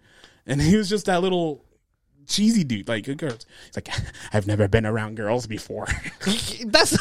and 0.46 0.60
he 0.60 0.76
was 0.76 0.88
just 0.90 1.06
that 1.06 1.22
little 1.22 1.64
cheesy 2.28 2.64
dude, 2.64 2.86
like 2.86 3.04
good 3.04 3.16
girls. 3.18 3.46
He's 3.66 3.76
like, 3.76 3.88
I've 4.32 4.46
never 4.46 4.68
been 4.68 4.84
around 4.84 5.16
girls 5.16 5.46
before. 5.46 5.86
That's 6.66 6.98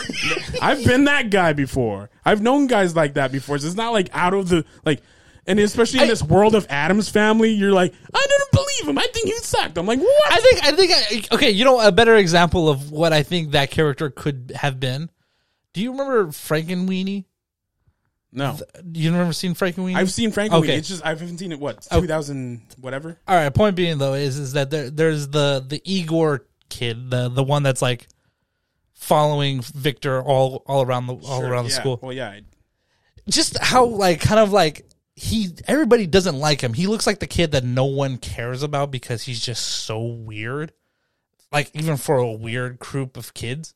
I've 0.61 0.85
been 0.85 1.03
that 1.05 1.29
guy 1.29 1.51
before. 1.53 2.09
I've 2.23 2.41
known 2.41 2.67
guys 2.67 2.95
like 2.95 3.15
that 3.15 3.31
before. 3.33 3.57
So 3.57 3.67
it's 3.67 3.75
not 3.75 3.91
like 3.91 4.09
out 4.13 4.33
of 4.33 4.47
the 4.49 4.63
like. 4.85 5.01
And 5.47 5.59
especially 5.59 5.99
in 5.99 6.05
I- 6.05 6.07
this 6.09 6.23
world 6.23 6.55
of 6.55 6.65
Addams 6.69 7.09
family, 7.09 7.51
you're 7.51 7.71
like, 7.71 7.93
I 8.13 8.25
didn't 8.27 8.51
believe 8.51 8.89
him. 8.89 8.97
I 8.97 9.07
think 9.13 9.27
you 9.27 9.37
sucked. 9.39 9.77
I'm 9.77 9.85
like, 9.85 9.99
what? 9.99 10.31
I 10.31 10.37
think 10.39 10.63
I 10.63 10.71
think 10.71 10.91
I, 11.31 11.35
okay. 11.35 11.51
You 11.51 11.65
know 11.65 11.79
a 11.79 11.91
better 11.91 12.15
example 12.15 12.67
of 12.69 12.91
what 12.91 13.13
I 13.13 13.21
think 13.23 13.51
that 13.51 13.69
character 13.71 14.09
could 14.09 14.53
have 14.55 14.79
been. 14.79 15.09
Do 15.73 15.81
you 15.81 15.91
remember 15.91 16.27
Frankenweenie? 16.27 17.25
no, 18.31 18.57
Do 18.91 18.99
you 18.99 19.11
remember 19.11 19.31
seeing 19.33 19.53
Frankenweenie? 19.53 19.95
I've 19.95 20.11
seen 20.11 20.31
Frank. 20.31 20.51
Okay. 20.51 20.75
It's 20.77 20.87
just 20.89 21.05
I 21.05 21.09
haven't 21.09 21.37
seen 21.37 21.51
it. 21.51 21.59
What 21.59 21.87
Oh. 21.91 22.01
2000 22.01 22.61
whatever. 22.81 23.17
All 23.27 23.35
right. 23.35 23.53
Point 23.53 23.75
being 23.75 23.97
though 23.97 24.13
is 24.15 24.37
is 24.39 24.53
that 24.53 24.69
there 24.71 24.89
there's 24.89 25.27
the 25.29 25.63
the 25.67 25.81
Igor 25.85 26.45
kid, 26.69 27.11
the 27.11 27.29
the 27.29 27.43
one 27.43 27.61
that's 27.63 27.81
like 27.81 28.07
following 28.93 29.61
Victor 29.61 30.21
all 30.21 30.63
all 30.65 30.81
around 30.81 31.07
the 31.07 31.13
all 31.13 31.39
Sure, 31.41 31.49
around 31.49 31.65
the 31.65 31.71
yeah. 31.71 31.79
school. 31.79 31.99
Well, 32.01 32.13
yeah, 32.13 32.39
just 33.29 33.57
how 33.59 33.85
like 33.85 34.19
kind 34.21 34.39
of 34.39 34.51
like 34.51 34.85
he 35.15 35.53
everybody 35.67 36.07
doesn't 36.07 36.37
like 36.37 36.61
him. 36.61 36.73
He 36.73 36.87
looks 36.87 37.07
like 37.07 37.19
the 37.19 37.27
kid 37.27 37.51
that 37.51 37.63
no 37.63 37.85
one 37.85 38.17
cares 38.17 38.63
about 38.63 38.91
because 38.91 39.23
he's 39.23 39.39
just 39.39 39.65
so 39.65 39.99
weird. 40.01 40.73
Like 41.51 41.71
even 41.73 41.97
for 41.97 42.17
a 42.17 42.31
weird 42.31 42.79
group 42.79 43.15
of 43.15 43.33
kids. 43.33 43.73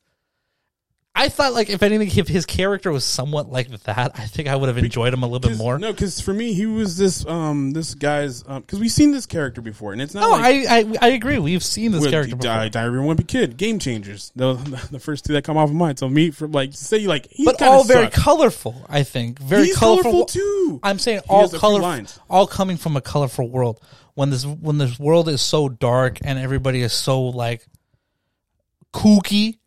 I 1.21 1.29
thought 1.29 1.53
like 1.53 1.69
if 1.69 1.84
anything, 1.84 2.10
if 2.17 2.27
his 2.27 2.45
character 2.45 2.91
was 2.91 3.03
somewhat 3.03 3.51
like 3.51 3.69
that, 3.84 4.12
I 4.17 4.25
think 4.25 4.47
I 4.47 4.55
would 4.55 4.67
have 4.69 4.77
enjoyed 4.77 5.13
him 5.13 5.21
a 5.23 5.27
little 5.27 5.49
bit 5.49 5.58
more. 5.58 5.77
No, 5.77 5.91
because 5.91 6.21
for 6.21 6.34
me, 6.34 6.53
he 6.53 6.65
was 6.65 6.97
this 6.97 7.25
um 7.25 7.71
this 7.71 7.93
guy's 7.93 8.41
because 8.43 8.79
we've 8.79 8.91
seen 8.91 9.12
this 9.12 9.25
character 9.25 9.62
before, 9.62 9.91
and 9.93 10.01
it's 10.01 10.13
not 10.13 10.21
No, 10.21 10.29
like 10.32 10.67
I, 10.67 10.79
I 10.79 10.95
I 11.01 11.08
agree. 11.10 11.38
We've 11.39 11.63
seen 11.63 11.91
this 11.91 12.01
Well, 12.01 12.10
character 12.12 12.36
Di- 12.36 12.65
before. 12.65 12.69
Diary 12.69 12.97
of 12.99 13.03
a 13.03 13.08
Wimpy 13.08 13.27
Kid, 13.27 13.58
Game 13.58 13.79
Changers, 13.79 14.32
the 14.36 14.53
the 14.91 14.99
first 14.99 15.25
two 15.25 15.34
that 15.34 15.43
come 15.43 15.58
off 15.58 15.69
of 15.69 15.75
mine. 15.75 15.97
So 15.97 16.08
me 16.08 16.32
from 16.32 16.51
like 16.53 16.71
say 16.73 17.05
like 17.05 17.27
he 17.29 17.43
but 17.45 17.62
all 17.62 17.84
very 17.84 18.05
sucked. 18.05 18.15
colorful. 18.15 18.86
I 18.89 19.03
think 19.03 19.39
very 19.39 19.65
He's 19.65 19.77
colorful. 19.77 20.12
colorful 20.12 20.25
too. 20.27 20.79
I'm 20.84 20.99
saying 20.99 21.21
all 21.27 21.41
has 21.41 21.49
a 21.51 21.53
few 21.53 21.60
colorful, 21.60 21.82
lines. 21.89 22.19
all 22.29 22.47
coming 22.47 22.77
from 22.77 22.95
a 22.95 23.01
colorful 23.01 23.49
world. 23.49 23.79
When 24.15 24.32
this 24.32 24.45
when 24.45 24.77
this 24.77 24.97
world 24.99 25.29
is 25.29 25.41
so 25.41 25.69
dark 25.69 26.17
and 26.23 26.39
everybody 26.39 26.82
is 26.82 26.91
so 26.93 27.21
like 27.23 27.65
kooky, 28.93 29.59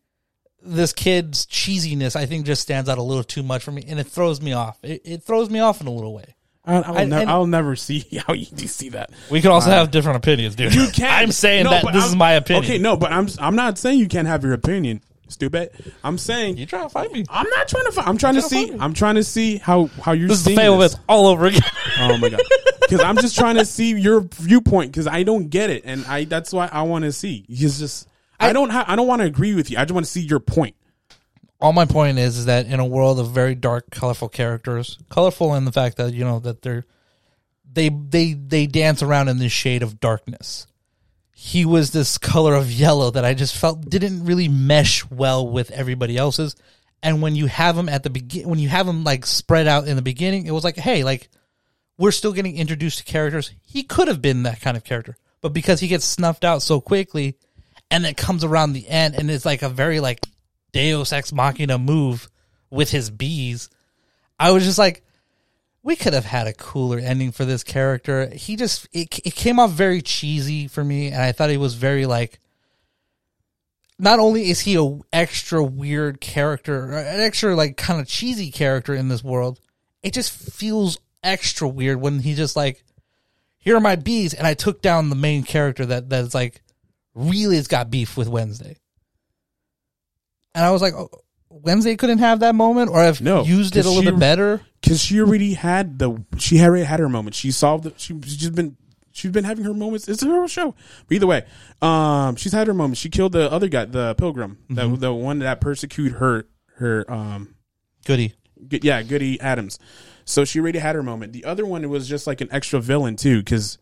this 0.64 0.92
kid's 0.92 1.46
cheesiness 1.46 2.14
I 2.16 2.26
think 2.26 2.46
just 2.46 2.62
stands 2.62 2.88
out 2.88 2.98
a 2.98 3.02
little 3.02 3.24
too 3.24 3.42
much 3.42 3.64
for 3.64 3.72
me, 3.72 3.84
and 3.88 3.98
it 4.00 4.06
throws 4.06 4.40
me 4.40 4.52
off. 4.52 4.78
It, 4.82 5.02
it 5.04 5.22
throws 5.22 5.50
me 5.50 5.60
off 5.60 5.80
in 5.80 5.86
a 5.86 5.90
little 5.92 6.14
way. 6.14 6.34
I, 6.64 6.76
I'll, 6.76 6.98
I- 6.98 7.04
never, 7.04 7.22
and- 7.22 7.30
I'll 7.30 7.46
never 7.46 7.74
see 7.76 8.06
how 8.26 8.34
you 8.34 8.46
do 8.46 8.66
see 8.66 8.90
that. 8.90 9.10
We 9.30 9.40
can 9.40 9.50
also 9.50 9.70
uh, 9.70 9.74
have 9.74 9.90
different 9.90 10.18
opinions, 10.18 10.54
dude. 10.54 10.74
You 10.74 10.88
can. 10.92 11.22
I'm 11.24 11.32
saying 11.32 11.64
No, 11.64 11.70
that 11.70 11.84
this 11.92 12.02
I'm- 12.02 12.10
is 12.10 12.16
my 12.16 12.32
opinion. 12.32 12.64
Okay, 12.64 12.78
no, 12.78 12.96
but 12.96 13.10
I'm 13.12 13.28
I'm 13.40 13.56
not 13.56 13.78
saying 13.78 13.98
you 13.98 14.08
can't 14.08 14.28
have 14.28 14.44
your 14.44 14.52
opinion. 14.52 15.02
Stupid. 15.28 15.70
I'm 16.04 16.18
saying 16.18 16.58
you're 16.58 16.66
trying 16.66 16.82
to 16.82 16.88
fight 16.90 17.10
me? 17.10 17.24
I'm 17.30 17.48
not 17.48 17.66
trying 17.66 17.86
to. 17.86 17.92
Fight. 17.92 18.06
I'm 18.06 18.18
trying 18.18 18.34
to 18.34 18.40
Trying 18.42 18.66
to 18.66 18.72
see. 18.74 18.78
I'm 18.78 18.92
trying 18.92 19.14
to 19.14 19.24
see 19.24 19.56
how 19.56 19.86
how 20.02 20.12
you're 20.12 20.28
This 20.28 20.38
is 20.38 20.44
the 20.44 20.48
seeing 20.50 20.58
Fable 20.58 20.76
this. 20.78 20.94
All 21.08 21.26
over 21.26 21.46
again. 21.46 21.62
Oh 22.00 22.16
my 22.18 22.28
god! 22.28 22.40
Because 22.82 23.00
I'm 23.00 23.16
just 23.16 23.38
trying 23.38 23.56
to 23.56 23.64
see 23.64 23.92
your 23.98 24.20
viewpoint 24.20 24.92
because 24.92 25.06
I 25.06 25.22
don't 25.22 25.48
get 25.48 25.70
it, 25.70 25.84
and 25.86 26.04
I 26.04 26.24
that's 26.24 26.52
why 26.52 26.68
I 26.70 26.82
want 26.82 27.04
to 27.06 27.12
see. 27.12 27.46
He's 27.48 27.78
just 27.78 28.06
I, 28.42 28.52
don't 28.52 28.70
have 28.70 28.88
I 28.88 28.96
don't 28.96 29.06
want 29.06 29.20
to 29.20 29.26
agree 29.26 29.54
with 29.54 29.70
you. 29.70 29.78
I 29.78 29.84
just 29.84 29.92
want 29.92 30.06
to 30.06 30.12
see 30.12 30.20
your 30.20 30.40
point. 30.40 30.76
all 31.60 31.72
my 31.72 31.84
point 31.84 32.18
is, 32.18 32.38
is 32.38 32.46
that 32.46 32.66
in 32.66 32.80
a 32.80 32.86
world 32.86 33.18
of 33.20 33.30
very 33.30 33.54
dark, 33.54 33.90
colorful 33.90 34.28
characters, 34.28 34.98
colorful 35.08 35.54
in 35.54 35.64
the 35.64 35.72
fact 35.72 35.96
that 35.96 36.12
you 36.12 36.24
know 36.24 36.38
that 36.40 36.62
they're 36.62 36.84
they 37.72 37.88
they 37.88 38.34
they 38.34 38.66
dance 38.66 39.02
around 39.02 39.28
in 39.28 39.38
this 39.38 39.52
shade 39.52 39.82
of 39.82 40.00
darkness. 40.00 40.66
He 41.34 41.64
was 41.64 41.90
this 41.90 42.18
color 42.18 42.54
of 42.54 42.70
yellow 42.70 43.10
that 43.10 43.24
I 43.24 43.34
just 43.34 43.56
felt 43.56 43.88
didn't 43.88 44.24
really 44.24 44.48
mesh 44.48 45.08
well 45.10 45.48
with 45.48 45.70
everybody 45.70 46.16
else's. 46.16 46.54
And 47.02 47.20
when 47.20 47.34
you 47.34 47.46
have 47.46 47.76
him 47.76 47.88
at 47.88 48.04
the 48.04 48.10
begin, 48.10 48.48
when 48.48 48.60
you 48.60 48.68
have 48.68 48.86
him 48.86 49.02
like 49.02 49.26
spread 49.26 49.66
out 49.66 49.88
in 49.88 49.96
the 49.96 50.02
beginning, 50.02 50.46
it 50.46 50.52
was 50.52 50.62
like, 50.62 50.76
hey, 50.76 51.02
like 51.02 51.28
we're 51.98 52.12
still 52.12 52.32
getting 52.32 52.56
introduced 52.56 52.98
to 52.98 53.04
characters. 53.04 53.52
He 53.64 53.82
could 53.82 54.06
have 54.06 54.22
been 54.22 54.44
that 54.44 54.60
kind 54.60 54.76
of 54.76 54.84
character, 54.84 55.16
but 55.40 55.52
because 55.52 55.80
he 55.80 55.88
gets 55.88 56.04
snuffed 56.04 56.44
out 56.44 56.62
so 56.62 56.80
quickly, 56.80 57.36
and 57.92 58.06
it 58.06 58.16
comes 58.16 58.42
around 58.42 58.72
the 58.72 58.88
end, 58.88 59.14
and 59.14 59.30
it's 59.30 59.44
like 59.44 59.60
a 59.60 59.68
very 59.68 60.00
like 60.00 60.20
Deus 60.72 61.12
ex 61.12 61.30
machina 61.30 61.78
move 61.78 62.30
with 62.70 62.90
his 62.90 63.10
bees. 63.10 63.68
I 64.40 64.50
was 64.50 64.64
just 64.64 64.78
like, 64.78 65.04
we 65.82 65.94
could 65.94 66.14
have 66.14 66.24
had 66.24 66.46
a 66.46 66.54
cooler 66.54 66.98
ending 66.98 67.32
for 67.32 67.44
this 67.44 67.62
character. 67.62 68.30
He 68.30 68.56
just 68.56 68.88
it 68.92 69.18
it 69.26 69.34
came 69.34 69.60
off 69.60 69.72
very 69.72 70.00
cheesy 70.00 70.68
for 70.68 70.82
me, 70.82 71.08
and 71.08 71.20
I 71.20 71.32
thought 71.32 71.50
he 71.50 71.58
was 71.58 71.74
very 71.74 72.06
like. 72.06 72.40
Not 73.98 74.18
only 74.18 74.48
is 74.48 74.60
he 74.60 74.74
a 74.74 74.98
extra 75.12 75.62
weird 75.62 76.20
character, 76.20 76.92
an 76.92 77.20
extra 77.20 77.54
like 77.54 77.76
kind 77.76 78.00
of 78.00 78.08
cheesy 78.08 78.50
character 78.50 78.94
in 78.94 79.08
this 79.08 79.22
world, 79.22 79.60
it 80.02 80.14
just 80.14 80.32
feels 80.32 80.98
extra 81.22 81.68
weird 81.68 82.00
when 82.00 82.20
he 82.20 82.34
just 82.34 82.56
like, 82.56 82.82
here 83.58 83.76
are 83.76 83.80
my 83.80 83.96
bees, 83.96 84.32
and 84.32 84.46
I 84.46 84.54
took 84.54 84.80
down 84.80 85.10
the 85.10 85.14
main 85.14 85.44
character 85.44 85.86
that 85.86 86.08
that's 86.08 86.34
like 86.34 86.62
really 87.14 87.56
has 87.56 87.68
got 87.68 87.90
beef 87.90 88.16
with 88.16 88.28
Wednesday. 88.28 88.76
And 90.54 90.64
I 90.64 90.70
was 90.70 90.82
like, 90.82 90.94
oh, 90.94 91.08
Wednesday 91.48 91.96
couldn't 91.96 92.18
have 92.18 92.40
that 92.40 92.54
moment, 92.54 92.90
or 92.90 93.00
have 93.02 93.20
No, 93.20 93.42
used 93.44 93.76
it 93.76 93.84
a 93.84 93.88
little 93.88 94.02
she- 94.02 94.10
bit 94.10 94.18
better. 94.20 94.60
because 94.80 95.00
she 95.02 95.20
already 95.20 95.54
had 95.54 95.98
the 95.98 96.22
she 96.38 96.60
already 96.62 96.84
had 96.84 97.00
her 97.00 97.08
moment. 97.08 97.34
She 97.34 97.50
solved 97.50 97.86
it. 97.86 97.94
She, 98.00 98.14
she's 98.24 98.36
just 98.36 98.54
been 98.54 98.76
she's 99.12 99.30
been 99.30 99.44
having 99.44 99.64
her 99.64 99.74
moments. 99.74 100.08
It's 100.08 100.22
her 100.22 100.48
show. 100.48 100.74
But 101.06 101.14
either 101.14 101.26
way, 101.26 101.44
um, 101.80 102.36
she's 102.36 102.52
had 102.52 102.66
her 102.66 102.74
moment. 102.74 102.96
She 102.98 103.08
killed 103.10 103.32
the 103.32 103.50
other 103.52 103.68
guy, 103.68 103.84
the 103.86 104.14
pilgrim, 104.14 104.58
the 104.70 104.88
the 104.96 105.12
one 105.12 105.40
that 105.40 105.60
persecuted 105.60 106.14
her 106.18 106.46
her 106.76 107.10
um 107.12 107.54
Goody. 108.06 108.34
good, 108.68 108.82
yeah 108.84 109.02
Goody 109.02 109.40
Addams. 109.40 109.78
So 110.24 110.44
she 110.44 110.58
already 110.60 110.78
had 110.78 110.94
her 110.94 111.02
moment. 111.02 111.32
The 111.32 111.44
other 111.44 111.66
one 111.66 111.88
was 111.90 112.08
just 112.08 112.26
like 112.26 112.40
an 112.40 112.48
extra 112.50 112.80
villain 112.80 113.16
too, 113.16 113.38
because 113.40 113.76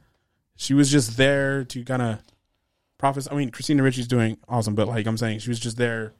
she 0.56 0.74
was 0.74 0.90
just 0.90 1.16
there 1.16 1.64
to 1.64 1.84
kind 1.84 2.02
of 2.02 2.18
prophesy. 3.00 3.28
I 3.30 3.34
mean, 3.34 3.50
Christina 3.50 3.82
Ricci's 3.82 4.06
doing 4.06 4.38
awesome, 4.48 4.74
but 4.76 4.86
like 4.86 5.06
I'm 5.06 5.16
saying, 5.16 5.40
she 5.40 5.48
was 5.48 5.58
just 5.58 5.76
there 5.76 6.12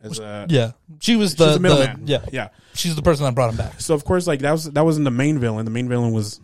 as 0.00 0.18
a 0.18 0.46
Yeah, 0.48 0.72
she 1.00 1.16
was 1.16 1.30
she's 1.32 1.36
the, 1.38 1.54
a 1.56 1.58
middleman. 1.58 2.02
yeah, 2.06 2.24
yeah. 2.32 2.48
she's 2.74 2.94
the 2.96 3.02
person 3.02 3.24
that 3.26 3.34
brought 3.34 3.50
him 3.50 3.56
back. 3.56 3.80
So 3.80 3.94
of 3.94 4.04
course, 4.04 4.26
like 4.26 4.40
that 4.40 4.52
was 4.52 4.64
that 4.64 4.84
wasn't 4.84 5.04
the 5.04 5.10
main 5.10 5.38
villain. 5.38 5.64
The 5.64 5.70
main 5.70 5.88
villain 5.88 6.12
was 6.12 6.40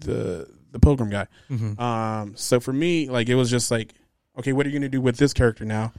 the 0.00 0.48
the 0.72 0.78
pilgrim 0.78 1.10
guy. 1.10 1.26
Mm-hmm. 1.50 1.80
Um, 1.80 2.36
so 2.36 2.60
for 2.60 2.72
me, 2.72 3.08
like 3.08 3.28
it 3.28 3.34
was 3.34 3.50
just 3.50 3.70
like, 3.70 3.94
okay, 4.38 4.52
what 4.52 4.66
are 4.66 4.68
you 4.68 4.78
gonna 4.78 4.88
do 4.88 5.00
with 5.00 5.16
this 5.16 5.32
character 5.32 5.64
now? 5.64 5.92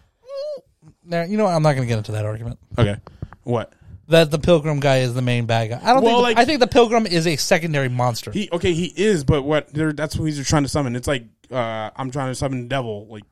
Now, 1.04 1.24
you 1.24 1.38
know, 1.38 1.46
what? 1.46 1.54
I'm 1.54 1.64
not 1.64 1.72
going 1.74 1.84
to 1.84 1.88
get 1.88 1.98
into 1.98 2.12
that 2.14 2.26
argument. 2.26 2.60
Okay, 2.78 2.98
what 3.44 3.72
That 4.10 4.30
the 4.30 4.40
pilgrim 4.40 4.82
guy 4.82 4.98
is 4.98 5.14
the 5.14 5.22
main 5.22 5.46
bad 5.46 5.70
guy. 5.70 5.80
I 5.82 5.94
don't 5.94 6.04
Well, 6.04 6.16
think. 6.16 6.24
like- 6.24 6.38
I 6.38 6.44
think 6.44 6.60
the 6.60 6.68
pilgrim 6.68 7.06
is 7.08 7.26
a 7.26 7.38
secondary 7.38 7.88
monster. 7.88 8.30
he? 8.32 8.50
Okay, 8.52 8.74
he 8.74 8.88
is, 8.88 9.24
but 9.24 9.44
what? 9.44 9.70
That's 9.74 10.18
what 10.18 10.26
he's 10.26 10.46
trying 10.46 10.64
to 10.64 10.70
summon. 10.70 10.98
It's 10.98 11.08
like 11.08 11.24
uh, 11.52 11.90
I'm 11.96 12.12
trying 12.12 12.32
to 12.32 12.36
summon 12.36 12.64
the 12.64 12.68
devil. 12.68 13.08
Like 13.08 13.24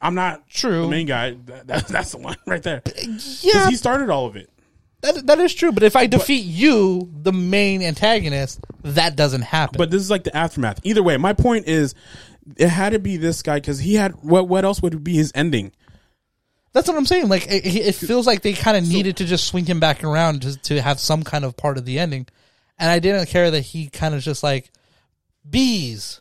I'm 0.00 0.14
not 0.14 0.48
True. 0.48 0.82
the 0.82 0.88
main 0.88 1.06
guy. 1.06 1.36
That, 1.46 1.66
that, 1.66 1.88
that's 1.88 2.12
the 2.12 2.18
one 2.18 2.36
right 2.46 2.62
there. 2.62 2.82
Yeah, 3.40 3.68
he 3.68 3.76
started 3.76 4.10
all 4.10 4.26
of 4.26 4.36
it. 4.36 4.50
that, 5.02 5.26
that 5.26 5.38
is 5.38 5.54
true. 5.54 5.72
But 5.72 5.82
if 5.82 5.96
I 5.96 6.06
defeat 6.06 6.44
you, 6.44 7.10
the 7.12 7.32
main 7.32 7.82
antagonist, 7.82 8.60
that 8.82 9.16
doesn't 9.16 9.42
happen. 9.42 9.78
But 9.78 9.90
this 9.90 10.02
is 10.02 10.10
like 10.10 10.24
the 10.24 10.36
aftermath. 10.36 10.80
Either 10.84 11.02
way, 11.02 11.16
my 11.16 11.32
point 11.32 11.66
is, 11.66 11.94
it 12.56 12.68
had 12.68 12.90
to 12.90 12.98
be 12.98 13.16
this 13.16 13.42
guy 13.42 13.56
because 13.56 13.78
he 13.78 13.94
had 13.94 14.12
what? 14.22 14.48
What 14.48 14.64
else 14.64 14.82
would 14.82 15.04
be 15.04 15.14
his 15.14 15.32
ending? 15.34 15.72
That's 16.72 16.86
what 16.86 16.96
I'm 16.96 17.06
saying. 17.06 17.28
Like 17.28 17.46
it, 17.46 17.66
it 17.66 17.94
feels 17.94 18.26
like 18.26 18.42
they 18.42 18.52
kind 18.52 18.76
of 18.76 18.88
needed 18.88 19.16
to 19.18 19.24
just 19.24 19.46
swing 19.46 19.66
him 19.66 19.80
back 19.80 20.04
around 20.04 20.42
to 20.42 20.56
to 20.62 20.80
have 20.80 21.00
some 21.00 21.22
kind 21.22 21.44
of 21.44 21.56
part 21.56 21.78
of 21.78 21.84
the 21.84 21.98
ending, 21.98 22.26
and 22.78 22.90
I 22.90 22.98
didn't 23.00 23.26
care 23.26 23.50
that 23.50 23.60
he 23.60 23.88
kind 23.88 24.14
of 24.14 24.22
just 24.22 24.42
like 24.42 24.70
bees. 25.48 26.20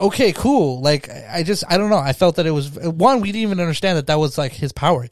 Okay, 0.00 0.32
cool. 0.32 0.80
Like 0.80 1.08
I 1.30 1.42
just 1.42 1.64
I 1.68 1.76
don't 1.76 1.90
know. 1.90 1.98
I 1.98 2.12
felt 2.12 2.36
that 2.36 2.46
it 2.46 2.50
was 2.52 2.70
one. 2.70 3.20
We 3.20 3.28
didn't 3.32 3.42
even 3.42 3.60
understand 3.60 3.98
that 3.98 4.06
that 4.06 4.18
was 4.18 4.38
like 4.38 4.52
his 4.52 4.72
power. 4.72 5.06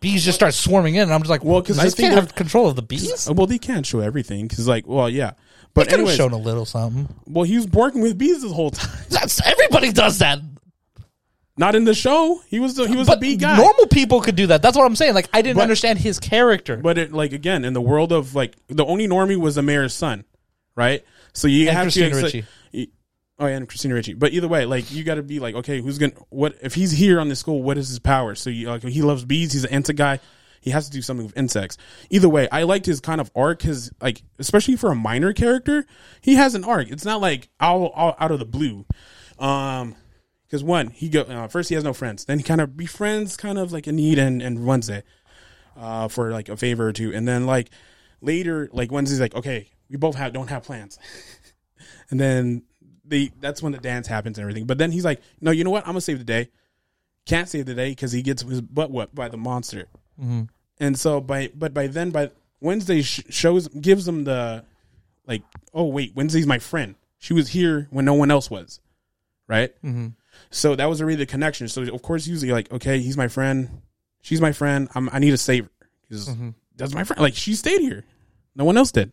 Bees 0.00 0.24
just 0.24 0.36
start 0.36 0.54
swarming 0.54 0.96
in, 0.96 1.02
and 1.02 1.12
I'm 1.12 1.20
just 1.20 1.30
like, 1.30 1.44
Well, 1.44 1.54
well, 1.54 1.62
'cause 1.62 1.76
because 1.76 1.92
I 1.92 1.96
think 1.96 2.08
can't 2.12 2.20
have 2.20 2.34
control 2.34 2.66
of 2.68 2.74
the 2.76 2.82
bees. 2.82 3.28
Well, 3.30 3.46
they 3.46 3.58
can't 3.58 3.86
show 3.86 4.00
everything 4.00 4.48
because, 4.48 4.66
like, 4.66 4.84
well, 4.86 5.08
yeah. 5.08 5.32
But 5.74 5.82
Could 5.84 5.90
have 5.92 6.00
anyways, 6.00 6.16
shown 6.16 6.32
a 6.32 6.36
little 6.38 6.64
something. 6.64 7.08
well, 7.26 7.44
he 7.44 7.56
was 7.56 7.68
working 7.68 8.00
with 8.02 8.18
bees 8.18 8.42
this 8.42 8.50
whole 8.52 8.70
time. 8.72 8.90
That's 9.10 9.40
everybody 9.46 9.92
does 9.92 10.18
that. 10.18 10.40
Not 11.56 11.74
in 11.74 11.84
the 11.84 11.94
show. 11.94 12.40
He 12.48 12.58
was 12.60 12.74
the, 12.74 12.88
he 12.88 12.96
was 12.96 13.08
a 13.10 13.16
bee 13.16 13.36
guy. 13.36 13.56
normal 13.58 13.86
people 13.86 14.22
could 14.22 14.36
do 14.36 14.46
that. 14.48 14.62
That's 14.62 14.76
what 14.76 14.86
I'm 14.86 14.96
saying. 14.96 15.14
Like 15.14 15.28
I 15.34 15.42
didn't 15.42 15.56
But- 15.58 15.62
understand 15.62 15.98
his 15.98 16.18
character. 16.18 16.78
But 16.78 16.96
it, 16.98 17.12
like 17.12 17.32
again, 17.32 17.64
in 17.64 17.72
the 17.74 17.80
world 17.80 18.10
of 18.10 18.34
like 18.34 18.56
the 18.68 18.84
only 18.84 19.06
normie 19.06 19.36
was 19.36 19.54
the 19.54 19.62
mayor's 19.62 19.92
son, 19.94 20.24
right? 20.74 21.04
So 21.34 21.46
you 21.48 21.70
have 21.70 21.90
to 21.92 22.10
Ricci. 22.10 22.44
y- 22.72 22.88
Oh 23.42 23.46
and 23.46 23.68
Christina 23.68 23.94
Ricci. 23.94 24.14
But 24.14 24.32
either 24.32 24.46
way, 24.46 24.66
like 24.66 24.92
you 24.92 25.02
got 25.02 25.16
to 25.16 25.22
be 25.22 25.40
like, 25.40 25.56
okay, 25.56 25.80
who's 25.80 25.98
gonna 25.98 26.12
what 26.28 26.54
if 26.62 26.74
he's 26.74 26.92
here 26.92 27.18
on 27.18 27.28
this 27.28 27.40
school? 27.40 27.60
What 27.60 27.76
is 27.76 27.88
his 27.88 27.98
power? 27.98 28.36
So 28.36 28.50
you 28.50 28.68
like 28.68 28.84
he 28.84 29.02
loves 29.02 29.24
bees. 29.24 29.52
He's 29.52 29.64
an 29.64 29.70
insect 29.70 29.98
guy. 29.98 30.20
He 30.60 30.70
has 30.70 30.86
to 30.86 30.92
do 30.92 31.02
something 31.02 31.26
with 31.26 31.36
insects. 31.36 31.76
Either 32.08 32.28
way, 32.28 32.48
I 32.52 32.62
liked 32.62 32.86
his 32.86 33.00
kind 33.00 33.20
of 33.20 33.32
arc. 33.34 33.62
His 33.62 33.90
like, 34.00 34.22
especially 34.38 34.76
for 34.76 34.92
a 34.92 34.94
minor 34.94 35.32
character, 35.32 35.84
he 36.20 36.36
has 36.36 36.54
an 36.54 36.62
arc. 36.62 36.88
It's 36.88 37.04
not 37.04 37.20
like 37.20 37.48
all, 37.58 37.88
all 37.88 38.14
out 38.20 38.30
of 38.30 38.38
the 38.38 38.44
blue. 38.44 38.86
Um, 39.40 39.96
because 40.46 40.62
one, 40.62 40.90
he 40.90 41.08
go 41.08 41.22
uh, 41.22 41.48
first 41.48 41.68
he 41.68 41.74
has 41.74 41.82
no 41.82 41.92
friends. 41.92 42.26
Then 42.26 42.38
he 42.38 42.44
kind 42.44 42.60
of 42.60 42.76
befriends 42.76 43.36
kind 43.36 43.58
of 43.58 43.72
like 43.72 43.88
Anita 43.88 44.22
and, 44.22 44.40
and 44.40 44.64
Wednesday, 44.64 45.02
uh, 45.76 46.06
for 46.06 46.30
like 46.30 46.48
a 46.48 46.56
favor 46.56 46.86
or 46.86 46.92
two. 46.92 47.12
And 47.12 47.26
then 47.26 47.44
like 47.44 47.70
later, 48.20 48.68
like 48.72 48.92
Wednesday's 48.92 49.18
like, 49.18 49.34
okay, 49.34 49.68
we 49.90 49.96
both 49.96 50.14
have 50.14 50.32
don't 50.32 50.48
have 50.48 50.62
plans. 50.62 50.96
and 52.10 52.20
then 52.20 52.62
they 53.12 53.30
that's 53.40 53.62
when 53.62 53.72
the 53.72 53.78
dance 53.78 54.06
happens 54.08 54.38
and 54.38 54.42
everything. 54.42 54.66
But 54.66 54.78
then 54.78 54.90
he's 54.90 55.04
like, 55.04 55.20
no, 55.40 55.50
you 55.52 55.62
know 55.64 55.70
what? 55.70 55.84
I'm 55.84 55.90
gonna 55.92 56.00
save 56.00 56.18
the 56.18 56.24
day. 56.24 56.50
Can't 57.26 57.48
save 57.48 57.66
the 57.66 57.74
day 57.74 57.90
because 57.90 58.10
he 58.10 58.22
gets 58.22 58.42
his 58.42 58.60
butt 58.60 58.90
whooped 58.90 59.14
by 59.14 59.28
the 59.28 59.36
monster. 59.36 59.86
And 60.80 60.98
so 60.98 61.20
by 61.20 61.50
but 61.54 61.72
by 61.74 61.86
then 61.86 62.10
by 62.10 62.30
Wednesday 62.60 63.02
sh- 63.02 63.22
shows 63.28 63.68
gives 63.68 64.04
them 64.04 64.24
the 64.24 64.64
like 65.26 65.42
oh 65.74 65.84
wait 65.86 66.14
Wednesday's 66.16 66.46
my 66.46 66.58
friend. 66.58 66.94
She 67.18 67.34
was 67.34 67.48
here 67.48 67.86
when 67.90 68.04
no 68.04 68.14
one 68.14 68.30
else 68.32 68.50
was, 68.50 68.80
right? 69.46 69.72
Mm-hmm. 69.82 70.08
So 70.50 70.74
that 70.74 70.86
was 70.88 71.00
already 71.00 71.16
the 71.16 71.26
connection. 71.26 71.68
So 71.68 71.82
of 71.82 72.02
course, 72.02 72.26
usually 72.26 72.50
like, 72.50 72.72
okay, 72.72 72.98
he's 73.00 73.16
my 73.16 73.28
friend, 73.28 73.82
she's 74.22 74.40
my 74.40 74.50
friend. 74.52 74.88
I'm, 74.94 75.08
I 75.12 75.18
need 75.20 75.30
to 75.30 75.38
save 75.38 75.64
her 75.66 75.70
because 76.08 76.28
Mm-hmm. 76.28 76.50
that's 76.76 76.94
my 76.94 77.04
friend. 77.04 77.20
Like 77.20 77.34
she 77.34 77.54
stayed 77.54 77.80
here, 77.80 78.04
no 78.56 78.64
one 78.64 78.76
else 78.76 78.90
did. 78.92 79.12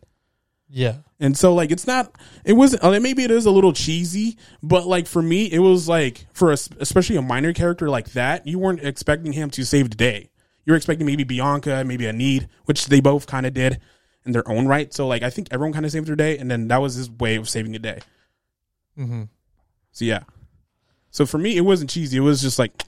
Yeah. 0.72 0.98
And 1.18 1.36
so 1.36 1.52
like 1.52 1.70
it's 1.72 1.86
not, 1.86 2.16
it 2.44 2.52
wasn't. 2.52 2.84
I 2.84 2.90
mean, 2.92 3.02
maybe 3.02 3.24
it 3.24 3.30
is 3.30 3.44
a 3.44 3.50
little 3.50 3.72
cheesy, 3.72 4.38
but 4.62 4.86
like 4.86 5.06
for 5.08 5.20
me, 5.20 5.50
it 5.50 5.58
was 5.58 5.88
like 5.88 6.26
for 6.32 6.50
a, 6.52 6.56
especially 6.78 7.16
a 7.16 7.22
minor 7.22 7.52
character 7.52 7.90
like 7.90 8.12
that, 8.12 8.46
you 8.46 8.58
weren't 8.58 8.80
expecting 8.84 9.32
him 9.32 9.50
to 9.50 9.64
save 9.64 9.90
the 9.90 9.96
day. 9.96 10.30
you're 10.64 10.76
expecting 10.76 11.06
maybe 11.06 11.24
Bianca, 11.24 11.82
maybe 11.84 12.06
Enid, 12.06 12.48
which 12.66 12.86
they 12.86 13.00
both 13.00 13.26
kind 13.26 13.46
of 13.46 13.52
did 13.54 13.80
in 14.24 14.32
their 14.32 14.48
own 14.48 14.66
right. 14.68 14.92
So 14.94 15.06
like 15.08 15.22
I 15.22 15.30
think 15.30 15.48
everyone 15.50 15.72
kind 15.72 15.84
of 15.84 15.92
saved 15.92 16.06
their 16.06 16.16
day, 16.16 16.38
and 16.38 16.50
then 16.50 16.68
that 16.68 16.80
was 16.80 16.94
his 16.94 17.10
way 17.10 17.36
of 17.36 17.48
saving 17.48 17.72
the 17.72 17.78
day. 17.78 17.98
Mm-hmm. 18.98 19.24
So 19.92 20.04
yeah. 20.04 20.20
So 21.10 21.26
for 21.26 21.38
me, 21.38 21.56
it 21.56 21.62
wasn't 21.62 21.90
cheesy. 21.90 22.18
It 22.18 22.20
was 22.20 22.40
just 22.40 22.58
like, 22.58 22.84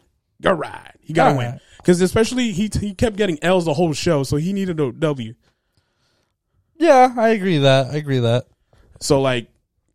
all 0.46 0.54
right, 0.54 0.92
he 1.00 1.12
got 1.12 1.24
to 1.24 1.30
All 1.32 1.38
win 1.38 1.50
right. 1.52 1.60
because 1.78 2.00
especially 2.00 2.52
he 2.52 2.70
he 2.80 2.94
kept 2.94 3.16
getting 3.16 3.38
L's 3.42 3.64
the 3.64 3.74
whole 3.74 3.92
show, 3.92 4.22
so 4.22 4.36
he 4.36 4.52
needed 4.52 4.78
a 4.78 4.92
W. 4.92 5.34
Yeah, 6.82 7.14
I 7.16 7.28
agree 7.30 7.58
that. 7.58 7.90
I 7.92 7.96
agree 7.96 8.18
that. 8.20 8.46
So 9.00 9.20
like 9.20 9.48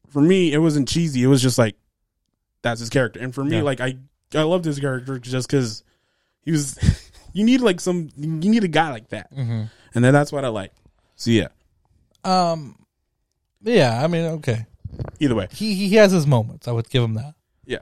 for 0.09 0.21
me, 0.21 0.53
it 0.53 0.59
wasn't 0.59 0.87
cheesy. 0.87 1.21
It 1.23 1.27
was 1.27 1.41
just 1.41 1.57
like 1.57 1.75
that's 2.61 2.79
his 2.79 2.89
character, 2.89 3.19
and 3.19 3.33
for 3.35 3.43
me, 3.43 3.57
Yeah. 3.57 3.63
like 3.63 3.81
I 3.81 3.97
I 4.33 4.43
loved 4.43 4.65
his 4.65 4.79
character 4.79 5.19
just 5.19 5.47
because 5.49 5.83
he 6.43 6.51
was. 6.51 6.77
you 7.33 7.43
need 7.43 7.61
like 7.61 7.79
some. 7.81 8.09
You 8.15 8.27
need 8.27 8.63
a 8.63 8.67
guy 8.69 8.89
like 8.91 9.09
that, 9.09 9.31
Mm-hmm. 9.33 9.63
and 9.95 10.03
then 10.03 10.13
that's 10.13 10.31
what 10.31 10.45
I 10.45 10.47
like. 10.49 10.71
So 11.17 11.31
yeah. 11.31 11.47
Um, 12.23 12.77
yeah, 13.61 14.03
I 14.03 14.07
mean, 14.07 14.25
okay. 14.39 14.65
Either 15.19 15.35
way, 15.35 15.47
He 15.51 15.73
he 15.75 15.95
has 15.95 16.11
his 16.11 16.25
moments. 16.25 16.67
I 16.67 16.71
would 16.71 16.89
give 16.89 17.03
him 17.03 17.15
that. 17.15 17.35
yeah. 17.65 17.79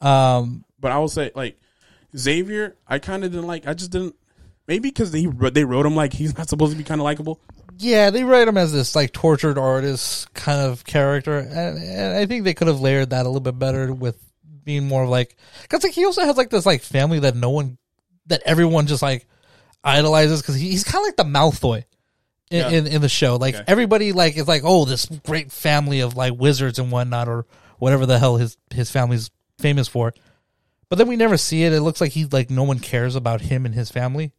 Um, 0.00 0.64
But 0.80 0.92
I 0.92 0.98
will 0.98 1.08
say 1.08 1.30
like 1.34 1.58
Xavier, 2.16 2.76
I 2.86 2.98
kind 2.98 3.24
of 3.24 3.30
didn't 3.32 3.46
like. 3.46 3.66
I 3.66 3.74
just 3.74 3.90
didn't. 3.90 4.14
Maybe 4.66 4.88
because 4.90 5.10
they 5.12 5.26
they 5.52 5.64
wrote 5.64 5.86
him 5.86 5.96
like 5.96 6.12
he's 6.12 6.36
not 6.36 6.48
supposed 6.48 6.72
to 6.72 6.78
be 6.78 6.84
kind 6.84 7.00
of 7.00 7.04
likable. 7.04 7.40
Yeah, 7.78 8.10
they 8.10 8.24
write 8.24 8.48
him 8.48 8.56
as 8.58 8.72
this 8.72 8.94
like 8.96 9.12
tortured 9.12 9.56
artist 9.58 10.32
kind 10.34 10.60
of 10.60 10.84
character, 10.84 11.38
and, 11.38 11.78
and 11.82 12.16
I 12.16 12.26
think 12.26 12.44
they 12.44 12.54
could 12.54 12.66
have 12.68 12.80
layered 12.80 13.10
that 13.10 13.24
a 13.24 13.28
little 13.28 13.40
bit 13.40 13.58
better 13.58 13.92
with 13.92 14.16
being 14.64 14.86
more 14.86 15.04
of 15.04 15.08
like 15.08 15.36
because 15.62 15.82
like 15.82 15.92
he 15.94 16.04
also 16.04 16.22
has 16.24 16.36
like 16.36 16.50
this 16.50 16.66
like 16.66 16.82
family 16.82 17.20
that 17.20 17.34
no 17.34 17.50
one 17.50 17.78
that 18.26 18.42
everyone 18.44 18.86
just 18.86 19.02
like 19.02 19.26
idolizes 19.82 20.42
because 20.42 20.56
he's 20.56 20.84
kind 20.84 21.02
of 21.02 21.06
like 21.06 21.16
the 21.16 21.24
Malfoy. 21.24 21.84
In, 22.50 22.58
Yeah. 22.60 22.68
in, 22.78 22.86
in 22.86 23.00
the 23.02 23.10
show, 23.10 23.36
like 23.36 23.54
Okay. 23.54 23.64
everybody, 23.66 24.12
like 24.12 24.38
is 24.38 24.48
like, 24.48 24.62
oh, 24.64 24.86
this 24.86 25.04
great 25.26 25.52
family 25.52 26.00
of 26.00 26.16
like 26.16 26.32
wizards 26.34 26.78
and 26.78 26.90
whatnot, 26.90 27.28
or 27.28 27.44
whatever 27.78 28.06
the 28.06 28.18
hell 28.18 28.38
his 28.38 28.56
his 28.72 28.90
family's 28.90 29.30
famous 29.58 29.86
for. 29.86 30.14
But 30.88 30.96
then 30.96 31.08
we 31.08 31.16
never 31.16 31.36
see 31.36 31.64
it. 31.64 31.74
It 31.74 31.82
looks 31.82 32.00
like 32.00 32.12
he 32.12 32.24
like 32.24 32.48
no 32.48 32.62
one 32.62 32.78
cares 32.78 33.16
about 33.16 33.42
him 33.42 33.66
and 33.66 33.74
his 33.74 33.90
family. 33.90 34.32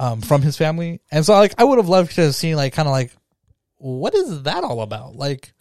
Um, 0.00 0.20
from 0.20 0.42
his 0.42 0.56
family, 0.56 1.00
and 1.10 1.26
so 1.26 1.34
like 1.34 1.54
I 1.58 1.64
would 1.64 1.78
have 1.78 1.88
loved 1.88 2.14
to 2.14 2.22
have 2.22 2.34
seen 2.36 2.54
like 2.54 2.72
kind 2.72 2.86
of 2.86 2.92
like, 2.92 3.10
what 3.78 4.14
is 4.14 4.44
that 4.44 4.62
all 4.62 4.80
about? 4.80 5.16
Like, 5.16 5.52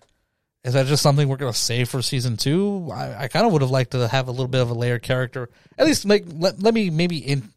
is 0.63 0.73
that 0.73 0.85
just 0.85 1.01
something 1.01 1.27
we're 1.27 1.37
gonna 1.37 1.53
save 1.53 1.89
for 1.89 2.03
season 2.03 2.37
two? 2.37 2.89
I, 2.93 3.23
I 3.23 3.27
kind 3.29 3.47
of 3.47 3.51
would 3.53 3.63
have 3.63 3.71
liked 3.71 3.91
to 3.91 4.07
have 4.07 4.27
a 4.27 4.31
little 4.31 4.47
bit 4.47 4.61
of 4.61 4.69
a 4.69 4.75
layered 4.75 5.01
character. 5.01 5.49
At 5.75 5.87
least 5.87 6.05
like 6.05 6.25
let 6.27 6.61
let 6.61 6.75
me 6.75 6.91
maybe 6.91 7.17
in 7.17 7.51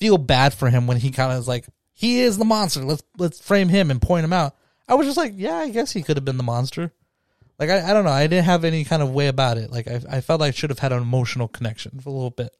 feel 0.00 0.18
bad 0.18 0.52
for 0.52 0.68
him 0.68 0.88
when 0.88 0.96
he 0.96 1.12
kind 1.12 1.30
of 1.30 1.38
is 1.38 1.46
like 1.46 1.66
he 1.92 2.20
is 2.20 2.36
the 2.36 2.44
monster. 2.44 2.80
Let's 2.80 3.04
let's 3.16 3.40
frame 3.40 3.68
him 3.68 3.90
and 3.90 4.02
point 4.02 4.24
him 4.24 4.32
out. 4.32 4.56
I 4.88 4.94
was 4.94 5.06
just 5.06 5.16
like, 5.16 5.34
yeah, 5.36 5.56
I 5.56 5.68
guess 5.68 5.92
he 5.92 6.02
could 6.02 6.16
have 6.16 6.24
been 6.24 6.36
the 6.36 6.42
monster. 6.42 6.92
Like 7.58 7.70
I, 7.70 7.90
I 7.90 7.94
don't 7.94 8.04
know. 8.04 8.10
I 8.10 8.26
didn't 8.26 8.46
have 8.46 8.64
any 8.64 8.84
kind 8.84 9.02
of 9.02 9.12
way 9.12 9.28
about 9.28 9.58
it. 9.58 9.70
Like 9.70 9.86
I, 9.86 10.00
I 10.10 10.20
felt 10.20 10.40
like 10.40 10.48
I 10.48 10.50
should 10.50 10.70
have 10.70 10.80
had 10.80 10.90
an 10.90 11.02
emotional 11.02 11.46
connection 11.46 12.00
for 12.00 12.08
a 12.08 12.12
little 12.12 12.30
bit. 12.30 12.50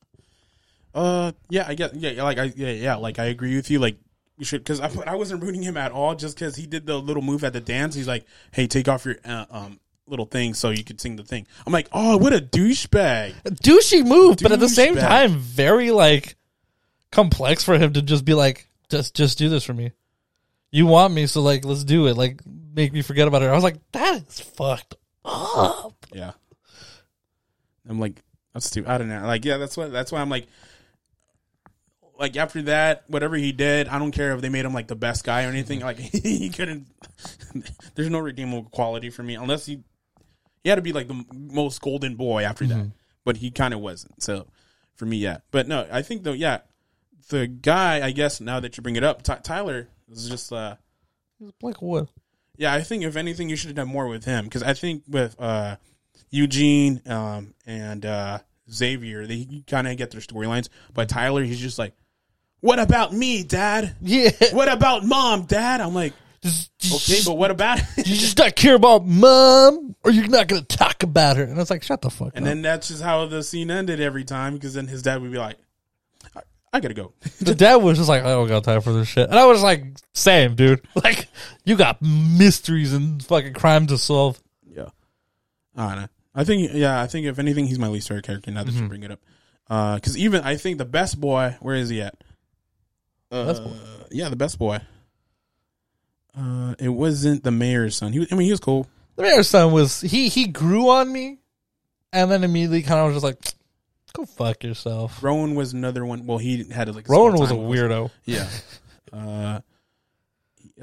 Uh, 0.95 1.32
yeah, 1.49 1.64
I 1.66 1.74
get, 1.74 1.95
yeah, 1.95 2.22
like 2.22 2.38
I, 2.38 2.53
yeah, 2.55 2.70
yeah, 2.70 2.95
like 2.97 3.18
I 3.18 3.26
agree 3.26 3.57
with 3.57 3.70
you. 3.70 3.78
Like 3.78 3.97
you 4.38 4.45
should, 4.45 4.62
because 4.64 4.80
I, 4.80 4.90
I 5.07 5.14
wasn't 5.14 5.43
rooting 5.43 5.62
him 5.62 5.76
at 5.76 5.93
all, 5.93 6.14
just 6.14 6.36
because 6.36 6.57
he 6.57 6.66
did 6.66 6.86
the 6.86 6.99
little 6.99 7.22
move 7.22 7.45
at 7.45 7.53
the 7.53 7.61
dance. 7.61 7.95
He's 7.95 8.09
like, 8.09 8.26
"Hey, 8.51 8.66
take 8.66 8.88
off 8.88 9.05
your 9.05 9.16
uh, 9.24 9.47
um 9.51 9.80
little 10.07 10.26
thing 10.26 10.53
so 10.53 10.70
you 10.70 10.84
could 10.84 11.01
sing 11.01 11.16
the 11.16 11.24
thing." 11.24 11.47
I'm 11.66 11.72
like, 11.72 11.88
"Oh, 11.93 12.16
what 12.18 12.32
a 12.32 12.40
douchebag!" 12.40 13.34
Douchey 13.45 14.05
move, 14.05 14.38
but 14.43 14.53
at 14.53 14.61
the 14.61 14.68
same 14.68 14.97
Douchebag. 14.97 15.01
time, 15.01 15.38
very 15.38 15.90
like 15.90 16.36
complex 17.11 17.64
for 17.64 17.78
him 17.78 17.93
to 17.95 18.03
just 18.03 18.24
be 18.24 18.34
like, 18.34 18.68
just 18.90 19.14
just 19.14 19.38
do 19.38 19.49
this 19.49 19.64
for 19.64 19.74
me. 19.74 19.93
You 20.70 20.86
want 20.86 21.14
me, 21.14 21.26
so 21.26 21.40
like 21.40 21.64
let's 21.64 21.84
do 21.84 22.07
it. 22.07 22.16
Like 22.16 22.40
make 22.74 22.93
me 22.93 23.03
forget 23.03 23.28
about 23.28 23.43
it. 23.43 23.47
I 23.47 23.55
was 23.55 23.64
like, 23.64 23.76
that 23.93 24.26
is 24.28 24.40
fucked 24.40 24.95
up. 25.24 25.95
Yeah, 26.12 26.32
I'm 27.88 28.01
like, 28.01 28.22
that's 28.55 28.70
too. 28.70 28.84
I 28.86 28.99
don't 28.99 29.09
know. 29.09 29.22
Like, 29.26 29.45
yeah, 29.45 29.57
that's 29.57 29.76
what. 29.76 29.93
That's 29.93 30.11
why 30.12 30.20
I'm 30.20 30.30
like, 30.30 30.47
like 32.23 32.37
after 32.37 32.62
that, 32.62 33.03
whatever 33.09 33.35
he 33.37 33.51
did, 33.51 33.89
I 33.89 33.99
don't 33.99 34.12
care 34.12 34.33
if 34.33 34.41
they 34.41 34.49
made 34.49 34.64
him 34.64 34.73
like 34.73 34.87
the 34.87 34.95
best 34.95 35.25
guy 35.25 35.45
or 35.45 35.49
anything. 35.49 35.81
Like 35.81 35.99
he 35.99 36.49
couldn't. 36.51 36.87
there's 37.97 38.09
no 38.09 38.20
redeemable 38.20 38.70
quality 38.70 39.11
for 39.11 39.25
me 39.25 39.35
unless 39.35 39.66
he. 39.66 39.83
He 40.62 40.68
had 40.68 40.77
to 40.77 40.83
be 40.83 40.93
like 40.93 41.09
the 41.09 41.25
most 41.33 41.83
golden 41.83 42.14
boy 42.14 42.45
after 42.45 42.64
that, 42.66 42.93
but 43.25 43.37
he 43.39 43.51
kind 43.51 43.75
of 43.75 43.81
wasn't. 43.81 44.23
So 44.23 44.47
for 44.95 45.05
me, 45.05 45.16
yeah. 45.16 45.39
But 45.51 45.66
no, 45.66 45.89
I 45.91 46.03
think 46.03 46.23
though, 46.23 46.33
yeah, 46.33 46.59
the 47.29 47.49
guy. 47.49 48.07
I 48.07 48.12
guess 48.12 48.41
now 48.41 48.61
that 48.61 48.77
you 48.77 48.83
bring 48.85 48.95
it 48.95 49.03
up, 49.03 49.23
Ty 49.23 49.41
Tyler 49.43 49.89
is 50.09 50.29
just. 50.29 50.53
uh 50.53 50.77
Like 51.61 51.83
what? 51.83 52.07
yeah, 52.57 52.73
I 52.73 52.83
think 52.83 53.03
if 53.03 53.16
anything, 53.16 53.49
you 53.49 53.57
should 53.57 53.70
have 53.70 53.77
done 53.77 53.89
more 53.89 54.07
with 54.07 54.25
him 54.25 54.45
because 54.45 54.62
I 54.62 54.75
think 54.75 55.03
with 55.09 55.35
uh, 55.41 55.77
Eugene 56.31 57.03
um, 57.07 57.55
and 57.66 58.07
uh, 58.07 58.39
Xavier, 58.70 59.27
they 59.27 59.64
kind 59.66 59.89
of 59.89 59.97
get 59.97 60.12
their 60.12 60.20
storylines. 60.20 60.68
But 60.95 61.09
Tyler, 61.09 61.43
he's 61.43 61.59
just 61.59 61.81
like, 61.81 61.95
"What 62.63 62.79
about 62.79 63.13
me, 63.13 63.43
Dad? 63.43 63.95
Yeah. 64.01 64.31
What 64.53 64.73
about 64.73 65.05
Mom, 65.05 65.43
Dad?" 65.43 65.83
I'm 65.83 65.95
like, 65.95 66.15
"Okay, 66.45 67.21
but 67.27 67.35
what 67.35 67.51
about?" 67.51 67.79
you 67.99 68.05
just 68.05 68.39
not 68.39 68.57
care 68.57 68.77
about 68.77 69.07
mom, 69.07 69.95
or 70.03 70.11
you're 70.11 70.29
not 70.29 70.49
gonna 70.49 70.63
talk 70.63 71.03
about 71.03 71.37
her. 71.37 71.43
And 71.43 71.55
I 71.55 71.59
was 71.59 71.71
like, 71.71 71.83
shut 71.83 72.01
the 72.01 72.09
fuck 72.09 72.29
up 72.29 72.37
and 72.37 72.45
up. 72.45 72.49
then 72.49 72.63
that's 72.63 72.89
just 72.89 73.03
how 73.03 73.27
the 73.27 73.43
scene 73.43 73.71
ended 73.71 74.01
every 74.01 74.25
time 74.25 74.55
because 74.55 74.73
then 74.73 74.87
his 74.87 75.03
dad 75.03 75.21
would 75.21 75.33
be 75.33 75.39
like, 75.39 75.59
"I, 76.35 76.41
I 76.73 76.81
gotta 76.81 76.95
go." 76.95 77.13
the 77.41 77.55
dad 77.55 77.77
was 77.77 77.99
just 77.99 78.09
like, 78.09 78.23
I 78.23 78.29
don't 78.29 78.49
got 78.49 78.65
time 78.65 78.81
for 78.81 78.95
this 78.95 79.09
shit. 79.09 79.29
And 79.29 79.39
I 79.39 79.45
was 79.45 79.63
like, 79.63 79.85
same, 80.15 80.55
dude. 80.55 80.87
Like, 80.95 81.27
you 81.65 81.77
got 81.77 82.01
mysteries 82.01 82.93
and 82.93 83.23
fucking 83.25 83.55
crime 83.55 83.89
to 83.89 83.99
solve. 83.99 84.41
Yeah. 84.65 84.89
I 85.77 85.89
don't 85.89 86.03
know. 86.03 86.09
I 86.35 86.45
think 86.45 86.71
yeah, 86.73 87.01
I 87.01 87.07
think 87.07 87.27
if 87.27 87.39
anything, 87.39 87.67
he's 87.67 87.79
my 87.79 87.89
least 87.89 88.09
favorite 88.09 88.25
character. 88.25 88.51
Now 88.51 88.65
that 88.65 88.73
you 88.73 88.79
mm-hmm. 88.79 88.89
bring 88.89 89.03
it 89.03 89.11
up, 89.11 89.21
uh, 89.69 89.97
because 89.97 90.17
even 90.17 90.43
I 90.43 90.57
think 90.57 90.79
the 90.79 90.85
best 90.85 91.21
boy, 91.21 91.57
where 91.61 91.75
is 91.75 91.89
he 91.89 92.01
at? 92.01 92.15
Uh, 93.33 93.47
Best 93.47 93.64
boy. 93.64 93.72
Yeah, 94.11 94.28
the 94.28 94.37
best 94.37 94.59
boy. 94.59 94.78
Uh, 96.37 96.74
it 96.78 96.91
wasn't 96.91 97.43
the 97.45 97.51
mayor's 97.51 97.97
son. 97.97 98.12
He, 98.12 98.18
was, 98.18 98.28
I 98.30 98.37
mean, 98.37 98.45
he 98.45 98.51
was 98.51 98.61
cool. 98.61 98.87
The 99.16 99.22
mayor's 99.22 99.49
son 99.49 99.72
was 99.72 100.01
he 100.03 100.28
he 100.28 100.47
grew 100.47 100.89
on 100.91 101.11
me, 101.12 101.39
and 102.12 102.30
then 102.30 102.45
immediately 102.45 102.83
kind 102.83 103.01
of 103.01 103.07
was 103.07 103.16
just 103.16 103.24
like, 103.24 103.39
go 104.12 104.24
fuck 104.26 104.64
yourself. 104.64 105.22
Rowan 105.22 105.55
was 105.55 105.72
another 105.72 106.05
one. 106.05 106.26
Well, 106.26 106.39
he 106.39 106.64
had 106.64 106.95
like 106.95 107.09
a 107.09 107.12
Rowan 107.12 107.35
was 107.39 107.51
a 107.51 107.55
time 107.55 107.64
weirdo. 107.64 108.11
Yeah. 108.24 108.49
Uh, 109.12 109.61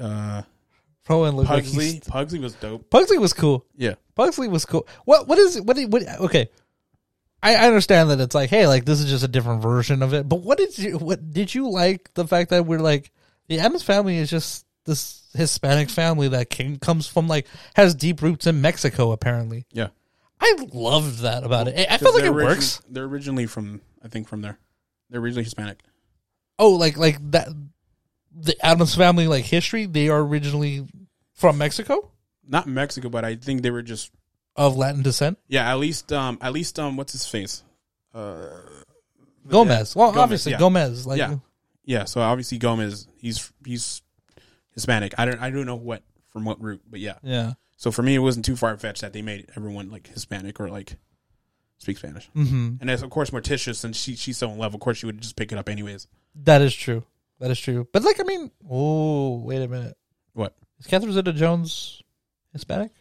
uh, 0.00 0.42
Rowan 1.08 1.34
looked 1.34 1.50
like 1.50 1.64
Pugsley. 1.64 1.84
he's, 1.94 2.00
Pugsley 2.04 2.38
was 2.38 2.54
dope. 2.54 2.88
Pugsley 2.88 3.18
was 3.18 3.32
cool. 3.32 3.66
Yeah. 3.76 3.94
Pugsley 4.14 4.46
was 4.46 4.64
cool. 4.64 4.86
What 5.04 5.26
what 5.26 5.36
is 5.36 5.60
what 5.62 5.76
what 5.88 6.06
okay. 6.20 6.48
I, 7.42 7.54
I 7.56 7.66
understand 7.66 8.10
that 8.10 8.20
it's 8.20 8.34
like, 8.34 8.50
hey, 8.50 8.66
like 8.66 8.84
this 8.84 9.00
is 9.00 9.08
just 9.08 9.24
a 9.24 9.28
different 9.28 9.62
version 9.62 10.02
of 10.02 10.14
it. 10.14 10.28
But 10.28 10.40
what 10.42 10.58
did 10.58 10.76
you 10.78 10.98
what 10.98 11.32
did 11.32 11.54
you 11.54 11.70
like 11.70 12.12
the 12.14 12.26
fact 12.26 12.50
that 12.50 12.66
we're 12.66 12.80
like 12.80 13.10
the 13.48 13.58
Addams 13.58 13.82
family 13.82 14.18
is 14.18 14.30
just 14.30 14.66
this 14.84 15.26
Hispanic 15.34 15.90
family 15.90 16.28
that 16.28 16.50
came, 16.50 16.78
comes 16.78 17.06
from 17.06 17.28
like 17.28 17.46
has 17.74 17.94
deep 17.94 18.22
roots 18.22 18.46
in 18.46 18.60
Mexico 18.60 19.12
apparently. 19.12 19.66
Yeah. 19.72 19.88
I 20.40 20.56
loved 20.72 21.20
that 21.20 21.44
about 21.44 21.68
it. 21.68 21.86
I 21.90 21.98
feel 21.98 22.14
like 22.14 22.24
it 22.24 22.30
origin- 22.30 22.48
works. 22.48 22.82
They're 22.88 23.04
originally 23.04 23.46
from, 23.46 23.82
I 24.02 24.08
think, 24.08 24.26
from 24.26 24.40
there. 24.40 24.58
They're 25.10 25.20
originally 25.20 25.44
Hispanic. 25.44 25.80
Oh, 26.58 26.70
like 26.70 26.96
like 26.96 27.18
that 27.32 27.48
the 28.34 28.56
Addams 28.64 28.94
family 28.94 29.26
like 29.26 29.44
history, 29.44 29.86
they 29.86 30.08
are 30.08 30.20
originally 30.20 30.86
from 31.34 31.58
Mexico 31.58 32.10
Not 32.46 32.66
Mexico, 32.66 33.08
but 33.08 33.24
I 33.24 33.36
think 33.36 33.62
they 33.62 33.70
were 33.70 33.82
just 33.82 34.10
of 34.56 34.76
Latin 34.76 35.02
descent. 35.02 35.38
Yeah, 35.48 35.70
at 35.70 35.78
least 35.78 36.12
um 36.12 36.38
at 36.40 36.52
least 36.52 36.78
um 36.78 36.96
what's 36.96 37.12
his 37.12 37.26
face? 37.26 37.62
Uh 38.14 38.46
Gomez. 39.48 39.96
Well, 39.96 40.10
Gomez, 40.10 40.22
obviously 40.22 40.52
yeah. 40.52 40.58
Gomez. 40.58 41.06
Like 41.06 41.18
Yeah. 41.18 41.36
yeah, 41.84 42.04
so 42.04 42.20
obviously 42.20 42.58
Gomez, 42.58 43.08
he's 43.16 43.52
he's 43.64 44.02
Hispanic. 44.72 45.14
I 45.18 45.24
don't 45.24 45.40
I 45.40 45.50
don't 45.50 45.66
know 45.66 45.76
what 45.76 46.02
from 46.28 46.44
what 46.44 46.62
root, 46.62 46.82
but 46.88 47.00
yeah. 47.00 47.14
yeah. 47.22 47.54
So 47.76 47.90
for 47.90 48.02
me 48.02 48.14
it 48.14 48.18
wasn't 48.20 48.44
too 48.44 48.56
far 48.56 48.76
fetched 48.76 49.00
that 49.00 49.12
they 49.12 49.22
made 49.22 49.50
everyone 49.56 49.90
like 49.90 50.06
Hispanic 50.08 50.60
or 50.60 50.68
like 50.68 50.96
speak 51.78 51.98
Spanish. 51.98 52.30
Mm-hmm. 52.36 52.76
And 52.80 52.90
as 52.90 53.02
of 53.02 53.10
course 53.10 53.30
Morticia 53.30 53.74
since 53.74 53.96
she 53.98 54.16
she's 54.16 54.38
so 54.38 54.50
in 54.50 54.58
love, 54.58 54.74
of 54.74 54.80
course 54.80 54.98
she 54.98 55.06
would 55.06 55.20
just 55.20 55.36
pick 55.36 55.52
it 55.52 55.58
up 55.58 55.68
anyways. 55.68 56.06
That 56.34 56.60
is 56.62 56.74
true. 56.74 57.04
That 57.40 57.50
is 57.50 57.58
true. 57.58 57.88
But 57.90 58.02
like, 58.04 58.20
I 58.20 58.24
mean, 58.24 58.50
oh, 58.70 59.38
wait 59.38 59.62
a 59.62 59.68
minute. 59.68 59.96
What? 60.34 60.54
Is 60.78 60.86
Catherine 60.86 61.12
Zeta-Jones 61.12 62.02
Hispanic? 62.52 62.92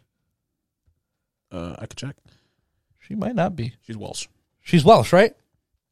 Uh 1.51 1.75
I 1.79 1.85
could 1.85 1.97
check. 1.97 2.15
She 2.99 3.15
might 3.15 3.35
not 3.35 3.55
be. 3.55 3.73
She's 3.87 3.97
Welsh. 3.97 4.27
She's 4.61 4.85
Welsh, 4.85 5.11
right? 5.13 5.33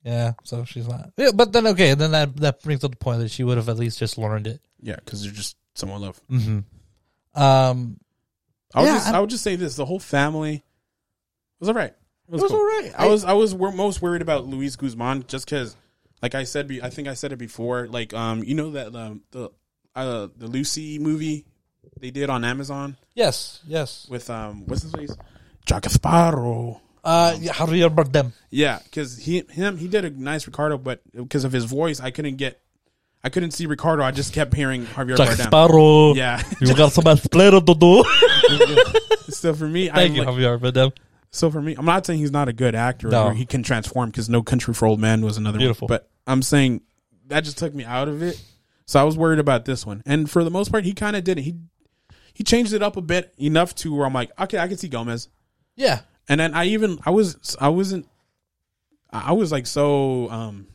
Yeah, 0.04 0.34
so 0.44 0.64
she's 0.64 0.88
not. 0.88 1.12
Yeah, 1.18 1.32
but 1.34 1.52
then 1.52 1.68
okay, 1.68 1.94
then 1.94 2.12
that 2.12 2.36
that 2.38 2.62
brings 2.64 2.84
up 2.84 2.92
the 2.92 2.98
point 2.98 3.20
that 3.20 3.32
she 3.32 3.44
would 3.44 3.58
have 3.58 3.68
at 3.70 3.78
least 3.78 4.00
just 4.00 4.18
learned 4.18 4.48
it. 4.48 4.62
Yeah, 4.82 4.96
because 4.96 5.24
they're 5.24 5.32
just 5.32 5.58
someone 5.76 6.02
love. 6.02 6.22
Mm-hmm. 6.32 7.42
Um, 7.42 8.00
I 8.74 8.82
would 8.82 8.86
Yeah, 8.88 8.94
just 8.96 9.08
I 9.14 9.20
would 9.20 9.30
just 9.30 9.44
say 9.44 9.56
this: 9.56 9.76
the 9.76 9.86
whole 9.86 10.00
family 10.00 10.64
was 11.60 11.70
all 11.70 11.76
right. 11.76 11.94
It 11.94 11.96
it 12.30 12.32
was, 12.34 12.42
was 12.44 12.52
cool. 12.52 12.60
all 12.60 12.66
right. 12.66 12.92
I 12.98 13.08
was 13.08 13.26
I 13.26 13.34
was 13.34 13.54
wor- 13.56 13.72
most 13.72 14.02
worried 14.02 14.22
about 14.22 14.46
Luis 14.46 14.76
Guzman 14.76 15.26
just 15.28 15.46
because 15.46 15.76
like 16.22 16.36
I 16.36 16.44
said, 16.44 16.68
be- 16.68 16.82
I 16.84 16.90
think 16.90 17.08
I 17.08 17.14
said 17.14 17.32
it 17.32 17.38
before. 17.38 17.88
Like, 17.88 18.14
um, 18.14 18.44
you 18.44 18.56
know 18.56 18.72
that 18.72 18.96
um, 18.96 19.22
the 19.32 19.50
uh, 19.96 20.28
the 20.38 20.48
Lucy 20.48 21.00
movie 21.00 21.46
they 22.00 22.12
did 22.12 22.30
on 22.30 22.44
Amazon 22.46 22.98
Yes, 23.16 23.62
yes. 23.68 24.08
with 24.10 24.30
um, 24.30 24.66
what's 24.68 24.84
his 24.84 24.92
face, 24.92 25.16
Jack 25.68 25.86
Sparrow. 25.90 26.82
Uh, 27.04 27.36
yeah, 27.40 27.54
Javier 27.54 27.94
Bardem. 27.94 28.32
Yeah, 28.50 28.80
because 28.84 29.18
he 29.18 29.44
him 29.52 29.78
he 29.78 29.88
did 29.88 30.04
a 30.06 30.10
nice 30.10 30.46
Ricardo, 30.48 30.78
but 30.78 31.02
because 31.14 31.44
of 31.46 31.52
his 31.52 31.66
voice, 31.66 32.00
I 32.00 32.12
couldn't 32.12 32.36
get, 32.38 32.60
I 33.24 33.30
couldn't 33.30 33.52
see 33.52 33.66
Ricardo. 33.66 34.04
I 34.04 34.12
just 34.12 34.34
kept 34.34 34.54
hearing 34.54 34.86
Javier 34.86 35.16
Jack 35.16 35.30
Bardem. 35.38 35.44
Sparrow. 35.48 36.14
Yeah, 36.16 36.42
You 36.60 36.74
got 36.76 36.92
some 36.94 37.06
esplero 37.06 37.66
to 37.66 37.76
do. 37.76 38.04
so 39.32 39.54
for 39.54 39.68
me, 39.68 39.90
I 39.90 39.96
Thank 39.96 40.16
you, 40.16 40.24
like, 40.24 40.36
Javier 40.36 40.60
Bardem. 40.60 40.92
so 41.32 41.50
for 41.52 41.62
me, 41.62 41.76
I'm 41.78 41.86
not 41.86 42.06
saying 42.06 42.20
he's 42.20 42.32
not 42.32 42.48
a 42.50 42.54
good 42.54 42.76
actor 42.76 43.10
No. 43.10 43.28
or 43.28 43.34
he 43.34 43.46
can 43.46 43.64
transform 43.64 44.10
because 44.10 44.28
No 44.30 44.42
Country 44.44 44.74
for 44.74 44.86
Old 44.88 45.00
Men 45.00 45.22
was 45.22 45.38
another 45.38 45.58
Beautiful. 45.60 45.88
one. 45.88 45.96
But 45.98 46.10
I'm 46.26 46.42
saying 46.42 46.82
that 47.28 47.44
just 47.46 47.58
took 47.58 47.74
me 47.74 47.84
out 47.86 48.08
of 48.08 48.22
it. 48.22 48.42
So 48.86 49.00
I 49.00 49.04
was 49.04 49.18
worried 49.18 49.40
about 49.40 49.66
this 49.66 49.86
one, 49.86 50.02
and 50.06 50.30
for 50.30 50.44
the 50.46 50.50
most 50.52 50.72
part, 50.72 50.86
he 50.86 50.94
kind 50.94 51.16
of 51.18 51.24
did 51.26 51.38
it. 51.38 51.42
He 51.42 51.56
he 52.34 52.44
changed 52.44 52.72
it 52.74 52.82
up 52.84 52.96
a 52.98 53.02
bit 53.02 53.34
enough 53.38 53.76
to 53.76 53.94
where 53.96 54.06
I'm 54.06 54.14
like, 54.14 54.32
okay, 54.40 54.58
I 54.60 54.68
can 54.68 54.78
see 54.78 54.88
Gomez. 54.88 55.28
Yeah. 55.78 56.02
And 56.28 56.42
then 56.42 56.54
I 56.54 56.66
even 56.66 57.00
I 57.06 57.12
was 57.12 57.56
I 57.62 57.70
wasn't 57.70 58.08
I 59.10 59.32
was 59.32 59.52
like 59.52 59.66
so 59.66 60.30
um 60.30 60.68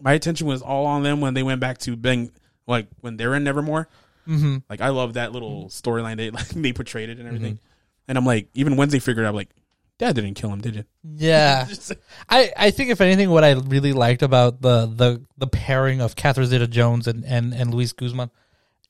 my 0.00 0.14
attention 0.14 0.48
was 0.48 0.62
all 0.62 0.86
on 0.86 1.04
them 1.04 1.20
when 1.20 1.34
they 1.34 1.44
went 1.44 1.60
back 1.60 1.78
to 1.78 1.94
being 1.94 2.32
like 2.66 2.88
when 3.00 3.16
they're 3.16 3.34
in 3.34 3.44
Nevermore. 3.44 3.88
Mm-hmm. 4.26 4.58
Like 4.68 4.80
I 4.80 4.88
love 4.88 5.14
that 5.14 5.30
little 5.32 5.66
storyline 5.66 6.16
they 6.16 6.30
like 6.32 6.48
they 6.48 6.72
portrayed 6.72 7.10
it 7.10 7.18
and 7.18 7.28
everything. 7.28 7.60
And 8.08 8.18
I'm 8.18 8.26
like 8.26 8.48
even 8.54 8.76
Wednesday 8.76 8.98
figured 8.98 9.24
out 9.24 9.34
like 9.34 9.50
Dad 9.98 10.14
didn't 10.14 10.34
kill 10.34 10.50
him, 10.50 10.60
did 10.60 10.76
you? 10.76 10.84
Yeah. 11.02 11.66
I, 12.28 12.52
I 12.56 12.70
think 12.70 12.90
if 12.90 13.00
anything, 13.00 13.30
what 13.30 13.42
I 13.42 13.54
really 13.54 13.92
liked 13.92 14.22
about 14.22 14.62
the 14.62 14.86
the, 14.86 15.24
the 15.36 15.48
pairing 15.48 16.00
of 16.00 16.14
Catherine 16.14 16.46
Zeta 16.46 16.68
Jones 16.68 17.08
and, 17.08 17.24
and, 17.24 17.52
and 17.52 17.74
Luis 17.74 17.92
Guzman 17.92 18.30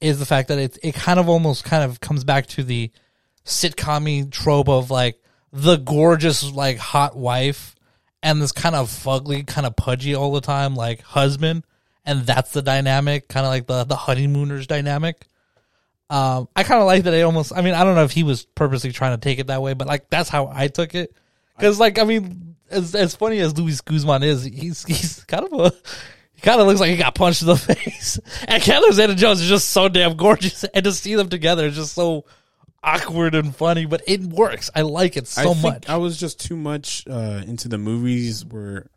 is 0.03 0.19
the 0.19 0.27
fact 0.27 0.49
that 0.49 0.59
it 0.59 0.79
it 0.83 0.95
kind 0.95 1.19
of 1.19 1.29
almost 1.29 1.65
kind 1.65 1.83
of 1.83 2.01
comes 2.01 2.25
back 2.25 2.47
to 2.49 2.63
the 2.63 2.91
sitcom 3.45 4.31
trope 4.31 4.69
of 4.69 4.91
like 4.91 5.21
the 5.53 5.77
gorgeous 5.77 6.51
like 6.53 6.79
hot 6.79 7.17
wife 7.17 7.75
and 8.23 8.43
this 8.43 8.53
kind 8.53 8.75
of 8.75 8.89
fugly, 8.89 9.47
kind 9.47 9.67
of 9.67 9.77
pudgy 9.77 10.15
all 10.15 10.33
the 10.33 10.41
time 10.41 10.75
like 10.75 11.03
husband, 11.03 11.65
and 12.05 12.23
that's 12.23 12.53
the 12.53 12.63
dynamic, 12.63 13.29
kind 13.29 13.47
of 13.47 13.51
like 13.51 13.67
the 13.67 13.85
the 13.85 13.97
honeymooners 13.97 14.67
dynamic. 14.67 15.27
Um, 16.11 16.49
I 16.57 16.63
kind 16.63 16.81
of 16.81 16.87
like 16.87 17.05
that. 17.05 17.15
I 17.15 17.23
almost. 17.23 17.53
I 17.55 17.61
mean, 17.63 17.75
I 17.75 17.85
don't 17.85 17.95
know 17.95 18.05
if 18.05 18.13
he 18.13 18.23
was 18.23 18.45
purposely 18.45 18.93
trying 18.93 19.19
to 19.19 19.23
take 19.23 19.39
it 19.39 19.49
that 19.49 19.63
way, 19.63 19.75
but 19.75 19.87
like 19.87 20.09
that's 20.11 20.29
how 20.29 20.51
I 20.53 20.69
took 20.69 20.95
it. 20.95 21.15
Because 21.57 21.79
like 21.79 21.99
I 21.99 22.05
mean, 22.05 22.57
as 22.71 22.95
as 22.95 23.15
funny 23.15 23.41
as 23.41 23.57
Luis 23.59 23.81
Guzman 23.81 24.23
is, 24.23 24.45
he's 24.45 24.85
he's 24.85 25.25
kind 25.25 25.45
of 25.45 25.53
a. 25.53 25.73
He 26.33 26.43
kind 26.43 26.61
of 26.61 26.69
looks 26.69 26.79
like 26.79 26.91
he 26.91 26.97
got 26.97 27.17
punched 27.17 27.43
in 27.43 27.49
the 27.49 27.57
face. 27.57 28.21
And 28.47 28.63
Catherine 28.63 28.93
Zeta 28.93 29.17
Jones 29.17 29.41
is 29.41 29.49
just 29.49 29.71
so 29.71 29.89
damn 29.89 30.17
gorgeous, 30.17 30.63
and 30.63 30.85
to 30.85 30.93
see 30.93 31.17
them 31.17 31.29
together 31.29 31.67
is 31.67 31.75
just 31.75 31.95
so 31.95 32.27
awkward 32.83 33.35
and 33.35 33.55
funny. 33.55 33.87
But 33.87 34.03
it 34.07 34.23
works. 34.23 34.71
I 34.75 34.83
like 34.83 35.17
it 35.17 35.27
so 35.27 35.53
I 35.53 35.63
much. 35.63 35.89
I 35.89 35.97
was 35.97 36.17
just 36.19 36.41
too 36.41 36.57
much 36.57 37.05
uh 37.09 37.43
into 37.47 37.69
the 37.69 37.79
movies 37.79 38.45
where 38.45 38.91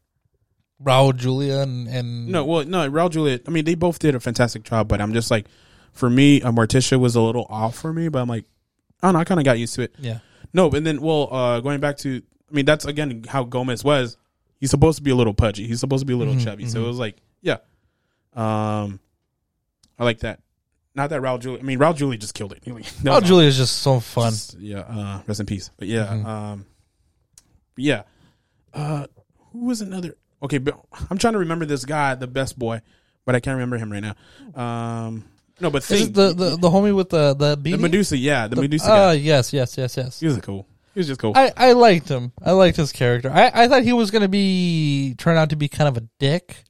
Raul 0.84 1.16
Julia 1.16 1.60
and, 1.60 1.88
and 1.88 2.28
no, 2.28 2.46
well, 2.46 2.66
no, 2.66 2.90
Raul 2.90 3.10
Juliet. 3.10 3.44
I 3.48 3.52
mean, 3.52 3.66
they 3.66 3.76
both 3.76 4.00
did 4.00 4.16
a 4.16 4.20
fantastic 4.20 4.64
job, 4.64 4.88
but 4.88 5.00
I'm 5.02 5.14
just 5.14 5.30
like, 5.30 5.48
for 5.94 6.10
me, 6.10 6.42
uh, 6.42 6.52
Morticia 6.52 7.00
was 7.00 7.16
a 7.16 7.22
little 7.22 7.46
off 7.50 7.76
for 7.76 7.94
me, 7.94 8.10
but 8.10 8.20
I'm 8.20 8.28
like, 8.28 8.46
I 9.02 9.08
don't 9.08 9.14
know, 9.14 9.20
I 9.20 9.24
kind 9.24 9.40
of 9.40 9.46
got 9.46 9.60
used 9.60 9.76
to 9.76 9.84
it. 9.84 9.96
yeah, 10.00 10.20
No, 10.54 10.70
and 10.72 10.86
then, 10.86 11.02
well, 11.02 11.34
uh, 11.34 11.60
going 11.60 11.80
back 11.80 11.98
to, 11.98 12.22
I 12.50 12.54
mean, 12.54 12.66
that's 12.66 12.86
again 12.86 13.24
how 13.28 13.44
Gomez 13.44 13.84
was. 13.84 14.18
He's 14.60 14.70
supposed 14.70 14.98
to 14.98 15.04
be 15.04 15.12
a 15.12 15.16
little 15.16 15.34
pudgy. 15.34 15.66
He's 15.68 15.80
supposed 15.80 16.02
to 16.02 16.06
be 16.06 16.14
a 16.14 16.18
little 16.18 16.38
chubby. 16.38 16.68
So 16.68 16.84
it 16.84 16.88
was 16.88 17.00
like, 17.00 17.18
yeah, 17.42 17.58
um, 18.36 19.00
I 19.98 20.04
like 20.04 20.20
that. 20.20 20.40
Not 20.94 21.10
that 21.12 21.22
Raul 21.22 21.39
Julia. 21.39 21.60
I 21.60 21.64
mean, 21.64 21.80
Raul 21.80 21.96
Julia 21.96 22.18
just 22.20 22.34
killed 22.34 22.52
it. 22.52 22.60
He- 22.64 22.72
Raul 22.72 23.06
was 23.22 23.24
Julia 23.24 23.48
is 23.48 23.58
just 23.58 23.78
so 23.78 24.00
fun. 24.00 24.28
awesome. 24.28 24.60
Yeah. 24.62 24.80
Uh, 24.80 25.22
rest 25.28 25.39
in 25.39 25.46
peace. 25.46 25.72
But 25.78 25.88
yeah, 25.88 26.10
um, 26.10 26.66
yeah. 27.78 28.04
Uh, 28.74 29.08
who 29.52 29.66
was 29.66 29.82
another? 29.82 30.16
Okay, 30.44 30.58
but 30.58 30.78
I'm 31.10 31.18
trying 31.18 31.34
to 31.34 31.39
remember 31.39 31.66
this 31.66 31.86
guy, 31.86 32.16
the 32.16 32.28
best 32.28 32.58
boy, 32.58 32.82
but 33.26 33.36
I 33.36 33.39
can't 33.39 33.56
remember 33.56 33.78
him 33.78 33.92
right 33.92 34.04
now. 34.04 34.62
Um, 34.62 35.26
no, 35.60 35.70
but 35.70 35.84
think, 35.84 36.14
the, 36.16 36.34
the 36.34 36.58
the 36.58 36.70
homie 36.70 36.96
with 36.96 37.10
the 37.10 37.34
the 37.36 37.56
the. 37.56 37.78
Medusa. 37.78 38.18
Yeah, 38.18 38.48
the, 38.48 38.56
Medusa 38.56 38.86
Uh, 38.92 38.96
guy. 38.96 39.14
yes, 39.14 39.54
yes, 39.54 39.78
yes, 39.78 39.96
yes. 39.96 40.20
He 40.20 40.26
was 40.28 40.38
cool. 40.39 40.68
He 40.94 41.00
was 41.00 41.08
just 41.08 41.20
cool. 41.22 41.34
I, 41.36 41.52
I 41.56 41.72
liked 41.74 42.10
him. 42.10 42.32
I 42.44 42.52
liked 42.52 42.76
his 42.78 42.92
character. 42.92 43.32
I, 43.32 43.52
I 43.54 43.68
thought 43.68 43.84
he 43.84 43.94
was 43.94 44.10
gonna 44.12 44.28
be 44.28 45.16
turn 45.18 45.38
out 45.38 45.52
to 45.52 45.56
be 45.56 45.68
kind 45.70 45.88
of 45.88 45.96
a 45.98 46.08
dick, 46.20 46.64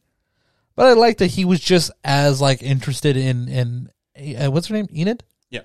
but 0.76 0.88
I 0.88 0.94
liked 0.94 1.20
that 1.20 1.28
he 1.28 1.46
was 1.46 1.60
just 1.60 1.90
as 2.04 2.40
like 2.42 2.62
interested 2.62 3.16
in 3.18 3.48
in 3.48 3.90
uh, 4.22 4.52
what's 4.52 4.68
her 4.68 4.76
name 4.76 4.88
Enid 4.96 5.24
yeah. 5.50 5.62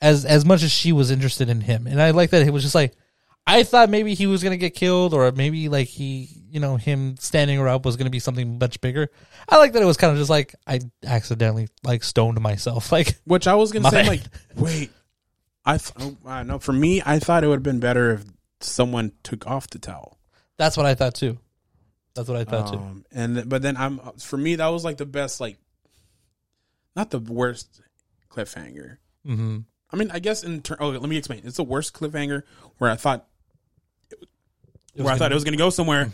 as 0.00 0.24
as 0.24 0.44
much 0.44 0.62
as 0.62 0.70
she 0.70 0.92
was 0.92 1.10
interested 1.10 1.48
in 1.48 1.60
him, 1.60 1.86
and 1.86 2.00
I 2.00 2.10
like 2.10 2.30
that 2.30 2.46
it 2.46 2.50
was 2.50 2.62
just 2.62 2.74
like 2.74 2.94
I 3.46 3.62
thought 3.62 3.88
maybe 3.88 4.14
he 4.14 4.26
was 4.26 4.42
gonna 4.42 4.58
get 4.58 4.74
killed 4.74 5.14
or 5.14 5.32
maybe 5.32 5.68
like 5.68 5.88
he 5.88 6.28
you 6.50 6.60
know 6.60 6.76
him 6.76 7.16
standing 7.16 7.58
her 7.58 7.68
up 7.68 7.84
was 7.84 7.96
gonna 7.96 8.10
be 8.10 8.18
something 8.18 8.58
much 8.58 8.80
bigger. 8.80 9.08
I 9.48 9.56
like 9.56 9.72
that 9.72 9.82
it 9.82 9.86
was 9.86 9.96
kind 9.96 10.12
of 10.12 10.18
just 10.18 10.30
like 10.30 10.54
I 10.66 10.80
accidentally 11.04 11.68
like 11.82 12.04
stoned 12.04 12.40
myself 12.40 12.92
like 12.92 13.18
Which 13.24 13.46
I 13.46 13.54
was 13.54 13.72
gonna 13.72 13.84
My 13.84 13.90
say, 13.90 14.06
like, 14.06 14.22
wait, 14.56 14.90
I 15.64 15.78
th- 15.78 15.92
oh, 15.98 16.16
I 16.26 16.42
know 16.42 16.58
for 16.58 16.72
me, 16.72 17.02
I 17.04 17.18
thought 17.18 17.42
it 17.42 17.46
would 17.46 17.56
have 17.56 17.62
been 17.62 17.80
better 17.80 18.12
if 18.12 18.24
someone 18.60 19.12
took 19.22 19.46
off 19.46 19.68
the 19.70 19.78
towel. 19.78 20.18
that's 20.56 20.76
what 20.76 20.84
I 20.84 20.94
thought 20.94 21.14
too. 21.14 21.38
That's 22.14 22.28
what 22.28 22.36
I 22.36 22.44
thought 22.44 22.72
too. 22.72 22.78
Um, 22.78 23.04
and 23.12 23.34
th- 23.36 23.48
but 23.48 23.62
then 23.62 23.76
I'm 23.76 23.98
for 24.18 24.36
me 24.36 24.56
that 24.56 24.66
was 24.68 24.84
like 24.84 24.96
the 24.96 25.06
best, 25.06 25.40
like, 25.40 25.56
not 26.96 27.10
the 27.10 27.20
worst 27.20 27.80
cliffhanger. 28.38 28.98
Mm-hmm. 29.26 29.58
I 29.90 29.96
mean, 29.96 30.10
I 30.10 30.18
guess 30.18 30.42
in 30.42 30.62
turn. 30.62 30.76
Oh, 30.80 30.90
let 30.90 31.02
me 31.02 31.16
explain. 31.16 31.42
It's 31.44 31.56
the 31.56 31.64
worst 31.64 31.94
cliffhanger 31.94 32.42
where 32.78 32.90
I 32.90 32.96
thought 32.96 33.26
where 34.94 35.12
I 35.12 35.16
thought 35.16 35.30
it 35.30 35.34
was 35.34 35.44
gonna 35.44 35.56
go 35.56 35.70
somewhere, 35.70 36.10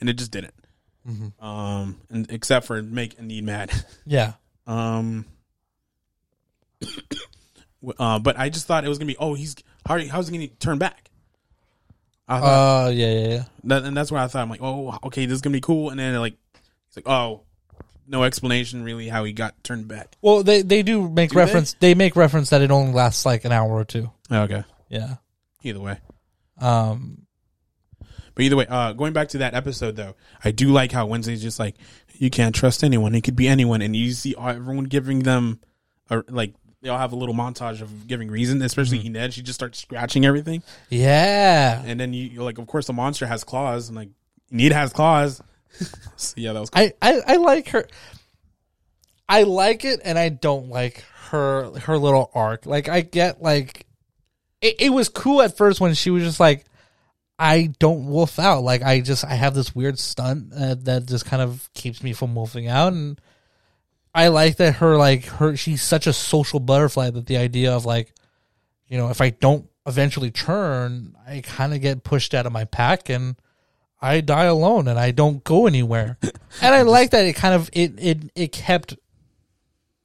and 0.00 0.08
it 0.08 0.14
just 0.14 0.30
didn't. 0.30 0.54
Um, 1.40 2.00
and 2.10 2.30
except 2.30 2.66
for 2.66 2.82
make 2.82 3.18
Enid 3.18 3.44
mad. 3.44 3.70
Yeah. 4.06 4.34
Um, 4.66 5.24
uh, 7.98 8.18
but 8.20 8.38
I 8.38 8.48
just 8.48 8.66
thought 8.66 8.84
it 8.84 8.88
was 8.88 8.98
gonna 8.98 9.08
be. 9.08 9.16
Oh, 9.18 9.34
he's 9.34 9.56
how 9.86 9.98
how's 10.08 10.28
he 10.28 10.36
gonna 10.36 10.48
turn 10.48 10.78
back? 10.78 11.10
I 12.28 12.40
thought, 12.40 12.86
Uh, 12.86 12.90
yeah, 12.90 13.12
yeah, 13.12 13.28
yeah. 13.28 13.44
that, 13.64 13.82
and 13.84 13.96
that's 13.96 14.10
where 14.12 14.20
I 14.22 14.28
thought 14.28 14.42
I'm 14.42 14.48
like, 14.50 14.62
oh, 14.62 14.96
okay, 15.04 15.26
this 15.26 15.34
is 15.34 15.42
gonna 15.42 15.54
be 15.54 15.60
cool. 15.60 15.90
And 15.90 15.98
then 15.98 16.14
like, 16.20 16.36
it's 16.86 16.96
like, 16.96 17.08
oh, 17.08 17.42
no 18.12 18.22
explanation 18.22 18.84
really 18.84 19.08
how 19.08 19.24
he 19.24 19.32
got 19.32 19.64
turned 19.64 19.88
back. 19.88 20.16
Well, 20.22 20.42
they 20.44 20.62
they 20.62 20.82
do 20.84 21.08
make 21.10 21.30
Do 21.30 21.34
they? 21.34 21.40
reference. 21.40 21.74
They? 21.80 21.94
make 21.94 22.14
reference 22.14 22.50
that 22.50 22.62
it 22.62 22.70
only 22.70 22.92
lasts 22.92 23.26
like 23.26 23.44
an 23.44 23.50
hour 23.52 23.70
or 23.72 23.84
two. 23.84 24.10
Okay, 24.30 24.62
Yeah. 24.88 25.16
either 25.64 25.80
way. 25.80 25.98
Um. 26.60 27.26
But 28.34 28.44
either 28.46 28.56
way, 28.56 28.66
uh, 28.66 28.92
going 28.94 29.12
back 29.12 29.28
to 29.30 29.38
that 29.38 29.52
episode 29.54 29.96
though, 29.96 30.14
I 30.42 30.52
do 30.52 30.68
like 30.72 30.90
how 30.92 31.04
Wednesday's 31.06 31.42
just 31.42 31.58
like 31.58 31.76
you 32.14 32.30
can't 32.30 32.54
trust 32.54 32.82
anyone. 32.84 33.14
It 33.14 33.22
could 33.24 33.36
be 33.36 33.48
anyone, 33.48 33.82
and 33.82 33.94
you 33.96 34.12
see 34.12 34.34
everyone 34.38 34.84
giving 34.84 35.20
them, 35.20 35.60
a, 36.08 36.22
like 36.28 36.54
they 36.80 36.88
all 36.88 36.98
have 36.98 37.12
a 37.12 37.16
little 37.16 37.34
montage 37.34 37.82
of 37.82 38.06
giving 38.06 38.30
reason. 38.30 38.62
Especially 38.62 38.98
Mm-hmm. 39.00 39.08
Enid, 39.16 39.34
she 39.34 39.42
just 39.42 39.58
starts 39.58 39.78
scratching 39.80 40.24
everything, 40.24 40.62
Yeah. 40.88 41.82
and 41.84 42.00
then 42.00 42.12
you 42.14 42.24
you're 42.24 42.44
like, 42.44 42.56
of 42.58 42.66
course, 42.66 42.86
the 42.86 42.92
monster 42.94 43.26
has 43.26 43.44
claws, 43.44 43.88
and 43.88 43.96
like 43.96 44.08
Enid 44.52 44.72
has 44.72 44.92
claws. 44.94 45.42
So 46.16 46.34
yeah, 46.36 46.52
that 46.52 46.60
was 46.60 46.70
cool. 46.70 46.82
I, 46.82 46.92
I 47.00 47.20
I 47.26 47.36
like 47.36 47.68
her. 47.68 47.86
I 49.28 49.44
like 49.44 49.84
it, 49.84 50.00
and 50.04 50.18
I 50.18 50.28
don't 50.28 50.68
like 50.68 51.04
her 51.30 51.70
her 51.80 51.98
little 51.98 52.30
arc. 52.34 52.66
Like 52.66 52.88
I 52.88 53.00
get 53.00 53.42
like, 53.42 53.86
it, 54.60 54.76
it 54.80 54.90
was 54.90 55.08
cool 55.08 55.42
at 55.42 55.56
first 55.56 55.80
when 55.80 55.94
she 55.94 56.10
was 56.10 56.22
just 56.22 56.40
like, 56.40 56.64
I 57.38 57.72
don't 57.78 58.06
wolf 58.06 58.38
out. 58.38 58.62
Like 58.62 58.82
I 58.82 59.00
just 59.00 59.24
I 59.24 59.34
have 59.34 59.54
this 59.54 59.74
weird 59.74 59.98
stunt 59.98 60.52
uh, 60.52 60.76
that 60.80 61.06
just 61.06 61.24
kind 61.24 61.42
of 61.42 61.68
keeps 61.74 62.02
me 62.02 62.12
from 62.12 62.34
wolfing 62.34 62.68
out, 62.68 62.92
and 62.92 63.20
I 64.14 64.28
like 64.28 64.56
that 64.56 64.76
her 64.76 64.96
like 64.96 65.24
her 65.24 65.56
she's 65.56 65.82
such 65.82 66.06
a 66.06 66.12
social 66.12 66.60
butterfly 66.60 67.10
that 67.10 67.26
the 67.26 67.38
idea 67.38 67.72
of 67.74 67.86
like, 67.86 68.12
you 68.86 68.98
know, 68.98 69.08
if 69.08 69.20
I 69.20 69.30
don't 69.30 69.68
eventually 69.86 70.30
turn, 70.30 71.16
I 71.26 71.40
kind 71.40 71.72
of 71.72 71.80
get 71.80 72.04
pushed 72.04 72.34
out 72.34 72.46
of 72.46 72.52
my 72.52 72.64
pack 72.64 73.08
and. 73.08 73.36
I 74.02 74.20
die 74.20 74.44
alone 74.44 74.88
and 74.88 74.98
I 74.98 75.12
don't 75.12 75.44
go 75.44 75.66
anywhere. 75.66 76.18
and 76.60 76.74
I 76.74 76.82
like 76.82 77.12
that 77.12 77.24
it 77.24 77.34
kind 77.34 77.54
of 77.54 77.70
it 77.72 77.94
it 77.98 78.32
it 78.34 78.52
kept 78.52 78.96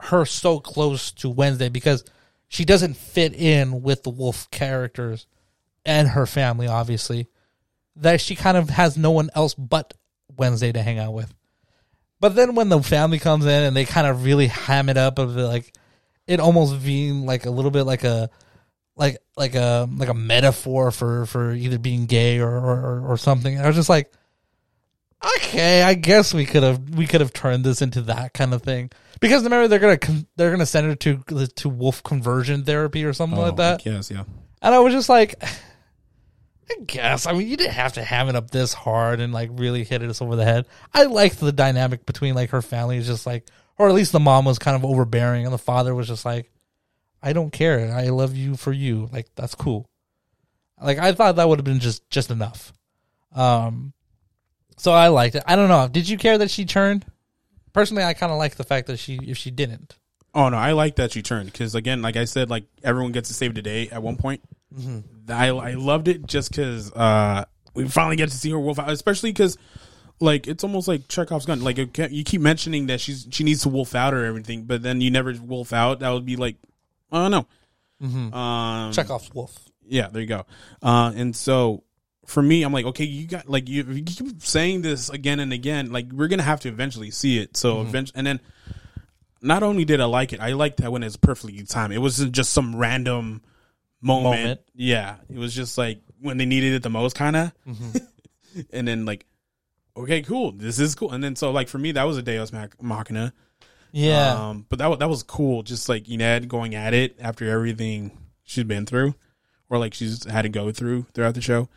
her 0.02 0.24
so 0.24 0.60
close 0.60 1.12
to 1.14 1.30
Wednesday 1.30 1.70
because 1.70 2.06
she 2.48 2.64
doesn't 2.64 2.96
fit 2.96 3.34
in 3.34 3.82
with 3.82 4.04
the 4.04 4.12
wolf 4.12 4.50
characters 4.52 5.26
and 5.84 6.10
her 6.10 6.28
family 6.28 6.68
obviously. 6.68 7.28
That 7.96 8.22
she 8.22 8.36
kind 8.36 8.56
of 8.56 8.70
has 8.70 8.96
no 8.96 9.10
one 9.10 9.32
else 9.34 9.56
but 9.56 9.96
Wednesday 10.38 10.72
to 10.72 10.84
hang 10.84 11.00
out 11.00 11.14
with. 11.14 11.34
But 12.20 12.36
then 12.36 12.54
when 12.54 12.70
the 12.70 12.82
family 12.84 13.18
comes 13.18 13.46
in 13.46 13.64
and 13.64 13.76
they 13.76 13.86
kind 13.86 14.06
of 14.06 14.24
really 14.24 14.48
ham 14.48 14.90
it 14.90 14.98
up 14.98 15.18
of 15.18 15.36
like 15.36 15.74
it 16.28 16.40
almost 16.40 16.84
being 16.84 17.26
like 17.26 17.48
a 17.48 17.50
little 17.50 17.72
bit 17.72 17.84
like 17.84 18.04
a 18.04 18.30
like 18.98 19.18
like 19.36 19.56
a 19.56 19.88
like 19.96 20.10
a 20.10 20.14
metaphor 20.14 20.92
for 20.92 21.26
for 21.26 21.54
either 21.54 21.78
being 21.78 22.06
gay 22.08 22.40
or 22.40 22.50
or, 22.50 23.12
or 23.12 23.18
something. 23.18 23.60
I 23.60 23.68
was 23.68 23.76
just 23.76 23.90
like, 23.90 24.12
okay, 25.38 25.84
I 25.84 25.94
guess 25.94 26.34
we 26.34 26.46
could 26.46 26.64
have 26.64 26.90
we 26.90 27.08
could 27.08 27.22
have 27.22 27.34
turned 27.34 27.64
this 27.64 27.82
into 27.82 28.02
that 28.04 28.34
kind 28.34 28.54
of 28.54 28.64
thing 28.64 28.90
because 29.20 29.44
remember 29.44 29.68
they're 29.68 29.80
gonna 29.80 30.26
they're 30.36 30.52
gonna 30.52 30.66
send 30.66 30.88
her 30.88 30.96
to 30.96 31.48
to 31.56 31.70
wolf 31.70 32.04
conversion 32.04 32.64
therapy 32.64 33.06
or 33.06 33.14
something 33.14 33.40
like 33.40 33.54
oh, 33.54 33.58
that, 33.58 33.86
Yes, 33.86 34.12
yeah. 34.12 34.24
and 34.62 34.76
I 34.76 34.80
was 34.80 34.94
just 34.94 35.10
like, 35.10 35.36
I 35.44 36.76
guess 36.86 37.28
I 37.28 37.34
mean 37.34 37.48
you 37.48 37.56
didn't 37.56 37.74
have 37.74 37.94
to 37.94 38.04
have 38.04 38.30
it 38.30 38.36
up 38.36 38.50
this 38.50 38.74
hard 38.74 39.20
and 39.20 39.32
like 39.32 39.52
really 39.54 39.84
hit 39.84 40.02
us 40.02 40.22
over 40.22 40.36
the 40.36 40.44
head. 40.46 40.66
I 40.94 41.04
liked 41.04 41.40
the 41.40 41.52
dynamic 41.52 42.06
between 42.06 42.34
like 42.34 42.50
her 42.50 42.62
family 42.64 42.98
is 42.98 43.08
just 43.08 43.26
like, 43.26 43.48
or 43.78 43.88
at 43.88 43.96
least 43.96 44.12
the 44.12 44.20
mom 44.20 44.46
was 44.46 44.60
kind 44.60 44.76
of 44.76 44.84
overbearing 44.84 45.46
and 45.46 45.54
the 45.54 45.60
father 45.60 45.94
was 45.94 46.08
just 46.08 46.26
like, 46.26 46.52
I 47.22 47.34
don't 47.34 47.52
care, 47.52 47.92
I 47.94 48.10
love 48.10 48.36
you 48.36 48.56
for 48.56 48.72
you, 48.72 49.10
like 49.12 49.28
that's 49.36 49.56
cool. 49.56 49.90
Like 50.82 51.00
I 51.00 51.14
thought 51.14 51.38
that 51.38 51.50
would 51.50 51.60
have 51.60 51.66
been 51.66 51.80
just 51.80 52.08
just 52.10 52.32
enough. 52.32 52.74
Um, 53.34 53.94
so 54.78 54.92
I 54.92 55.08
liked 55.08 55.36
it. 55.36 55.44
I 55.48 55.56
don't 55.56 55.70
know. 55.70 55.88
Did 55.88 56.08
you 56.08 56.18
care 56.18 56.38
that 56.38 56.52
she 56.52 56.66
turned? 56.66 57.06
Personally, 57.74 58.04
I 58.04 58.14
kind 58.14 58.32
of 58.32 58.38
like 58.38 58.56
the 58.56 58.64
fact 58.64 58.88
that 58.88 58.98
she 58.98 59.20
if 59.24 59.38
she 59.38 59.52
didn't. 59.52 59.98
Oh 60.34 60.50
no, 60.50 60.58
I 60.58 60.74
like 60.74 60.98
that 60.98 61.12
she 61.12 61.22
turned 61.22 61.52
because 61.52 61.74
again, 61.74 62.02
like 62.02 62.16
I 62.16 62.26
said, 62.26 62.50
like 62.50 62.66
everyone 62.84 63.12
gets 63.12 63.30
to 63.30 63.34
save 63.34 63.56
the 63.56 63.62
day 63.62 63.90
at 63.90 64.04
one 64.04 64.18
point. 64.18 64.42
I 65.30 65.48
I 65.50 65.74
loved 65.74 66.08
it 66.08 66.28
just 66.28 66.52
because 66.52 66.92
uh, 66.94 67.46
we 67.74 67.88
finally 67.88 68.16
get 68.16 68.30
to 68.30 68.38
see 68.38 68.52
her 68.52 68.60
wolf 68.60 68.80
out, 68.80 68.90
especially 68.90 69.32
because 69.32 69.58
like 70.20 70.48
it's 70.48 70.64
almost 70.64 70.88
like 70.88 71.08
Chekhov's 71.08 71.46
gun. 71.46 71.62
Like 71.64 71.78
you 71.78 72.24
keep 72.24 72.42
mentioning 72.42 72.88
that 72.88 73.02
she's 73.02 73.28
she 73.32 73.44
needs 73.44 73.64
to 73.64 73.70
wolf 73.70 73.96
out 73.96 74.14
or 74.14 74.26
everything, 74.26 74.64
but 74.64 74.84
then 74.84 75.02
you 75.02 75.10
never 75.10 75.34
wolf 75.34 75.74
out. 75.74 76.00
That 76.00 76.12
would 76.12 76.26
be 76.26 76.36
like 76.36 76.58
I 77.12 77.28
don't 77.30 77.32
know. 77.32 78.38
Um, 78.38 78.92
Chekhov's 78.94 79.34
wolf. 79.34 79.58
yeah, 79.88 80.08
there 80.10 80.22
you 80.22 80.28
go. 80.28 80.46
Uh, 80.82 81.12
and 81.16 81.36
so 81.36 81.84
for 82.26 82.44
me, 82.44 82.64
I'm 82.64 82.74
like, 82.74 82.86
okay, 82.86 83.06
you 83.06 83.28
got 83.28 83.50
like 83.50 83.68
you, 83.70 83.84
you 83.84 84.04
keep 84.04 84.42
saying 84.44 84.82
this 84.82 85.10
again 85.10 85.40
and 85.40 85.52
again. 85.54 85.92
Like 85.92 86.12
we're 86.12 86.28
gonna 86.28 86.44
have 86.44 86.60
to 86.62 86.70
eventually 86.70 87.10
see 87.12 87.40
it. 87.40 87.56
So 87.58 87.82
eventually, 87.82 88.18
and 88.20 88.28
then 88.28 88.40
not 89.42 89.64
only 89.64 89.86
did 89.86 90.02
I 90.02 90.06
like 90.06 90.34
it, 90.34 90.40
I 90.40 90.54
liked 90.54 90.78
that 90.78 90.92
when 90.92 91.04
it's 91.04 91.16
perfectly 91.16 91.64
timed. 91.64 91.94
It 91.94 92.00
wasn't 92.00 92.34
just 92.34 92.52
some 92.54 92.76
random 92.76 93.42
moment. 94.02 94.24
Moment. 94.36 94.60
Yeah, 94.76 95.16
it 95.30 95.38
was 95.38 95.54
just 95.56 95.78
like 95.78 96.02
when 96.20 96.38
they 96.38 96.46
needed 96.46 96.74
it 96.74 96.84
the 96.84 96.90
most, 96.90 97.16
kind 97.16 97.36
of. 97.36 97.52
and 98.72 98.88
then 98.88 99.06
like, 99.06 99.26
okay, 99.96 100.22
cool, 100.22 100.52
this 100.52 100.80
is 100.80 100.96
cool. 100.96 101.12
And 101.12 101.24
then 101.24 101.36
so 101.36 101.52
like 101.52 101.68
for 101.68 101.78
me, 101.80 101.94
that 101.94 102.04
was 102.04 102.18
a 102.18 102.22
Deus 102.22 102.52
Mach- 102.52 102.82
Machina. 102.82 103.34
Yeah. 103.92 104.50
Um, 104.50 104.66
but 104.70 104.80
that 104.80 105.00
that 105.00 105.10
was 105.10 105.24
cool. 105.24 105.64
Just 105.64 105.90
like 105.90 106.10
Enid 106.10 106.48
going 106.48 106.76
at 106.76 106.94
it 106.94 107.18
after 107.20 107.50
everything 107.50 108.18
she's 108.44 108.64
been 108.64 108.86
through, 108.86 109.16
or 109.70 109.78
like 109.78 109.94
she's 109.94 110.26
had 110.26 110.44
to 110.44 110.50
go 110.50 110.72
through 110.72 111.06
throughout 111.14 111.36
the 111.36 111.42
show. 111.42 111.70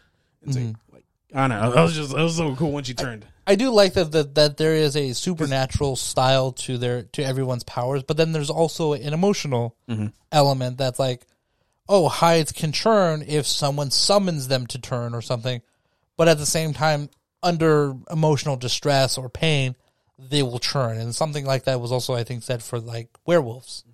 It's 0.42 0.56
like, 0.56 0.74
like 0.92 1.04
I 1.34 1.48
don't 1.48 1.50
know. 1.50 1.70
That 1.74 1.82
was 1.82 1.94
just 1.94 2.14
that 2.14 2.22
was 2.22 2.36
so 2.36 2.54
cool 2.56 2.72
when 2.72 2.84
she 2.84 2.94
turned. 2.94 3.26
I 3.46 3.56
do 3.56 3.70
like 3.70 3.94
that, 3.94 4.12
that 4.12 4.34
that 4.36 4.56
there 4.58 4.74
is 4.74 4.96
a 4.96 5.12
supernatural 5.12 5.96
style 5.96 6.52
to 6.52 6.78
their 6.78 7.02
to 7.02 7.24
everyone's 7.24 7.64
powers, 7.64 8.02
but 8.02 8.16
then 8.16 8.32
there's 8.32 8.50
also 8.50 8.92
an 8.92 9.12
emotional 9.12 9.76
element 10.30 10.78
that's 10.78 10.98
like, 10.98 11.26
oh, 11.88 12.08
Hydes 12.08 12.52
can 12.52 12.70
turn 12.70 13.24
if 13.26 13.46
someone 13.46 13.90
summons 13.90 14.46
them 14.48 14.66
to 14.68 14.78
turn 14.78 15.14
or 15.14 15.22
something, 15.22 15.62
but 16.16 16.28
at 16.28 16.38
the 16.38 16.46
same 16.46 16.72
time, 16.72 17.08
under 17.42 17.94
emotional 18.10 18.56
distress 18.56 19.18
or 19.18 19.28
pain, 19.28 19.74
they 20.28 20.42
will 20.42 20.58
churn, 20.58 20.98
and 20.98 21.14
something 21.14 21.44
like 21.44 21.64
that 21.64 21.80
was 21.80 21.92
also 21.92 22.14
I 22.14 22.24
think 22.24 22.42
said 22.42 22.62
for 22.62 22.80
like 22.80 23.08
werewolves. 23.26 23.84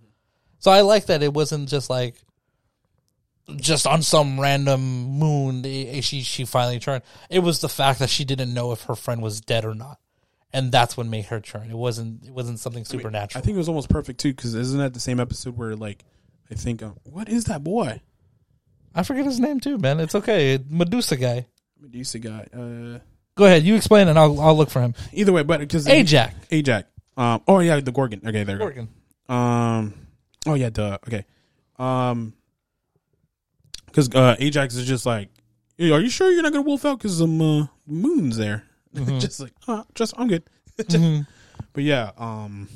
So 0.58 0.70
I 0.70 0.80
like 0.80 1.06
that 1.06 1.22
it 1.22 1.32
wasn't 1.32 1.68
just 1.68 1.90
like 1.90 2.16
just 3.56 3.86
on 3.86 4.02
some 4.02 4.40
random 4.40 4.80
moon 4.80 5.64
eh, 5.64 6.00
she 6.00 6.22
she 6.22 6.44
finally 6.44 6.80
turned. 6.80 7.02
It 7.30 7.40
was 7.40 7.60
the 7.60 7.68
fact 7.68 8.00
that 8.00 8.10
she 8.10 8.24
didn't 8.24 8.52
know 8.52 8.72
if 8.72 8.82
her 8.84 8.94
friend 8.94 9.22
was 9.22 9.40
dead 9.40 9.64
or 9.64 9.74
not, 9.74 9.98
and 10.52 10.72
that's 10.72 10.96
what 10.96 11.06
made 11.06 11.26
her 11.26 11.40
turn. 11.40 11.70
It 11.70 11.76
wasn't 11.76 12.26
it 12.26 12.32
wasn't 12.32 12.58
something 12.58 12.84
supernatural. 12.84 13.40
I 13.40 13.44
think 13.44 13.54
it 13.54 13.58
was 13.58 13.68
almost 13.68 13.88
perfect 13.88 14.20
too, 14.20 14.32
because 14.32 14.54
isn't 14.54 14.78
that 14.78 14.94
the 14.94 15.00
same 15.00 15.20
episode 15.20 15.56
where 15.56 15.76
like 15.76 16.04
I 16.50 16.54
think 16.54 16.82
uh, 16.82 16.90
what 17.04 17.28
is 17.28 17.44
that 17.44 17.62
boy 17.62 18.00
I 18.96 19.02
forget 19.02 19.26
his 19.26 19.38
name 19.38 19.60
too, 19.60 19.76
man. 19.76 20.00
It's 20.00 20.14
okay. 20.14 20.58
Medusa 20.70 21.18
guy. 21.18 21.46
Medusa 21.78 22.18
guy? 22.18 22.46
Uh, 22.52 22.98
Go 23.36 23.44
ahead, 23.44 23.62
you 23.64 23.74
explain, 23.76 24.08
and 24.08 24.18
I'll 24.18 24.40
I'll 24.40 24.56
look 24.56 24.70
for 24.70 24.80
him. 24.80 24.94
either 25.12 25.32
way, 25.32 25.42
but 25.42 25.60
because 25.60 25.86
Ajax. 25.86 26.34
Ajax. 26.50 26.88
Um. 27.16 27.42
Oh 27.46 27.60
yeah, 27.60 27.80
the 27.80 27.92
Gorgon. 27.92 28.20
Okay, 28.26 28.44
there. 28.44 28.72
you 28.74 28.88
go. 29.28 29.34
Um. 29.34 29.94
Oh 30.46 30.54
yeah, 30.54 30.70
duh. 30.70 30.98
Okay. 31.06 31.24
Um. 31.78 32.34
Because 33.86 34.14
uh, 34.14 34.36
Ajax 34.38 34.74
is 34.74 34.86
just 34.86 35.06
like, 35.06 35.30
"Hey, 35.78 35.90
are 35.90 36.00
you 36.00 36.10
sure 36.10 36.30
you're 36.30 36.42
not 36.42 36.52
gonna 36.52 36.62
wolf 36.62 36.84
out? 36.84 36.98
Because 36.98 37.18
some 37.18 37.40
uh, 37.40 37.66
moon's 37.86 38.36
there. 38.36 38.64
just 38.94 39.40
like, 39.40 39.52
uh, 39.68 39.84
just 39.94 40.14
I'm 40.18 40.28
good. 40.28 40.42
But 41.72 41.84
yeah, 41.84 42.12
um, 42.16 42.70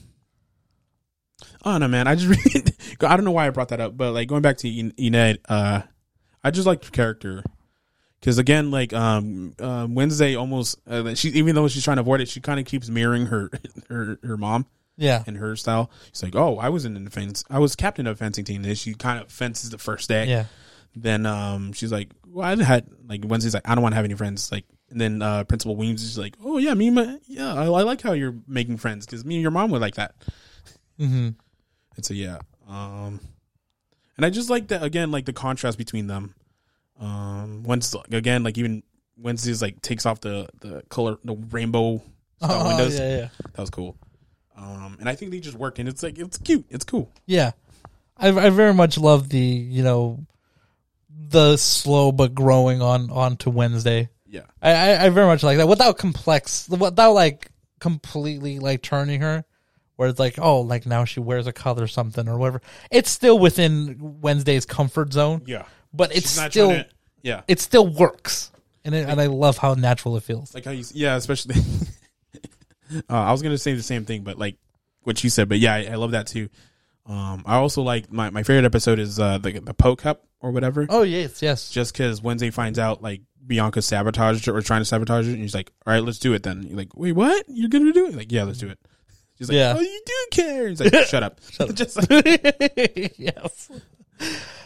I 1.62 1.72
don't 1.72 1.80
know, 1.80 1.88
man. 1.88 2.06
I 2.06 2.16
just 2.16 2.28
really, 2.54 2.66
I 3.00 3.16
don't 3.16 3.24
know 3.24 3.30
why 3.30 3.46
I 3.46 3.50
brought 3.50 3.70
that 3.70 3.80
up, 3.80 3.96
but 3.96 4.12
like 4.12 4.28
going 4.28 4.42
back 4.42 4.58
to 4.58 4.68
En- 4.68 5.38
uh, 5.48 5.80
I 6.44 6.50
just 6.50 6.66
like 6.66 6.84
her 6.84 6.90
character 6.90 7.42
because 8.20 8.38
again, 8.38 8.70
like 8.70 8.92
um, 8.92 9.54
uh, 9.58 9.86
Wednesday 9.90 10.34
almost, 10.36 10.78
uh, 10.88 11.14
she 11.14 11.30
even 11.30 11.54
though 11.54 11.68
she's 11.68 11.82
trying 11.84 11.96
to 11.96 12.02
avoid 12.02 12.20
it, 12.20 12.28
she 12.28 12.40
kind 12.40 12.60
of 12.60 12.66
keeps 12.66 12.88
mirroring 12.88 13.26
her 13.26 13.50
her 13.88 14.18
her 14.22 14.36
mom 14.36 14.66
Yeah. 14.96 15.24
in 15.26 15.34
her 15.36 15.56
style. 15.56 15.90
She's 16.12 16.22
like, 16.22 16.36
"Oh, 16.36 16.58
I 16.58 16.68
was 16.68 16.84
in 16.84 17.02
the 17.02 17.10
fence. 17.10 17.44
I 17.50 17.58
was 17.58 17.74
captain 17.76 18.06
of 18.06 18.14
a 18.14 18.16
fencing 18.18 18.44
team." 18.44 18.64
And 18.64 18.76
she 18.78 18.94
kind 18.94 19.20
of 19.20 19.30
fences 19.32 19.70
the 19.70 19.78
first 19.78 20.08
day. 20.08 20.26
Yeah. 20.26 20.44
Then 20.94 21.24
um, 21.24 21.72
she's 21.72 21.92
like, 21.92 22.10
"Well, 22.26 22.44
I 22.46 22.62
had 22.62 22.86
like 23.08 23.22
Wednesday's 23.24 23.54
like, 23.54 23.68
I 23.68 23.74
don't 23.74 23.82
want 23.82 23.92
to 23.92 23.96
have 23.96 24.04
any 24.04 24.14
friends." 24.14 24.50
Like, 24.52 24.64
and 24.90 25.00
then 25.00 25.22
uh, 25.22 25.44
Principal 25.44 25.76
Weems 25.76 26.02
is 26.02 26.18
like, 26.18 26.34
"Oh 26.44 26.58
yeah, 26.58 26.74
me 26.74 26.88
and 26.88 26.96
my 26.96 27.18
yeah, 27.26 27.54
I, 27.54 27.64
I 27.66 27.82
like 27.82 28.02
how 28.02 28.12
you're 28.12 28.34
making 28.48 28.76
friends 28.78 29.06
because 29.06 29.24
me 29.24 29.36
and 29.36 29.42
your 29.42 29.52
mom 29.52 29.70
were 29.70 29.78
like 29.78 29.94
that." 29.94 30.14
Mm-hmm. 30.98 31.28
And 31.96 32.04
so 32.04 32.12
yeah, 32.12 32.38
um, 32.68 33.20
and 34.16 34.26
I 34.26 34.30
just 34.30 34.50
like 34.50 34.68
that 34.68 34.82
again, 34.82 35.10
like 35.10 35.24
the 35.26 35.32
contrast 35.32 35.78
between 35.78 36.06
them. 36.08 36.34
Um, 37.00 37.29
once 37.64 37.94
again, 38.10 38.42
like 38.42 38.58
even 38.58 38.82
Wednesday's 39.16 39.60
like 39.62 39.80
takes 39.82 40.06
off 40.06 40.20
the 40.20 40.48
the 40.60 40.82
color, 40.88 41.16
the 41.24 41.34
rainbow 41.50 42.02
Oh, 42.42 42.68
windows. 42.68 42.98
yeah, 42.98 43.08
yeah. 43.16 43.28
That 43.52 43.58
was 43.60 43.70
cool. 43.70 43.96
Um, 44.56 44.96
and 45.00 45.08
I 45.08 45.14
think 45.14 45.30
they 45.30 45.40
just 45.40 45.56
worked, 45.56 45.78
and 45.78 45.88
it's 45.88 46.02
like 46.02 46.18
it's 46.18 46.38
cute. 46.38 46.64
It's 46.70 46.84
cool. 46.84 47.10
Yeah, 47.26 47.52
I, 48.16 48.28
I 48.28 48.50
very 48.50 48.74
much 48.74 48.96
love 48.98 49.28
the 49.28 49.38
you 49.38 49.82
know 49.82 50.24
the 51.28 51.56
slow 51.56 52.12
but 52.12 52.34
growing 52.34 52.82
on 52.82 53.10
onto 53.10 53.50
Wednesday. 53.50 54.08
Yeah. 54.26 54.42
I, 54.62 54.70
I, 54.72 55.04
I 55.06 55.08
very 55.10 55.26
much 55.26 55.42
like 55.42 55.56
that 55.58 55.68
without 55.68 55.98
complex, 55.98 56.68
without 56.68 57.12
like 57.12 57.50
completely 57.80 58.58
like 58.58 58.80
turning 58.82 59.20
her, 59.22 59.44
where 59.96 60.08
it's 60.08 60.18
like 60.20 60.38
oh 60.38 60.60
like 60.60 60.86
now 60.86 61.04
she 61.04 61.20
wears 61.20 61.46
a 61.46 61.52
color 61.52 61.84
or 61.84 61.88
something 61.88 62.28
or 62.28 62.38
whatever. 62.38 62.62
It's 62.90 63.10
still 63.10 63.38
within 63.38 63.96
Wednesday's 64.20 64.66
comfort 64.66 65.12
zone, 65.12 65.42
Yeah. 65.46 65.64
but 65.92 66.14
it's 66.14 66.30
still 66.30 66.70
to- 66.70 66.86
yeah. 67.22 67.42
it 67.48 67.60
still 67.60 67.86
works, 67.86 68.50
and 68.84 68.94
it, 68.94 69.08
and 69.08 69.20
I 69.20 69.26
love 69.26 69.58
how 69.58 69.74
natural 69.74 70.16
it 70.16 70.22
feels. 70.22 70.54
like 70.54 70.64
how 70.64 70.70
you 70.70 70.84
yeah 70.92 71.16
especially 71.16 71.56
uh, 72.92 72.98
i 73.08 73.30
was 73.32 73.42
gonna 73.42 73.58
say 73.58 73.74
the 73.74 73.82
same 73.82 74.04
thing 74.04 74.22
but 74.22 74.38
like 74.38 74.56
what 75.02 75.22
you 75.22 75.30
said 75.30 75.48
but 75.48 75.58
yeah 75.58 75.74
i, 75.74 75.84
I 75.84 75.94
love 75.96 76.10
that 76.12 76.26
too. 76.26 76.48
Um 77.06 77.42
i 77.46 77.56
also 77.56 77.82
like 77.82 78.12
my, 78.12 78.30
my 78.30 78.42
favorite 78.42 78.64
episode 78.66 78.98
is 78.98 79.18
uh 79.18 79.38
the, 79.38 79.58
the 79.60 79.74
Poe 79.74 79.96
Cup 79.96 80.24
or 80.40 80.50
whatever. 80.52 80.86
Oh 80.88 81.02
yes, 81.02 81.42
yes, 81.42 81.70
just 81.70 81.92
because 81.92 82.22
wednesday 82.22 82.50
finds 82.50 82.78
out 82.78 83.02
like 83.02 83.22
bianca 83.46 83.80
sabotaged 83.82 84.44
her 84.46 84.54
or 84.54 84.60
trying 84.62 84.82
to 84.82 84.84
sabotage 84.84 85.26
her 85.26 85.32
and 85.32 85.40
he's 85.40 85.54
like 85.54 85.72
all 85.86 85.92
right 85.94 86.04
let's 86.04 86.18
do 86.18 86.32
it 86.34 86.42
then. 86.42 86.62
You're 86.62 86.76
like 86.76 86.94
wait 86.96 87.12
what? 87.12 87.44
You're 87.48 87.68
gonna 87.70 87.92
do 87.92 88.06
it? 88.06 88.14
Like 88.14 88.30
yeah 88.30 88.44
let's 88.44 88.58
do 88.58 88.68
it. 88.68 88.78
She's 89.38 89.48
like 89.48 89.56
Yeah. 89.56 89.74
oh 89.76 89.80
you 89.80 90.00
do 90.04 90.26
care. 90.32 90.68
He's 90.68 90.80
like 90.80 90.92
shut 91.06 91.22
up. 91.22 91.40
Shut 91.50 91.70
up. 91.70 91.74
Just 91.80 91.96
like, 92.10 93.14
yes. 93.18 93.70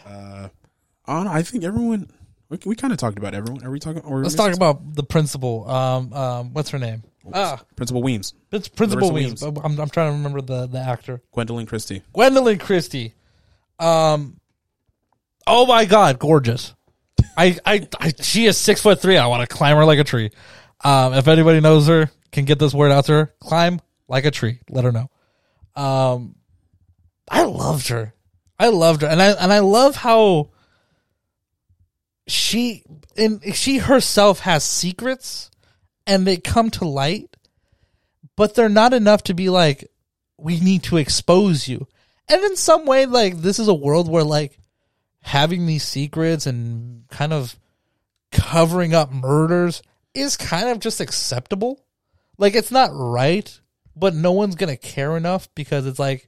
uh 0.05 0.49
I 1.07 1.13
don't 1.15 1.25
know, 1.25 1.31
I 1.31 1.41
think 1.43 1.63
everyone 1.63 2.09
we, 2.49 2.59
we 2.65 2.75
kind 2.75 2.93
of 2.93 2.99
talked 2.99 3.17
about 3.17 3.33
everyone 3.33 3.63
are 3.65 3.71
we 3.71 3.79
talking 3.79 4.01
or 4.03 4.21
Let's 4.21 4.35
talk 4.35 4.53
about 4.53 4.95
the 4.95 5.03
principal. 5.03 5.69
Um, 5.69 6.13
um, 6.13 6.53
what's 6.53 6.69
her 6.69 6.79
name? 6.79 7.03
Ah, 7.33 7.61
principal 7.75 8.03
weems 8.03 8.35
it's 8.51 8.67
Principal 8.67 9.09
Larissa 9.09 9.49
Weems. 9.49 9.57
I'm, 9.63 9.79
I'm 9.79 9.89
trying 9.89 10.11
to 10.11 10.17
remember 10.17 10.41
the, 10.41 10.67
the 10.67 10.79
actor. 10.79 11.21
Gwendoline 11.35 11.67
Christie 11.67 12.03
Gwendoline 12.13 12.59
Christie. 12.59 13.13
Um, 13.79 14.39
oh 15.47 15.65
my 15.65 15.85
God, 15.85 16.19
gorgeous. 16.19 16.73
I, 17.37 17.57
I, 17.65 17.87
I, 17.99 18.13
she 18.21 18.45
is 18.45 18.57
six 18.57 18.81
foot 18.81 19.01
three. 19.01 19.17
I 19.17 19.27
want 19.27 19.47
to 19.47 19.53
climb 19.53 19.75
her 19.75 19.85
like 19.85 19.99
a 19.99 20.03
tree. 20.03 20.31
Um, 20.83 21.13
if 21.13 21.27
anybody 21.27 21.59
knows 21.59 21.87
her, 21.87 22.11
can 22.31 22.45
get 22.45 22.59
this 22.59 22.73
word 22.73 22.91
out 22.91 23.05
to 23.05 23.11
her, 23.13 23.33
climb 23.39 23.81
like 24.07 24.25
a 24.25 24.31
tree. 24.31 24.59
Let 24.69 24.83
her 24.85 24.91
know. 24.91 25.09
Um, 25.75 26.35
I 27.27 27.43
loved 27.43 27.87
her. 27.89 28.13
I 28.57 28.67
loved 28.67 29.01
her, 29.01 29.07
and 29.07 29.21
I 29.21 29.31
and 29.31 29.51
I 29.51 29.59
love 29.59 29.95
how 29.95 30.51
she 32.27 32.83
and 33.17 33.55
she 33.55 33.77
herself 33.77 34.39
has 34.39 34.63
secrets, 34.63 35.51
and 36.07 36.25
they 36.25 36.37
come 36.37 36.69
to 36.71 36.85
light, 36.85 37.35
but 38.35 38.55
they're 38.55 38.69
not 38.69 38.93
enough 38.93 39.23
to 39.23 39.33
be 39.33 39.49
like, 39.49 39.89
we 40.37 40.59
need 40.59 40.83
to 40.83 40.97
expose 40.97 41.67
you. 41.67 41.87
And 42.27 42.43
in 42.43 42.55
some 42.55 42.85
way, 42.85 43.05
like 43.05 43.37
this 43.37 43.59
is 43.59 43.67
a 43.67 43.73
world 43.73 44.09
where 44.09 44.23
like 44.23 44.57
having 45.21 45.65
these 45.65 45.83
secrets 45.83 46.45
and 46.45 47.07
kind 47.09 47.33
of 47.33 47.55
covering 48.31 48.93
up 48.93 49.11
murders 49.11 49.81
is 50.13 50.37
kind 50.37 50.69
of 50.69 50.79
just 50.79 51.01
acceptable. 51.01 51.85
Like 52.37 52.55
it's 52.55 52.71
not 52.71 52.89
right, 52.93 53.59
but 53.95 54.13
no 54.13 54.31
one's 54.31 54.55
gonna 54.55 54.77
care 54.77 55.15
enough 55.15 55.47
because 55.55 55.85
it's 55.85 55.99
like, 55.99 56.27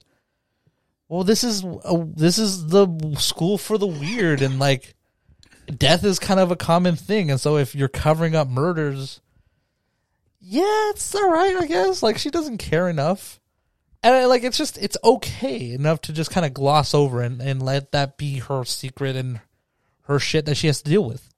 well, 1.08 1.24
this 1.24 1.42
is 1.42 1.64
a, 1.64 2.06
this 2.14 2.38
is 2.38 2.68
the 2.68 2.88
school 3.18 3.56
for 3.58 3.78
the 3.78 3.86
weird, 3.86 4.42
and 4.42 4.58
like, 4.58 4.94
death 5.76 6.04
is 6.04 6.18
kind 6.18 6.40
of 6.40 6.50
a 6.50 6.56
common 6.56 6.96
thing, 6.96 7.30
and 7.30 7.40
so 7.40 7.56
if 7.56 7.74
you're 7.74 7.88
covering 7.88 8.34
up 8.34 8.48
murders, 8.48 9.20
yeah, 10.40 10.90
it's 10.90 11.14
all 11.14 11.30
right, 11.30 11.56
I 11.56 11.66
guess. 11.66 12.02
Like 12.02 12.18
she 12.18 12.30
doesn't 12.30 12.58
care 12.58 12.88
enough, 12.88 13.40
and 14.02 14.14
I, 14.14 14.24
like 14.26 14.44
it's 14.44 14.58
just 14.58 14.78
it's 14.78 14.96
okay 15.04 15.72
enough 15.72 16.00
to 16.02 16.12
just 16.12 16.30
kind 16.30 16.46
of 16.46 16.54
gloss 16.54 16.94
over 16.94 17.20
and 17.20 17.40
and 17.40 17.62
let 17.62 17.92
that 17.92 18.16
be 18.16 18.38
her 18.38 18.64
secret 18.64 19.16
and 19.16 19.40
her 20.02 20.18
shit 20.18 20.46
that 20.46 20.56
she 20.56 20.66
has 20.66 20.82
to 20.82 20.90
deal 20.90 21.04
with. 21.04 21.28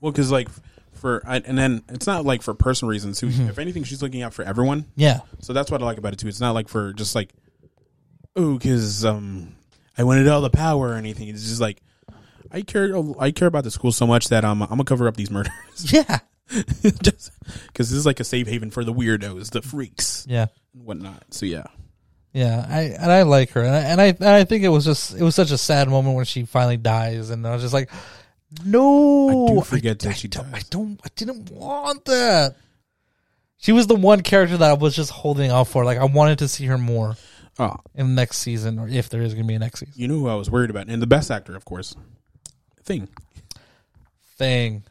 Well, 0.00 0.12
because 0.12 0.30
like 0.30 0.48
for 0.92 1.22
I, 1.26 1.36
and 1.36 1.58
then 1.58 1.82
it's 1.90 2.06
not 2.06 2.24
like 2.24 2.42
for 2.42 2.54
personal 2.54 2.90
reasons. 2.90 3.20
Who, 3.20 3.28
if 3.28 3.58
anything, 3.58 3.84
she's 3.84 4.02
looking 4.02 4.22
out 4.22 4.32
for 4.32 4.42
everyone. 4.42 4.86
Yeah, 4.96 5.20
So 5.40 5.52
that's 5.52 5.70
what 5.70 5.82
I 5.82 5.84
like 5.84 5.98
about 5.98 6.14
it 6.14 6.18
too. 6.18 6.28
It's 6.28 6.40
not 6.40 6.52
like 6.52 6.68
for 6.68 6.92
just 6.94 7.14
like, 7.14 7.30
oh, 8.36 8.54
because 8.54 9.04
um, 9.04 9.54
I 9.98 10.04
wanted 10.04 10.28
all 10.28 10.40
the 10.40 10.50
power 10.50 10.88
or 10.88 10.94
anything. 10.94 11.28
It's 11.28 11.42
just 11.42 11.60
like 11.60 11.82
I 12.54 12.62
care. 12.62 12.94
I 13.18 13.32
care 13.32 13.48
about 13.48 13.64
the 13.64 13.70
school 13.72 13.90
so 13.90 14.06
much 14.06 14.28
that 14.28 14.44
um, 14.44 14.62
I'm 14.62 14.68
gonna 14.68 14.84
cover 14.84 15.08
up 15.08 15.16
these 15.16 15.30
murders 15.30 15.52
yeah, 15.92 16.20
just 17.02 17.32
because 17.66 17.90
this 17.90 17.98
is 17.98 18.06
like 18.06 18.20
a 18.20 18.24
safe 18.24 18.46
haven 18.46 18.70
for 18.70 18.84
the 18.84 18.94
weirdos, 18.94 19.50
the 19.50 19.60
freaks, 19.60 20.24
yeah. 20.28 20.46
and 20.72 20.84
whatnot. 20.84 21.34
So 21.34 21.46
yeah, 21.46 21.64
Yeah, 22.32 22.64
I 22.68 22.80
and 22.82 23.10
I 23.10 23.22
like 23.22 23.50
her, 23.50 23.62
and 23.62 23.74
I 23.74 23.80
and 23.80 24.00
I, 24.00 24.04
and 24.06 24.24
I 24.24 24.44
think 24.44 24.62
it 24.62 24.68
was 24.68 24.84
just 24.84 25.14
it 25.14 25.22
was 25.22 25.34
such 25.34 25.50
a 25.50 25.58
sad 25.58 25.88
moment 25.88 26.14
when 26.14 26.26
she 26.26 26.44
finally 26.44 26.76
dies, 26.76 27.30
and 27.30 27.44
I 27.44 27.54
was 27.54 27.62
just 27.62 27.74
like, 27.74 27.90
no, 28.64 29.48
I 29.50 29.54
do 29.54 29.60
forget 29.62 29.98
that 30.00 30.16
she 30.16 30.28
don't, 30.28 30.54
I 30.54 30.60
don't, 30.70 31.00
I 31.04 31.08
didn't 31.16 31.50
want 31.50 32.04
that. 32.04 32.54
She 33.56 33.72
was 33.72 33.88
the 33.88 33.96
one 33.96 34.20
character 34.20 34.58
that 34.58 34.70
I 34.70 34.74
was 34.74 34.94
just 34.94 35.10
holding 35.10 35.50
out 35.50 35.66
for. 35.66 35.84
Like 35.84 35.98
I 35.98 36.04
wanted 36.04 36.38
to 36.38 36.46
see 36.46 36.66
her 36.66 36.78
more 36.78 37.16
oh, 37.58 37.76
in 37.96 38.08
the 38.08 38.12
next 38.12 38.38
season, 38.38 38.78
or 38.78 38.86
if 38.86 39.08
there 39.08 39.22
is 39.22 39.34
going 39.34 39.44
to 39.44 39.48
be 39.48 39.54
a 39.54 39.58
next 39.58 39.80
season. 39.80 39.94
you 39.96 40.06
know 40.06 40.20
who 40.20 40.28
I 40.28 40.36
was 40.36 40.50
worried 40.50 40.70
about, 40.70 40.86
and 40.86 41.02
the 41.02 41.08
best 41.08 41.32
actor, 41.32 41.56
of 41.56 41.64
course, 41.64 41.96
Thing. 42.84 43.08
Thing, 44.36 44.82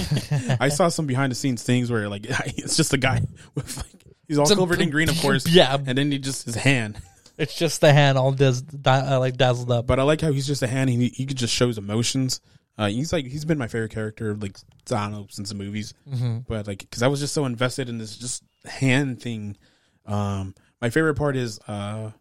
I 0.58 0.70
saw 0.70 0.88
some 0.88 1.06
behind 1.06 1.30
the 1.30 1.36
scenes 1.36 1.62
things 1.62 1.90
where 1.90 2.08
like 2.08 2.24
it's 2.28 2.76
just 2.78 2.94
a 2.94 2.96
guy 2.96 3.20
with 3.54 3.76
like 3.76 4.14
he's 4.26 4.38
all 4.38 4.44
It's 4.44 4.52
a- 4.52 4.56
covered 4.56 4.80
in 4.80 4.88
green, 4.88 5.10
of 5.10 5.18
course, 5.20 5.46
Yeah. 5.50 5.76
and 5.86 5.98
then 5.98 6.10
he 6.10 6.18
just 6.18 6.46
his 6.46 6.54
hand. 6.54 6.98
it's 7.36 7.54
just 7.58 7.82
the 7.82 7.92
hand 7.92 8.16
all 8.16 8.32
does 8.32 8.64
uh, 8.86 9.18
like 9.20 9.36
dazzled 9.36 9.70
up. 9.70 9.86
But 9.86 10.00
I 10.00 10.04
like 10.04 10.22
how 10.22 10.32
he's 10.32 10.46
just 10.46 10.62
a 10.62 10.66
hand. 10.66 10.88
He 10.88 11.08
he 11.08 11.26
could 11.26 11.36
just 11.36 11.52
shows 11.52 11.76
emotions. 11.76 12.40
Uh, 12.78 12.88
he's 12.88 13.12
like 13.12 13.26
he's 13.26 13.44
been 13.44 13.58
my 13.58 13.68
favorite 13.68 13.92
character 13.92 14.34
like 14.34 14.56
I 14.90 15.02
don't 15.02 15.12
know 15.12 15.26
since 15.28 15.50
the 15.50 15.54
movies. 15.54 15.92
Mm-hmm. 16.08 16.38
But 16.48 16.66
like 16.66 16.78
because 16.78 17.02
I 17.02 17.08
was 17.08 17.20
just 17.20 17.34
so 17.34 17.44
invested 17.44 17.90
in 17.90 17.98
this 17.98 18.16
just 18.16 18.42
hand 18.64 19.20
thing. 19.20 19.58
Um, 20.06 20.54
my 20.80 20.88
favorite 20.88 21.16
part 21.16 21.36
is 21.36 21.58
uh, 21.68 22.12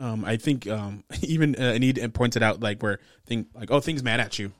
um, 0.00 0.24
I 0.24 0.36
think 0.36 0.66
um 0.66 1.04
even 1.22 1.54
uh, 1.54 1.72
Anita 1.74 2.08
pointed 2.08 2.42
out 2.42 2.60
like 2.60 2.82
where 2.82 2.98
thing 3.26 3.46
like 3.54 3.70
oh 3.70 3.80
things 3.80 4.02
mad 4.02 4.18
at 4.20 4.38
you. 4.38 4.52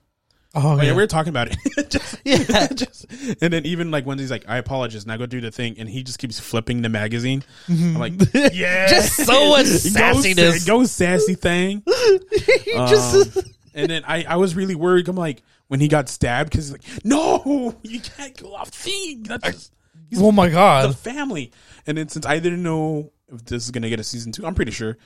Oh 0.53 0.73
Oh, 0.73 0.83
yeah, 0.83 0.91
we 0.91 0.97
were 1.03 1.07
talking 1.07 1.29
about 1.31 1.49
it. 1.53 1.57
just, 1.91 2.17
Yeah. 2.25 2.67
just, 2.75 3.07
and 3.41 3.53
then 3.53 3.65
even 3.67 3.93
like 3.93 4.05
when 4.05 4.19
he's 4.19 4.33
like, 4.33 4.45
I 4.49 4.57
apologize, 4.59 5.07
now 5.07 5.17
go 5.17 5.25
do 5.27 5.41
the 5.41 5.53
thing, 5.53 5.77
and 5.79 5.89
he 5.89 6.03
just 6.03 6.19
keeps 6.19 6.41
flipping 6.41 6.83
the 6.83 6.89
magazine. 6.89 7.45
I'm 7.69 7.95
like, 7.95 8.15
yeah, 8.53 8.89
Just 8.89 9.15
so 9.15 9.51
much 9.51 9.67
Go 9.67 9.73
sassiness. 9.73 10.59
sa- 10.59 10.67
Go, 10.67 10.85
sassy 10.87 11.35
thing. 11.37 11.85
He 12.33 12.73
just 12.89 13.37
Um, 13.37 13.45
and 13.75 13.91
then 13.91 14.03
I, 14.05 14.25
I 14.25 14.37
was 14.37 14.57
really 14.57 14.75
worried. 14.75 15.07
I'm 15.09 15.15
like, 15.15 15.43
when 15.69 15.79
he 15.79 15.87
got 15.87 16.09
stabbed, 16.09 16.51
because 16.51 16.73
like, 16.73 16.83
no, 17.05 17.77
you 17.85 18.01
can't 18.01 18.37
go 18.37 18.53
off 18.57 18.71
thing. 18.71 19.23
That's 19.23 19.45
just, 19.49 19.73
oh 20.19 20.33
my 20.33 20.49
god, 20.49 20.91
the 20.91 20.95
family. 20.97 21.53
And 21.87 21.97
then 21.97 22.09
since 22.09 22.27
I 22.27 22.41
didn't 22.41 22.65
know 22.65 23.13
if 23.33 23.45
this 23.45 23.63
is 23.65 23.71
gonna 23.71 23.89
get 23.89 24.01
a 24.01 24.05
season 24.05 24.33
two, 24.33 24.45
I'm 24.45 24.57
pretty 24.57 24.73
sure. 24.73 24.99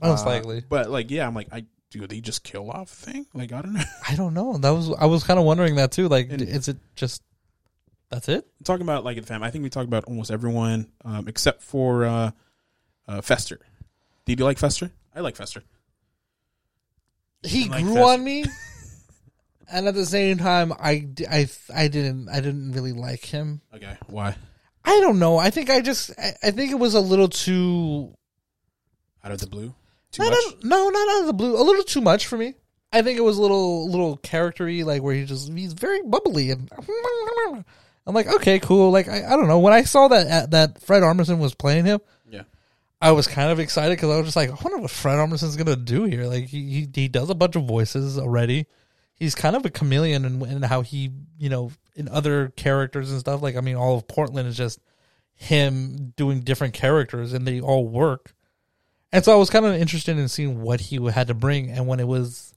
Most 0.00 0.24
Uh, 0.26 0.30
likely. 0.30 0.62
But 0.68 0.90
like, 0.90 1.10
yeah, 1.10 1.26
I'm 1.26 1.34
like, 1.34 1.48
I 1.52 1.64
do 1.90 2.06
they 2.06 2.20
just 2.20 2.44
kill 2.44 2.70
off 2.70 2.90
thing? 2.90 3.26
Like, 3.32 3.52
I 3.52 3.62
don't 3.62 3.72
know. 3.72 3.82
I 4.08 4.14
don't 4.14 4.34
know. 4.34 4.58
That 4.58 4.70
was 4.70 4.90
I 4.98 5.06
was 5.06 5.24
kind 5.24 5.38
of 5.38 5.44
wondering 5.46 5.76
that 5.76 5.90
too. 5.92 6.08
Like, 6.08 6.28
And- 6.30 6.42
is 6.42 6.68
it 6.68 6.76
just 6.96 7.22
that's 8.10 8.28
it? 8.28 8.46
talking 8.64 8.82
about 8.82 9.04
like 9.04 9.16
the 9.20 9.22
fam. 9.26 9.42
I 9.42 9.50
think 9.50 9.62
we 9.64 9.70
talked 9.70 9.88
about 9.88 10.04
almost 10.04 10.30
everyone 10.30 10.88
um, 11.04 11.28
except 11.28 11.62
for 11.62 12.04
uh, 12.04 12.30
uh, 13.06 13.20
Fester. 13.22 13.60
Did 14.26 14.38
you 14.38 14.44
like 14.44 14.58
Fester? 14.58 14.90
I 15.14 15.20
like 15.20 15.36
Fester. 15.36 15.62
He 17.42 17.68
Like 17.68 17.82
grew 17.84 17.94
Fester. 17.94 18.08
on 18.12 18.24
me, 18.24 18.44
and 19.72 19.86
at 19.86 19.94
the 19.94 20.04
same 20.06 20.38
time, 20.38 20.72
I, 20.72 21.08
I, 21.30 21.48
I 21.74 21.88
didn't 21.88 22.28
I 22.28 22.40
didn't 22.40 22.72
really 22.72 22.92
like 22.92 23.24
him. 23.24 23.60
Okay, 23.74 23.96
why? 24.08 24.34
I 24.84 25.00
don't 25.00 25.18
know. 25.18 25.38
I 25.38 25.50
think 25.50 25.70
I 25.70 25.80
just 25.80 26.10
I, 26.18 26.32
I 26.42 26.50
think 26.50 26.72
it 26.72 26.78
was 26.78 26.94
a 26.94 27.00
little 27.00 27.28
too 27.28 28.12
Out 29.22 29.32
of 29.32 29.38
the 29.40 29.46
blue, 29.46 29.74
too 30.12 30.22
not 30.22 30.30
much. 30.30 30.54
out- 30.54 30.64
no 30.64 30.88
not 30.88 31.08
out 31.08 31.20
of 31.20 31.26
the 31.26 31.32
blue 31.32 31.54
a 31.60 31.62
little 31.62 31.84
too 31.84 32.00
much 32.00 32.26
for 32.26 32.36
me. 32.38 32.54
I 32.92 33.02
think 33.02 33.18
it 33.18 33.22
was 33.22 33.36
a 33.36 33.42
little 33.42 33.88
little 33.90 34.16
charactery 34.18 34.82
like 34.84 35.02
where 35.02 35.14
he 35.14 35.24
just 35.24 35.52
he's 35.52 35.74
very 35.74 36.00
bubbly 36.02 36.50
and 36.50 36.70
I'm 38.06 38.14
like 38.14 38.26
okay 38.26 38.58
cool 38.58 38.90
like 38.90 39.08
I, 39.08 39.26
I 39.26 39.36
don't 39.36 39.48
know 39.48 39.58
when 39.58 39.74
I 39.74 39.82
saw 39.82 40.08
that 40.08 40.26
uh, 40.26 40.46
that 40.46 40.80
Fred 40.82 41.02
Armisen 41.02 41.38
was 41.38 41.54
playing 41.54 41.84
him 41.84 42.00
yeah, 42.30 42.44
I 43.00 43.12
was 43.12 43.26
kind 43.26 43.50
of 43.50 43.60
excited 43.60 43.96
because 43.96 44.10
I 44.10 44.16
was 44.16 44.26
just 44.26 44.36
like, 44.36 44.50
I 44.50 44.54
wonder 44.64 44.78
what 44.78 44.90
Fred 44.90 45.18
Armisen's 45.18 45.56
gonna 45.56 45.76
do 45.76 46.04
here. 46.04 46.24
Like 46.24 46.46
he, 46.46 46.62
he 46.70 46.88
he 46.92 47.08
does 47.08 47.28
a 47.30 47.34
bunch 47.34 47.56
of 47.56 47.64
voices 47.64 48.18
already. 48.18 48.66
He's 49.14 49.34
kind 49.34 49.54
of 49.56 49.66
a 49.66 49.70
chameleon 49.70 50.24
in, 50.24 50.42
in 50.46 50.62
how 50.62 50.80
he 50.82 51.10
you 51.38 51.48
know 51.50 51.70
in 51.94 52.08
other 52.08 52.48
characters 52.56 53.10
and 53.10 53.20
stuff. 53.20 53.42
Like 53.42 53.56
I 53.56 53.60
mean, 53.60 53.76
all 53.76 53.96
of 53.96 54.08
Portland 54.08 54.48
is 54.48 54.56
just 54.56 54.80
him 55.34 56.12
doing 56.16 56.40
different 56.40 56.74
characters, 56.74 57.32
and 57.32 57.46
they 57.46 57.60
all 57.60 57.86
work. 57.86 58.32
And 59.12 59.24
so 59.24 59.32
I 59.32 59.36
was 59.36 59.50
kind 59.50 59.64
of 59.64 59.74
interested 59.74 60.18
in 60.18 60.28
seeing 60.28 60.60
what 60.60 60.80
he 60.80 61.02
had 61.10 61.28
to 61.28 61.34
bring. 61.34 61.70
And 61.70 61.86
when 61.86 62.00
it 62.00 62.06
was 62.06 62.54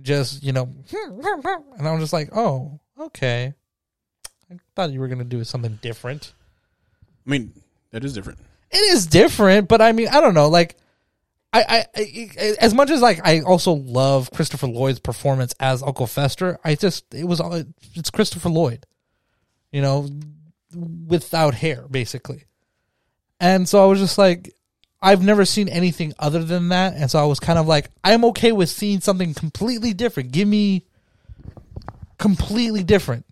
just 0.00 0.42
you 0.42 0.52
know, 0.52 0.64
and 0.92 1.88
I 1.88 1.92
was 1.92 2.02
just 2.02 2.12
like, 2.12 2.30
oh 2.36 2.80
okay. 2.98 3.54
I 4.50 4.56
thought 4.76 4.90
you 4.92 5.00
were 5.00 5.08
gonna 5.08 5.24
do 5.24 5.42
something 5.44 5.78
different. 5.82 6.32
I 7.26 7.30
mean 7.30 7.52
that 7.90 8.04
is 8.04 8.12
different. 8.12 8.40
it 8.70 8.76
is 8.76 9.06
different, 9.06 9.68
but 9.68 9.80
I 9.80 9.92
mean, 9.92 10.08
I 10.08 10.20
don't 10.20 10.34
know. 10.34 10.48
Like, 10.48 10.76
I, 11.52 11.86
I, 11.94 12.00
I, 12.36 12.54
as 12.60 12.74
much 12.74 12.90
as 12.90 13.00
like 13.00 13.20
I 13.24 13.40
also 13.42 13.72
love 13.72 14.32
Christopher 14.32 14.66
Lloyd's 14.66 14.98
performance 14.98 15.54
as 15.60 15.80
Uncle 15.80 16.08
Fester, 16.08 16.58
I 16.64 16.74
just 16.74 17.14
it 17.14 17.22
was 17.24 17.40
all 17.40 17.62
it's 17.94 18.10
Christopher 18.10 18.48
Lloyd, 18.48 18.84
you 19.70 19.80
know, 19.80 20.08
without 21.06 21.54
hair 21.54 21.86
basically, 21.88 22.46
and 23.38 23.68
so 23.68 23.80
I 23.82 23.86
was 23.86 24.00
just 24.00 24.18
like, 24.18 24.52
I've 25.04 25.22
never 25.22 25.44
seen 25.44 25.68
anything 25.68 26.14
other 26.18 26.42
than 26.42 26.70
that, 26.70 26.94
and 26.94 27.10
so 27.10 27.18
I 27.18 27.26
was 27.26 27.38
kind 27.38 27.58
of 27.58 27.66
like, 27.66 27.90
I'm 28.02 28.24
okay 28.26 28.52
with 28.52 28.70
seeing 28.70 29.00
something 29.00 29.34
completely 29.34 29.92
different. 29.92 30.32
Give 30.32 30.48
me 30.48 30.86
completely 32.18 32.82
different. 32.82 33.26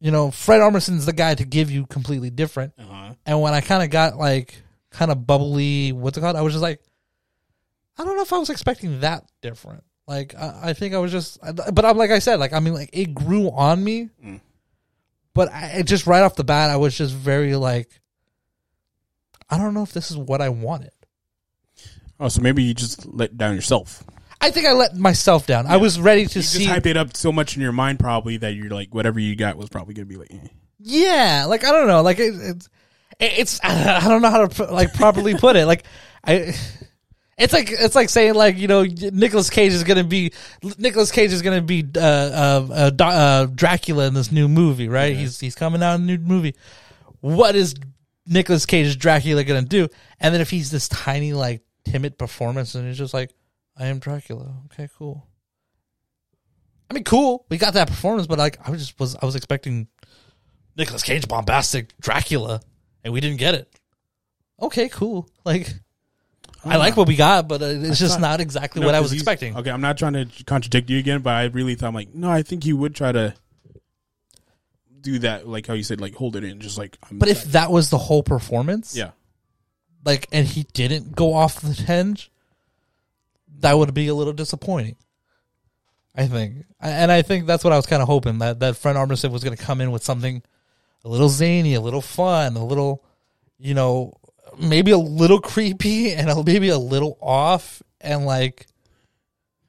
You 0.00 0.10
know, 0.10 0.32
Fred 0.32 0.60
Armisen's 0.60 1.06
the 1.06 1.12
guy 1.12 1.36
to 1.36 1.44
give 1.44 1.70
you 1.70 1.86
completely 1.86 2.30
different. 2.30 2.72
Uh-huh. 2.78 3.14
And 3.24 3.40
when 3.40 3.54
I 3.54 3.60
kind 3.60 3.84
of 3.84 3.90
got 3.90 4.16
like 4.16 4.60
kind 4.90 5.12
of 5.12 5.24
bubbly, 5.24 5.92
what's 5.92 6.18
it 6.18 6.20
called? 6.20 6.34
I 6.34 6.42
was 6.42 6.52
just 6.52 6.62
like, 6.62 6.80
I 7.96 8.04
don't 8.04 8.16
know 8.16 8.22
if 8.22 8.32
I 8.32 8.38
was 8.38 8.50
expecting 8.50 9.00
that 9.00 9.24
different. 9.40 9.84
Like 10.08 10.34
I, 10.34 10.70
I 10.70 10.72
think 10.72 10.94
I 10.94 10.98
was 10.98 11.12
just, 11.12 11.38
but 11.72 11.84
I'm 11.84 11.96
like 11.96 12.10
I 12.10 12.18
said, 12.18 12.40
like 12.40 12.52
I 12.52 12.60
mean, 12.60 12.74
like 12.74 12.90
it 12.92 13.14
grew 13.14 13.50
on 13.50 13.82
me. 13.84 14.08
Mm. 14.24 14.40
But 15.34 15.52
I 15.52 15.66
it 15.78 15.86
just 15.86 16.06
right 16.08 16.22
off 16.22 16.34
the 16.34 16.44
bat, 16.44 16.70
I 16.70 16.76
was 16.76 16.96
just 16.96 17.14
very 17.14 17.54
like, 17.54 18.00
I 19.50 19.58
don't 19.58 19.74
know 19.74 19.82
if 19.82 19.92
this 19.92 20.10
is 20.10 20.16
what 20.16 20.40
I 20.40 20.48
wanted. 20.48 20.90
Oh, 22.20 22.28
so 22.28 22.42
maybe 22.42 22.62
you 22.62 22.74
just 22.74 23.06
let 23.06 23.36
down 23.36 23.54
yourself. 23.54 24.02
I 24.40 24.50
think 24.50 24.66
I 24.66 24.72
let 24.72 24.96
myself 24.96 25.46
down. 25.46 25.66
I 25.66 25.76
was 25.78 25.98
ready 25.98 26.26
to 26.26 26.38
You 26.38 26.42
see. 26.42 26.64
just 26.64 26.70
hyped 26.70 26.86
it 26.86 26.96
up 26.96 27.16
so 27.16 27.32
much 27.32 27.56
in 27.56 27.62
your 27.62 27.72
mind, 27.72 27.98
probably 27.98 28.36
that 28.38 28.54
you're 28.54 28.70
like 28.70 28.94
whatever 28.94 29.18
you 29.18 29.34
got 29.36 29.56
was 29.56 29.68
probably 29.68 29.94
gonna 29.94 30.06
be 30.06 30.16
like. 30.16 30.32
Eh. 30.32 30.48
Yeah, 30.80 31.46
like 31.48 31.64
I 31.64 31.72
don't 31.72 31.88
know, 31.88 32.02
like 32.02 32.18
it, 32.20 32.34
it's 32.34 32.68
it's 33.18 33.60
I 33.64 34.00
don't 34.08 34.22
know 34.22 34.30
how 34.30 34.46
to 34.46 34.64
like 34.64 34.94
properly 34.94 35.34
put 35.34 35.56
it. 35.56 35.66
Like 35.66 35.84
I, 36.24 36.54
it's 37.38 37.52
like 37.52 37.70
it's 37.70 37.96
like 37.96 38.10
saying 38.10 38.34
like 38.34 38.58
you 38.58 38.68
know 38.68 38.84
Nicolas 38.84 39.50
Cage 39.50 39.72
is 39.72 39.82
gonna 39.82 40.04
be 40.04 40.32
Nicolas 40.78 41.10
Cage 41.10 41.32
is 41.32 41.42
gonna 41.42 41.62
be 41.62 41.84
uh, 41.96 42.00
uh, 42.00 42.90
uh, 43.00 43.04
uh, 43.04 43.46
Dracula 43.46 44.06
in 44.06 44.14
this 44.14 44.30
new 44.30 44.46
movie, 44.48 44.88
right? 44.88 45.16
He's 45.16 45.40
he's 45.40 45.56
coming 45.56 45.82
out 45.82 45.96
in 45.96 46.02
a 46.02 46.16
new 46.16 46.18
movie. 46.18 46.54
What 47.20 47.56
is 47.56 47.74
Nicolas 48.28 48.66
Cage's 48.66 48.96
Dracula 48.96 49.42
gonna 49.44 49.62
do? 49.62 49.88
And 50.20 50.34
then 50.34 50.40
if 50.40 50.50
he's 50.50 50.70
this 50.70 50.88
tiny 50.88 51.32
like 51.32 51.62
timid 51.84 52.18
performance 52.18 52.74
and 52.74 52.86
he's 52.86 52.98
just 52.98 53.14
like, 53.14 53.32
I 53.76 53.86
am 53.86 53.98
Dracula. 53.98 54.52
Okay, 54.66 54.88
cool. 54.98 55.26
I 56.90 56.94
mean, 56.94 57.04
cool. 57.04 57.44
We 57.48 57.58
got 57.58 57.74
that 57.74 57.88
performance, 57.88 58.26
but 58.26 58.38
like 58.38 58.58
I 58.66 58.70
was 58.70 58.80
just 58.80 58.98
was 59.00 59.16
I 59.16 59.26
was 59.26 59.36
expecting 59.36 59.88
Nicolas 60.76 61.02
Cage 61.02 61.26
bombastic 61.28 61.98
Dracula, 62.00 62.60
and 63.04 63.12
we 63.12 63.20
didn't 63.20 63.38
get 63.38 63.54
it. 63.54 63.68
Okay, 64.60 64.88
cool. 64.88 65.28
Like, 65.44 65.72
I 66.64 66.76
like 66.76 66.96
what 66.96 67.06
we 67.06 67.14
got, 67.16 67.46
but 67.46 67.62
uh, 67.62 67.66
it's 67.66 67.98
just 67.98 68.14
thought- 68.14 68.20
not 68.20 68.40
exactly 68.40 68.80
No, 68.80 68.86
what 68.86 68.94
I 68.94 69.00
was 69.00 69.12
expecting. 69.12 69.56
Okay, 69.56 69.70
I'm 69.70 69.80
not 69.80 69.96
trying 69.98 70.14
to 70.14 70.26
contradict 70.44 70.90
you 70.90 70.98
again, 70.98 71.20
but 71.20 71.30
I 71.34 71.44
really 71.44 71.74
thought 71.74 71.88
I'm 71.88 71.94
like, 71.94 72.14
no, 72.14 72.28
I 72.30 72.42
think 72.42 72.64
he 72.64 72.72
would 72.72 72.94
try 72.94 73.12
to 73.12 73.34
do 75.00 75.18
that, 75.20 75.46
like 75.48 75.66
how 75.66 75.74
you 75.74 75.82
said, 75.82 76.00
like 76.00 76.14
hold 76.14 76.36
it 76.36 76.44
in, 76.44 76.60
just 76.60 76.78
like. 76.78 76.98
I'm 77.10 77.18
But 77.18 77.28
if 77.28 77.44
that 77.44 77.70
was 77.70 77.90
the 77.90 77.98
whole 77.98 78.22
performance, 78.22 78.96
yeah, 78.96 79.10
like, 80.04 80.26
and 80.32 80.46
he 80.46 80.64
didn't 80.72 81.14
go 81.14 81.34
off 81.34 81.60
the 81.60 81.72
hinge, 81.72 82.30
that 83.60 83.76
would 83.76 83.94
be 83.94 84.08
a 84.08 84.14
little 84.14 84.32
disappointing. 84.32 84.96
I 86.16 86.26
think, 86.26 86.64
and 86.80 87.12
I 87.12 87.22
think 87.22 87.46
that's 87.46 87.62
what 87.62 87.72
I 87.72 87.76
was 87.76 87.86
kind 87.86 88.02
of 88.02 88.08
hoping 88.08 88.38
that 88.38 88.60
that 88.60 88.76
Fred 88.76 88.96
Armisen 88.96 89.30
was 89.30 89.44
going 89.44 89.56
to 89.56 89.62
come 89.62 89.80
in 89.80 89.92
with 89.92 90.02
something 90.02 90.42
a 91.04 91.08
little 91.08 91.28
zany, 91.28 91.74
a 91.74 91.80
little 91.80 92.02
fun, 92.02 92.56
a 92.56 92.64
little, 92.64 93.04
you 93.58 93.74
know, 93.74 94.14
maybe 94.58 94.90
a 94.90 94.98
little 94.98 95.40
creepy 95.40 96.12
and 96.12 96.28
a, 96.28 96.42
maybe 96.42 96.70
a 96.70 96.78
little 96.78 97.16
off, 97.20 97.82
and 98.00 98.26
like 98.26 98.66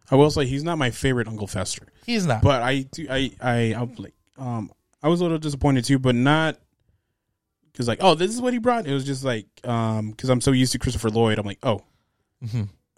I 0.10 0.16
will 0.16 0.32
say 0.32 0.46
he's 0.48 0.64
not 0.64 0.80
my 0.80 0.90
favorite 0.90 1.28
Uncle 1.28 1.46
Fester, 1.46 1.88
he's 2.06 2.26
not. 2.26 2.42
but 2.42 2.64
I 2.64 2.82
do. 2.82 3.06
I 3.10 3.32
I 3.40 3.54
I'm 3.78 3.94
like 3.96 4.14
um 4.38 4.72
I 5.02 5.08
was 5.08 5.20
a 5.22 5.24
little 5.24 5.38
disappointed 5.38 5.86
too, 5.86 6.00
but 6.00 6.16
not 6.16 6.58
because 7.72 7.88
like 7.88 8.00
oh 8.02 8.16
this 8.16 8.32
is 8.32 8.42
what 8.42 8.54
he 8.54 8.60
brought. 8.60 8.88
It 8.88 8.94
was 8.94 9.06
just 9.06 9.24
like 9.24 9.46
um 9.64 10.12
because 10.12 10.30
I'm 10.30 10.42
so 10.42 10.52
used 10.52 10.72
to 10.74 10.80
Christopher 10.80 11.10
Lloyd. 11.10 11.40
I'm 11.40 11.46
like 11.46 11.60
oh 11.64 11.82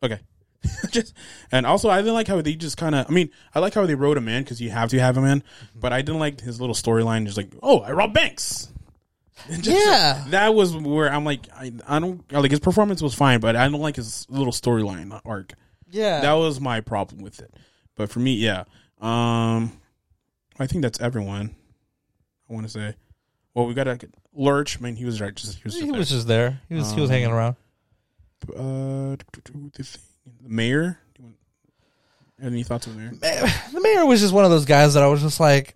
okay. 0.03 0.19
just 0.91 1.15
and 1.51 1.65
also 1.65 1.89
I 1.89 1.97
didn't 1.97 2.13
like 2.13 2.27
how 2.27 2.39
they 2.41 2.53
just 2.55 2.77
kind 2.77 2.93
of. 2.95 3.07
I 3.09 3.11
mean, 3.11 3.29
I 3.55 3.59
like 3.59 3.73
how 3.73 3.85
they 3.85 3.95
wrote 3.95 4.17
him 4.17 4.27
in 4.27 4.43
because 4.43 4.61
you 4.61 4.69
have 4.69 4.89
to 4.89 4.99
have 4.99 5.17
him 5.17 5.25
in, 5.25 5.43
but 5.75 5.91
I 5.91 6.01
didn't 6.03 6.19
like 6.19 6.39
his 6.41 6.59
little 6.61 6.75
storyline. 6.75 7.25
Just 7.25 7.37
like, 7.37 7.49
oh, 7.63 7.79
I 7.79 7.91
robbed 7.91 8.13
banks. 8.13 8.71
Just- 9.49 9.69
Yeah. 9.69 10.23
that 10.29 10.53
was 10.53 10.77
where 10.77 11.11
I'm 11.11 11.25
like, 11.25 11.47
I, 11.55 11.71
I 11.87 11.99
don't 11.99 12.31
like 12.31 12.51
his 12.51 12.59
performance 12.59 13.01
was 13.01 13.15
fine, 13.15 13.39
but 13.39 13.55
I 13.55 13.67
don't 13.69 13.81
like 13.81 13.95
his 13.95 14.27
little 14.29 14.53
storyline 14.53 15.19
arc. 15.25 15.53
yeah, 15.89 16.21
That 16.21 16.33
was 16.33 16.61
my 16.61 16.79
problem 16.81 17.21
with 17.23 17.39
it. 17.39 17.51
But 17.95 18.11
for 18.11 18.19
me, 18.19 18.35
yeah, 18.35 18.65
um, 19.01 19.71
I 20.59 20.67
think 20.67 20.83
that's 20.83 21.01
everyone. 21.01 21.55
I 22.51 22.53
want 22.53 22.65
to 22.67 22.71
say, 22.71 22.95
well, 23.53 23.65
we 23.65 23.73
got 23.73 23.87
a 23.87 23.97
Lurch. 24.33 24.77
I 24.77 24.81
mean, 24.81 24.95
he 24.97 25.05
was 25.05 25.21
right. 25.21 25.33
Just 25.33 25.55
he 25.57 25.61
was. 25.63 25.73
Just 25.73 25.85
he 25.85 25.91
was 25.91 26.09
just 26.09 26.27
there. 26.27 26.59
He 26.69 26.75
was 26.75 26.91
he 26.91 26.99
was 26.99 27.09
Um, 27.09 27.13
hanging 27.13 27.31
around. 27.31 27.55
uh, 28.55 29.15
the 29.15 29.41
thing- 29.45 29.71
the 30.43 30.49
mayor. 30.49 30.99
Do 31.15 31.21
you 31.21 31.25
want- 31.25 31.37
Any 32.53 32.63
thoughts 32.63 32.87
on 32.87 32.95
the 32.95 32.99
mayor? 32.99 33.11
The 33.73 33.81
mayor 33.81 34.05
was 34.05 34.19
just 34.19 34.33
one 34.33 34.45
of 34.45 34.51
those 34.51 34.65
guys 34.65 34.93
that 34.95 35.03
I 35.03 35.07
was 35.07 35.21
just 35.21 35.39
like, 35.39 35.75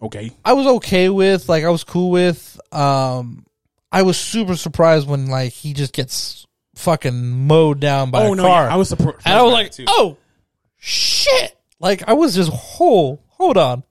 Okay. 0.00 0.32
I 0.44 0.54
was 0.54 0.66
okay 0.66 1.08
with, 1.08 1.48
like 1.48 1.64
I 1.64 1.68
was 1.70 1.84
cool 1.84 2.10
with. 2.10 2.58
Um, 2.72 3.46
I 3.92 4.02
was 4.02 4.16
super 4.18 4.56
surprised 4.56 5.06
when 5.06 5.26
like 5.28 5.52
he 5.52 5.74
just 5.74 5.92
gets 5.92 6.46
fucking 6.74 7.46
mowed 7.46 7.78
down 7.80 8.10
by 8.10 8.26
oh 8.26 8.32
a 8.32 8.36
no, 8.36 8.42
car, 8.42 8.64
yeah, 8.66 8.72
I 8.74 8.76
was 8.76 8.88
surprised. 8.88 9.18
and 9.24 9.34
I 9.34 9.42
was 9.42 9.52
like, 9.52 9.72
oh 9.88 10.16
shit! 10.78 11.56
Like 11.78 12.08
I 12.08 12.14
was 12.14 12.34
just 12.34 12.50
hold 12.50 13.20
hold 13.28 13.56
on, 13.56 13.82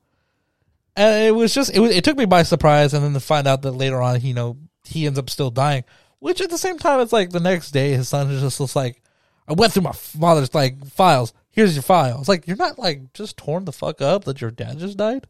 and 0.96 1.26
it 1.26 1.32
was 1.32 1.54
just 1.54 1.76
it 1.76 1.80
was, 1.80 1.96
it 1.96 2.04
took 2.04 2.18
me 2.18 2.26
by 2.26 2.44
surprise, 2.44 2.94
and 2.94 3.04
then 3.04 3.14
to 3.14 3.20
find 3.20 3.48
out 3.48 3.62
that 3.62 3.72
later 3.72 4.02
on, 4.02 4.22
you 4.22 4.34
know, 4.34 4.58
he 4.86 5.06
ends 5.06 5.20
up 5.20 5.30
still 5.30 5.52
dying. 5.52 5.84
Which 6.20 6.42
at 6.42 6.50
the 6.50 6.58
same 6.58 6.78
time, 6.78 7.00
it's 7.00 7.14
like 7.14 7.32
the 7.32 7.39
next 7.39 7.72
day, 7.72 7.94
his 7.94 8.10
son 8.10 8.30
is 8.30 8.42
just 8.42 8.60
was 8.60 8.76
like, 8.76 9.02
I 9.48 9.54
went 9.54 9.74
through 9.74 9.84
my 9.84 9.92
father's 9.92 10.54
like 10.54 10.86
files. 10.88 11.34
Here's 11.50 11.76
your 11.76 11.84
file. 11.84 12.20
It's 12.20 12.30
like 12.30 12.48
you're 12.48 12.58
not 12.58 12.80
like 12.80 13.14
just 13.14 13.38
torn 13.38 13.66
the 13.66 13.72
fuck 13.72 14.02
up 14.02 14.26
that 14.26 14.39
your 14.39 14.52
dad 14.52 14.78
just 14.78 14.98
died. 14.98 15.28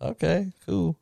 Okay, 0.00 0.52
cool. 0.66 0.96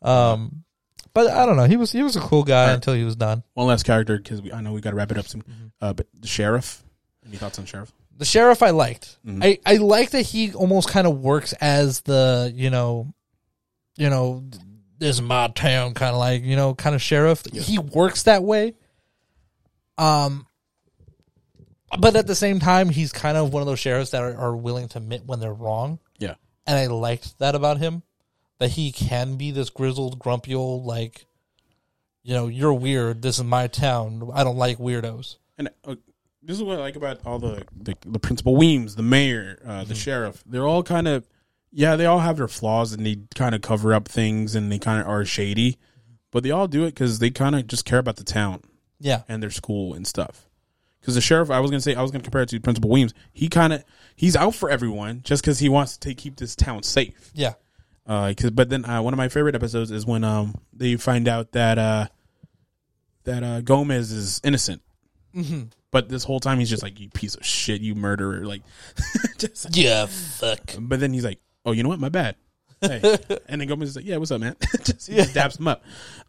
Um, 0.00 0.64
but 1.12 1.30
I 1.30 1.46
don't 1.46 1.56
know. 1.56 1.64
He 1.64 1.76
was 1.76 1.92
he 1.92 2.02
was 2.02 2.16
a 2.16 2.20
cool 2.20 2.44
guy 2.44 2.72
until 2.72 2.94
he 2.94 3.04
was 3.04 3.16
done. 3.16 3.42
one 3.54 3.66
last 3.66 3.84
character 3.84 4.16
because 4.16 4.40
I 4.52 4.60
know 4.60 4.72
we 4.72 4.80
got 4.80 4.90
to 4.90 4.96
wrap 4.96 5.10
it 5.10 5.18
up 5.18 5.26
soon. 5.26 5.42
Mm-hmm. 5.42 5.66
Uh, 5.80 5.92
but 5.92 6.06
the 6.18 6.28
sheriff. 6.28 6.82
Any 7.26 7.36
thoughts 7.36 7.58
on 7.58 7.66
sheriff? 7.66 7.92
The 8.18 8.24
sheriff 8.24 8.62
I 8.62 8.70
liked. 8.70 9.16
Mhm. 9.26 9.42
I 9.44 9.58
I 9.64 9.76
like 9.76 10.10
that 10.10 10.22
he 10.22 10.52
almost 10.52 10.88
kind 10.90 11.06
of 11.06 11.18
works 11.20 11.52
as 11.54 12.00
the 12.02 12.52
you 12.54 12.68
know, 12.70 13.12
you 13.96 14.10
know, 14.10 14.44
this 14.98 15.16
is 15.16 15.22
my 15.22 15.48
town 15.48 15.94
kind 15.94 16.12
of 16.12 16.18
like 16.18 16.42
you 16.42 16.56
know 16.56 16.74
kind 16.74 16.94
of 16.94 17.00
sheriff. 17.02 17.44
Yeah. 17.52 17.62
He 17.62 17.78
works 17.78 18.24
that 18.24 18.42
way. 18.42 18.74
Um. 19.96 20.46
But 21.98 22.16
at 22.16 22.26
the 22.26 22.34
same 22.34 22.60
time, 22.60 22.90
he's 22.90 23.12
kind 23.12 23.38
of 23.38 23.50
one 23.52 23.62
of 23.62 23.66
those 23.66 23.78
sheriffs 23.78 24.10
that 24.10 24.22
are, 24.22 24.36
are 24.36 24.54
willing 24.56 24.88
to 24.88 24.98
admit 24.98 25.24
when 25.24 25.40
they're 25.40 25.54
wrong. 25.54 25.98
Yeah. 26.18 26.34
and 26.66 26.76
I 26.76 26.86
liked 26.88 27.38
that 27.38 27.54
about 27.54 27.78
him, 27.78 28.02
that 28.58 28.68
he 28.72 28.92
can 28.92 29.36
be 29.36 29.52
this 29.52 29.70
grizzled, 29.70 30.18
grumpy 30.18 30.54
old 30.54 30.84
like, 30.84 31.24
you 32.22 32.34
know, 32.34 32.46
you're 32.48 32.74
weird. 32.74 33.22
This 33.22 33.38
is 33.38 33.44
my 33.44 33.68
town. 33.68 34.28
I 34.34 34.44
don't 34.44 34.58
like 34.58 34.76
weirdos. 34.76 35.36
And 35.56 35.70
uh, 35.82 35.94
this 36.42 36.56
is 36.56 36.62
what 36.62 36.76
I 36.78 36.80
like 36.80 36.96
about 36.96 37.20
all 37.26 37.38
the 37.38 37.64
the, 37.76 37.94
the 38.06 38.18
principal 38.18 38.56
Weems, 38.56 38.96
the 38.96 39.02
mayor, 39.02 39.60
uh, 39.64 39.68
Mm-hmm. 39.80 39.88
the 39.88 39.94
sheriff. 39.94 40.42
They're 40.46 40.66
all 40.66 40.82
kind 40.82 41.08
of 41.08 41.28
yeah, 41.70 41.96
they 41.96 42.06
all 42.06 42.20
have 42.20 42.36
their 42.38 42.48
flaws 42.48 42.92
and 42.92 43.04
they 43.04 43.18
kind 43.34 43.54
of 43.54 43.60
cover 43.60 43.92
up 43.92 44.08
things 44.08 44.54
and 44.54 44.72
they 44.72 44.78
kind 44.78 45.00
of 45.00 45.06
are 45.06 45.24
shady, 45.24 45.76
but 46.30 46.42
they 46.42 46.50
all 46.50 46.66
do 46.66 46.84
it 46.84 46.94
because 46.94 47.18
they 47.18 47.30
kind 47.30 47.54
of 47.54 47.66
just 47.66 47.84
care 47.84 47.98
about 47.98 48.16
the 48.16 48.24
town 48.24 48.62
Yeah, 48.98 49.22
and 49.28 49.42
their 49.42 49.50
school 49.50 49.92
and 49.94 50.06
stuff. 50.06 50.48
Because 51.00 51.14
the 51.14 51.20
sheriff, 51.20 51.50
I 51.50 51.60
was 51.60 51.70
gonna 51.70 51.80
say, 51.82 51.94
I 51.94 52.02
was 52.02 52.10
gonna 52.10 52.24
compare 52.24 52.42
it 52.42 52.48
to 52.50 52.60
Principal 52.60 52.88
Weems. 52.90 53.12
He 53.32 53.48
kind 53.48 53.72
of 53.74 53.84
he's 54.16 54.34
out 54.36 54.54
for 54.54 54.70
everyone 54.70 55.20
just 55.24 55.42
because 55.42 55.58
he 55.58 55.68
wants 55.68 55.96
to 55.98 56.14
keep 56.14 56.36
this 56.36 56.56
town 56.56 56.82
safe. 56.82 57.30
yeah, 57.34 57.54
Uh, 58.06 58.32
'cause- 58.36 58.50
but 58.50 58.70
then 58.70 58.84
uh, 58.86 59.02
one 59.02 59.12
of 59.12 59.18
my 59.18 59.28
favorite 59.28 59.54
episodes 59.54 59.90
is 59.90 60.06
when 60.06 60.24
um 60.24 60.54
they 60.72 60.96
find 60.96 61.28
out 61.28 61.52
that 61.52 61.78
uh 61.78 62.06
that 63.24 63.42
uh 63.42 63.60
Gomez 63.60 64.10
is 64.10 64.40
innocent. 64.42 64.80
Mm-hmm. 65.34 65.62
But 65.90 66.08
this 66.08 66.24
whole 66.24 66.40
time 66.40 66.58
he's 66.58 66.70
just 66.70 66.82
like 66.82 67.00
you 67.00 67.08
piece 67.08 67.34
of 67.34 67.44
shit, 67.44 67.80
you 67.80 67.94
murderer, 67.94 68.44
like. 68.44 68.62
just, 69.38 69.76
yeah. 69.76 70.06
Fuck. 70.06 70.74
but 70.78 71.00
then 71.00 71.12
he's 71.12 71.24
like, 71.24 71.40
oh, 71.64 71.72
you 71.72 71.82
know 71.82 71.88
what? 71.88 72.00
My 72.00 72.08
bad. 72.08 72.36
Hey. 72.80 73.00
and 73.48 73.60
then 73.60 73.68
Gomez 73.68 73.90
is 73.90 73.96
like, 73.96 74.04
yeah, 74.04 74.16
what's 74.16 74.30
up, 74.30 74.40
man? 74.40 74.56
just, 74.84 75.08
he 75.08 75.16
just 75.16 75.34
daps 75.34 75.58
him 75.58 75.68
up. 75.68 75.82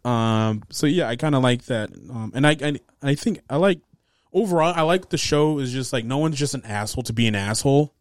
Um, 0.04 0.62
so 0.70 0.86
yeah, 0.86 1.08
I 1.08 1.16
kind 1.16 1.34
of 1.34 1.42
like 1.42 1.64
that. 1.66 1.90
Um, 1.90 2.32
and 2.34 2.46
I, 2.46 2.56
I 2.60 2.80
I 3.02 3.14
think 3.14 3.40
I 3.48 3.56
like 3.56 3.80
overall 4.32 4.72
I 4.74 4.82
like 4.82 5.10
the 5.10 5.18
show 5.18 5.58
is 5.58 5.72
just 5.72 5.92
like 5.92 6.04
no 6.04 6.18
one's 6.18 6.38
just 6.38 6.54
an 6.54 6.64
asshole 6.64 7.04
to 7.04 7.12
be 7.12 7.26
an 7.26 7.34
asshole. 7.34 7.94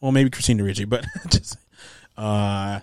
Well, 0.00 0.12
maybe 0.12 0.30
Christina 0.30 0.62
Ricci, 0.62 0.84
but 0.84 1.06
just 1.28 1.56
uh, 2.16 2.80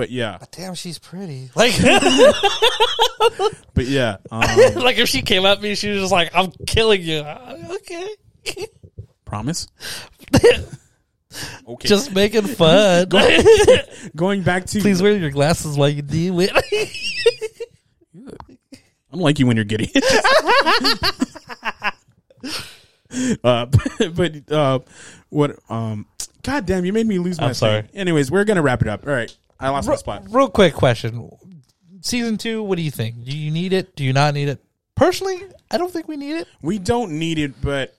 but 0.00 0.10
yeah, 0.10 0.38
Damn, 0.52 0.74
she's 0.74 0.98
pretty. 0.98 1.50
Like, 1.54 1.74
but 3.74 3.84
yeah, 3.84 4.16
um, 4.30 4.40
like 4.76 4.96
if 4.96 5.10
she 5.10 5.20
came 5.20 5.44
at 5.44 5.60
me, 5.60 5.74
she 5.74 5.90
was 5.90 6.00
just 6.00 6.12
like, 6.12 6.30
"I'm 6.34 6.52
killing 6.66 7.02
you." 7.02 7.22
Okay, 7.70 8.08
promise. 9.26 9.68
Okay, 11.66 11.86
just 11.86 12.14
making 12.14 12.46
fun. 12.46 13.10
going 14.16 14.42
back 14.42 14.64
to 14.68 14.80
Please 14.80 15.02
wear 15.02 15.12
your 15.18 15.30
glasses 15.30 15.76
while 15.76 15.90
you 15.90 16.00
do 16.00 16.40
it. 16.40 16.50
I'm 19.12 19.20
like 19.20 19.38
you 19.38 19.46
when 19.46 19.56
you're 19.56 19.66
giddy. 19.66 19.92
uh, 23.44 23.66
but, 23.66 24.14
but 24.14 24.50
uh, 24.50 24.78
what? 25.28 25.58
Um, 25.68 26.06
God 26.42 26.64
damn, 26.64 26.84
you 26.86 26.92
made 26.94 27.06
me 27.06 27.18
lose 27.18 27.38
my. 27.38 27.48
I'm 27.48 27.54
sorry. 27.54 27.82
thing. 27.82 27.90
Anyways, 27.94 28.30
we're 28.30 28.44
gonna 28.44 28.62
wrap 28.62 28.80
it 28.80 28.88
up. 28.88 29.06
All 29.06 29.12
right, 29.12 29.36
I 29.60 29.68
lost 29.70 29.88
my 29.88 29.96
spot. 29.96 30.24
Real 30.30 30.48
quick 30.48 30.74
question: 30.74 31.30
Season 32.00 32.36
two, 32.38 32.62
what 32.62 32.76
do 32.76 32.82
you 32.82 32.90
think? 32.90 33.24
Do 33.24 33.36
you 33.36 33.50
need 33.50 33.72
it? 33.72 33.94
Do 33.94 34.04
you 34.04 34.12
not 34.12 34.34
need 34.34 34.48
it? 34.48 34.62
Personally, 34.96 35.42
I 35.70 35.78
don't 35.78 35.92
think 35.92 36.08
we 36.08 36.16
need 36.16 36.36
it. 36.36 36.48
We 36.62 36.78
don't 36.78 37.12
need 37.18 37.38
it, 37.38 37.60
but 37.62 37.94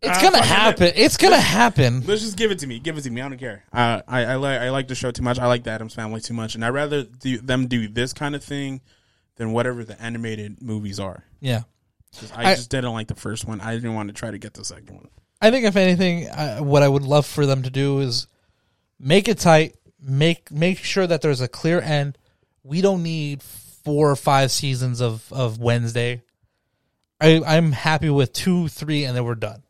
It's 0.00 0.16
Ah, 0.16 0.22
gonna 0.22 0.36
fuck 0.38 0.44
it. 0.44 0.48
happen. 0.48 0.92
It's 0.94 1.16
gonna 1.16 1.40
happen. 1.40 2.04
let's 2.06 2.22
just 2.22 2.36
give 2.36 2.52
it 2.52 2.60
to 2.60 2.66
me. 2.68 2.78
Give 2.78 2.96
it 2.96 3.02
to 3.02 3.10
me. 3.10 3.20
I 3.20 3.28
don't 3.28 3.38
care. 3.38 3.64
Uh, 3.72 4.00
I 4.06 4.24
I 4.26 4.34
like 4.36 4.60
I 4.60 4.70
like 4.70 4.86
the 4.88 4.94
show 4.94 5.10
too 5.10 5.22
much. 5.24 5.38
I 5.40 5.46
like 5.46 5.64
the 5.64 5.70
Addams 5.70 5.94
Family 5.94 6.20
too 6.20 6.34
much, 6.34 6.54
and 6.54 6.64
I 6.64 6.70
would 6.70 6.76
rather 6.76 7.02
do 7.02 7.38
them 7.38 7.66
do 7.66 7.88
this 7.88 8.12
kind 8.12 8.36
of 8.36 8.44
thing 8.44 8.80
than 9.36 9.52
whatever 9.52 9.82
the 9.84 10.00
animated 10.00 10.62
movies 10.62 11.00
are. 11.00 11.24
Yeah. 11.40 11.62
'Cause 12.16 12.32
I, 12.34 12.52
I- 12.52 12.54
just 12.54 12.70
didn't 12.70 12.92
like 12.92 13.08
the 13.08 13.14
first 13.16 13.44
one. 13.46 13.60
I 13.60 13.74
didn't 13.74 13.94
want 13.94 14.08
to 14.08 14.14
try 14.14 14.30
to 14.30 14.38
get 14.38 14.54
the 14.54 14.64
second 14.64 14.94
one. 14.94 15.08
I 15.40 15.50
think 15.50 15.66
if 15.66 15.76
anything, 15.76 16.28
I, 16.30 16.60
what 16.60 16.82
I 16.82 16.88
would 16.88 17.02
love 17.02 17.26
for 17.26 17.44
them 17.46 17.62
to 17.64 17.70
do 17.70 17.98
is 18.00 18.26
make 18.98 19.28
it 19.28 19.38
tight. 19.38 19.76
Make 20.00 20.50
make 20.50 20.78
sure 20.78 21.06
that 21.06 21.22
there's 21.22 21.40
a 21.40 21.48
clear 21.48 21.80
end. 21.80 22.16
We 22.62 22.80
don't 22.80 23.02
need 23.02 23.42
four 23.42 24.10
or 24.10 24.16
five 24.16 24.50
seasons 24.50 25.00
of 25.00 25.32
of 25.32 25.58
Wednesday. 25.58 26.22
I 27.20 27.42
I'm 27.44 27.72
happy 27.72 28.10
with 28.10 28.32
two, 28.32 28.68
three, 28.68 29.04
and 29.04 29.16
then 29.16 29.24
we're 29.24 29.34
done. 29.34 29.62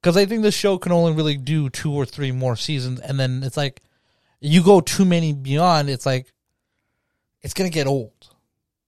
Because 0.00 0.16
I 0.16 0.26
think 0.26 0.42
the 0.42 0.50
show 0.50 0.76
can 0.76 0.92
only 0.92 1.12
really 1.12 1.36
do 1.36 1.70
two 1.70 1.92
or 1.92 2.04
three 2.04 2.32
more 2.32 2.56
seasons, 2.56 3.00
and 3.00 3.18
then 3.18 3.42
it's 3.42 3.56
like 3.56 3.80
you 4.40 4.62
go 4.62 4.80
too 4.80 5.04
many 5.04 5.32
beyond. 5.32 5.88
It's 5.88 6.04
like 6.04 6.32
it's 7.42 7.54
gonna 7.54 7.70
get 7.70 7.86
old, 7.86 8.28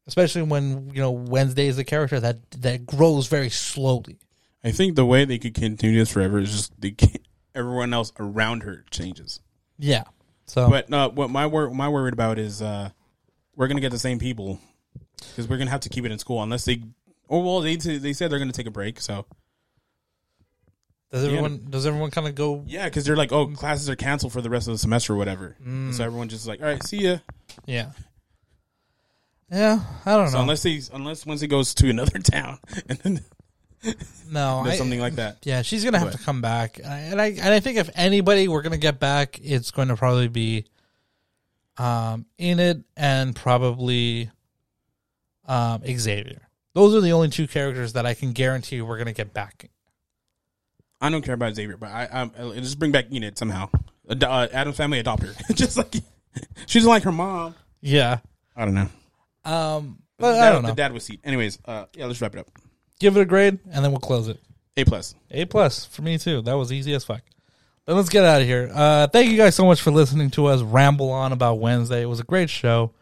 especially 0.06 0.42
when 0.42 0.90
you 0.90 1.00
know 1.00 1.12
Wednesday 1.12 1.68
is 1.68 1.78
a 1.78 1.84
character 1.84 2.18
that 2.18 2.50
that 2.62 2.86
grows 2.86 3.28
very 3.28 3.50
slowly. 3.50 4.18
I 4.64 4.72
think 4.72 4.96
the 4.96 5.06
way 5.06 5.24
they 5.24 5.38
could 5.38 5.54
continue 5.54 6.00
this 6.00 6.10
forever 6.10 6.38
is 6.40 6.50
just 6.50 6.80
they 6.80 6.96
everyone 7.54 7.94
else 7.94 8.12
around 8.18 8.64
her 8.64 8.84
changes. 8.90 9.40
Yeah. 9.78 10.04
So 10.46 10.68
But 10.70 10.92
uh, 10.92 11.10
what 11.10 11.30
my 11.30 11.46
wor- 11.46 11.70
my 11.70 11.88
worried 11.88 12.12
about 12.14 12.38
is 12.38 12.62
uh, 12.62 12.90
we're 13.56 13.68
gonna 13.68 13.80
get 13.80 13.90
the 13.90 13.98
same 13.98 14.18
people 14.18 14.60
because 15.30 15.48
we're 15.48 15.58
gonna 15.58 15.70
have 15.70 15.80
to 15.80 15.88
keep 15.88 16.04
it 16.04 16.12
in 16.12 16.18
school 16.18 16.42
unless 16.42 16.64
they. 16.64 16.82
Oh 17.28 17.40
well, 17.40 17.60
they 17.60 17.76
they 17.76 18.12
said 18.12 18.30
they're 18.30 18.38
gonna 18.38 18.52
take 18.52 18.66
a 18.68 18.70
break. 18.70 19.00
So 19.00 19.26
Does 21.10 21.24
everyone 21.24 21.66
does 21.68 21.84
everyone 21.86 22.10
kind 22.10 22.28
of 22.28 22.34
go? 22.34 22.62
Yeah, 22.66 22.84
because 22.84 23.04
they're 23.04 23.16
like, 23.16 23.32
oh, 23.32 23.48
classes 23.48 23.90
are 23.90 23.96
canceled 23.96 24.32
for 24.32 24.40
the 24.40 24.50
rest 24.50 24.68
of 24.68 24.74
the 24.74 24.78
semester 24.78 25.14
or 25.14 25.16
whatever. 25.16 25.56
Mm. 25.64 25.92
So 25.94 26.04
everyone 26.04 26.28
just 26.28 26.46
like, 26.46 26.60
all 26.60 26.66
right, 26.68 26.82
see 26.82 26.98
ya. 26.98 27.18
Yeah. 27.66 27.90
Yeah, 29.50 29.80
I 30.04 30.16
don't 30.16 30.28
So 30.28 30.36
know. 30.36 30.42
unless 30.42 30.62
he 30.64 30.82
unless 30.92 31.24
once 31.24 31.40
he 31.40 31.46
goes 31.46 31.74
to 31.74 31.88
another 31.88 32.18
town 32.22 32.58
and 32.88 32.98
then 32.98 33.20
no, 34.30 34.58
I, 34.66 34.76
something 34.76 35.00
like 35.00 35.16
that. 35.16 35.38
Yeah, 35.44 35.62
she's 35.62 35.84
gonna 35.84 35.98
have 35.98 36.08
What? 36.08 36.18
to 36.18 36.24
come 36.24 36.40
back, 36.40 36.80
and 36.82 37.20
I, 37.20 37.26
and 37.26 37.40
I 37.52 37.60
think 37.60 37.78
if 37.78 37.90
anybody 37.94 38.48
we're 38.48 38.62
gonna 38.62 38.76
get 38.78 38.98
back, 38.98 39.38
it's 39.42 39.70
going 39.70 39.88
to 39.88 39.96
probably 39.96 40.28
be, 40.28 40.64
um, 41.78 42.26
Enid 42.40 42.84
and 42.96 43.34
probably, 43.36 44.30
um, 45.46 45.82
Xavier. 45.86 46.42
Those 46.74 46.94
are 46.94 47.00
the 47.00 47.12
only 47.12 47.28
two 47.28 47.46
characters 47.46 47.94
that 47.94 48.04
I 48.06 48.14
can 48.14 48.32
guarantee 48.32 48.80
we're 48.82 48.98
gonna 48.98 49.12
get 49.12 49.32
back. 49.32 49.70
I 51.00 51.10
don't 51.10 51.22
care 51.22 51.34
about 51.34 51.54
Xavier, 51.54 51.76
but 51.76 51.90
I, 51.90 52.30
I 52.34 52.60
just 52.60 52.78
bring 52.78 52.92
back 52.92 53.12
Enid 53.12 53.36
somehow. 53.38 53.68
Ad- 54.10 54.24
uh, 54.24 54.48
Addams 54.52 54.76
family 54.76 54.98
adopt 54.98 55.22
her, 55.22 55.34
just 55.54 55.76
like 55.76 55.94
she's 56.66 56.84
like 56.86 57.02
her 57.02 57.12
mom. 57.12 57.54
Yeah. 57.80 58.18
I 58.56 58.64
don't 58.64 58.74
know. 58.74 58.88
Um, 59.44 59.98
but 60.18 60.32
the 60.32 60.38
I 60.38 60.44
dad, 60.46 60.52
don't 60.52 60.62
know. 60.62 60.68
The 60.70 60.74
dad 60.74 60.92
was 60.92 61.04
seat. 61.04 61.20
Anyways, 61.24 61.58
uh, 61.66 61.84
yeah, 61.94 62.06
let's 62.06 62.20
wrap 62.22 62.34
it 62.34 62.38
up. 62.40 62.48
Give 62.98 63.16
it 63.16 63.20
a 63.20 63.24
grade, 63.24 63.58
and 63.70 63.84
then 63.84 63.92
we'll 63.92 64.00
close 64.00 64.28
it. 64.28 64.40
A 64.76 64.84
plus. 64.84 65.14
A 65.30 65.44
plus 65.44 65.84
for 65.86 66.02
me 66.02 66.18
too. 66.18 66.42
That 66.42 66.54
was 66.54 66.72
easy 66.72 66.94
as 66.94 67.04
fuck. 67.04 67.22
But 67.84 67.94
let's 67.94 68.08
get 68.08 68.24
out 68.24 68.40
of 68.40 68.46
here. 68.46 68.70
Uh, 68.74 69.06
thank 69.06 69.30
you 69.30 69.36
guys 69.36 69.54
so 69.54 69.64
much 69.64 69.80
for 69.80 69.90
listening 69.90 70.30
to 70.32 70.46
us 70.46 70.60
ramble 70.60 71.10
on 71.10 71.32
about 71.32 71.60
Wednesday. 71.60 72.02
It 72.02 72.06
was 72.06 72.20
a 72.20 72.24
great 72.24 72.50
show, 72.50 72.92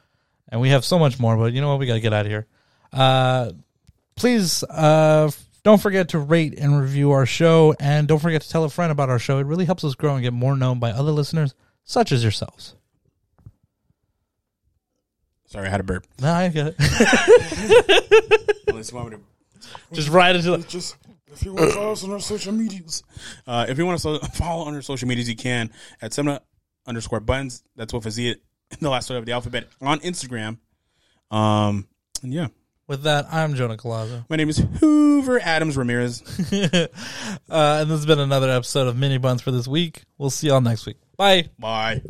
and 0.49 0.61
we 0.61 0.69
have 0.71 0.85
so 0.85 0.99
much 0.99 1.19
more. 1.19 1.37
But 1.37 1.53
you 1.53 1.61
know 1.61 1.71
what? 1.71 1.79
We 1.79 1.87
gotta 1.87 2.01
get 2.01 2.13
out 2.13 2.27
of 2.27 2.31
here. 2.31 2.47
Uh, 2.93 3.53
please 4.15 4.63
uh, 4.65 5.31
don't 5.63 5.81
forget 5.81 6.11
to 6.11 6.19
rate 6.19 6.59
and 6.59 6.79
review 6.79 7.13
our 7.13 7.27
show, 7.27 7.75
and 7.81 8.07
don't 8.07 8.21
forget 8.21 8.43
to 8.43 8.49
tell 8.49 8.65
a 8.65 8.69
friend 8.69 8.93
about 8.93 9.09
our 9.11 9.19
show. 9.19 9.39
It 9.39 9.47
really 9.47 9.65
helps 9.65 9.85
us 9.85 9.95
grow 9.95 10.15
and 10.15 10.23
get 10.23 10.33
more 10.33 10.57
known 10.57 10.79
by 10.79 10.91
other 10.91 11.13
listeners, 11.13 11.55
such 11.85 12.13
as 12.13 12.23
yourselves. 12.23 12.75
Sorry, 15.47 15.67
I 15.67 15.71
had 15.71 15.81
a 15.81 15.85
burp. 15.85 16.05
No, 16.21 16.33
I 16.33 16.49
get 16.49 16.75
it. 16.77 18.65
Unless 18.69 18.91
you 18.91 18.97
want 18.97 19.11
me 19.11 19.17
to 19.17 19.23
Just 19.93 20.09
right 20.09 20.35
into 20.35 20.57
the. 20.57 20.59
just 20.59 20.97
if 21.33 21.43
you 21.45 21.53
want 21.55 21.71
to 21.71 21.75
follow 21.75 21.93
us 21.93 22.05
on 22.05 22.11
our 22.13 22.21
social 22.21 22.53
medias. 22.53 23.03
Uh, 23.47 23.67
if 23.69 23.79
you 23.79 23.87
want 23.87 24.01
to 24.01 24.19
follow 24.35 24.65
on 24.67 24.75
our 24.75 24.83
social 24.83 25.09
medias, 25.09 25.29
you 25.29 25.37
can 25.37 25.71
at 26.01 26.13
cinema 26.13 26.41
underscore 26.87 27.21
buttons. 27.21 27.63
That's 27.77 27.93
what 27.93 28.07
it 28.07 28.19
in 28.71 28.79
the 28.81 28.91
last 28.91 29.11
letter 29.11 29.19
of 29.19 29.27
the 29.27 29.33
alphabet 29.33 29.69
on 29.81 30.01
Instagram. 30.01 30.59
Um, 31.31 31.89
and 32.23 32.33
yeah, 32.33 32.49
With 32.87 33.03
that, 33.03 33.27
I'm 33.33 33.55
Jonah 33.55 33.77
Colazo. 33.77 34.25
my 34.29 34.37
name 34.37 34.49
is 34.49 34.59
Hoover 34.81 35.41
Adams 35.41 35.77
Ramirez. 35.77 36.23
uh, 36.53 36.89
and 37.49 37.91
this 37.91 37.99
has 37.99 38.07
been 38.07 38.21
another 38.21 38.51
episode 38.51 38.87
of 38.87 38.97
Mini-Bunz 38.97 39.43
for 39.43 39.51
this 39.51 39.67
week. 39.67 40.03
We'll 40.19 40.31
see 40.31 40.49
y'all 40.49 40.61
next 40.61 40.87
week. 40.87 40.97
Bye. 41.17 41.49
Bye. 41.59 42.03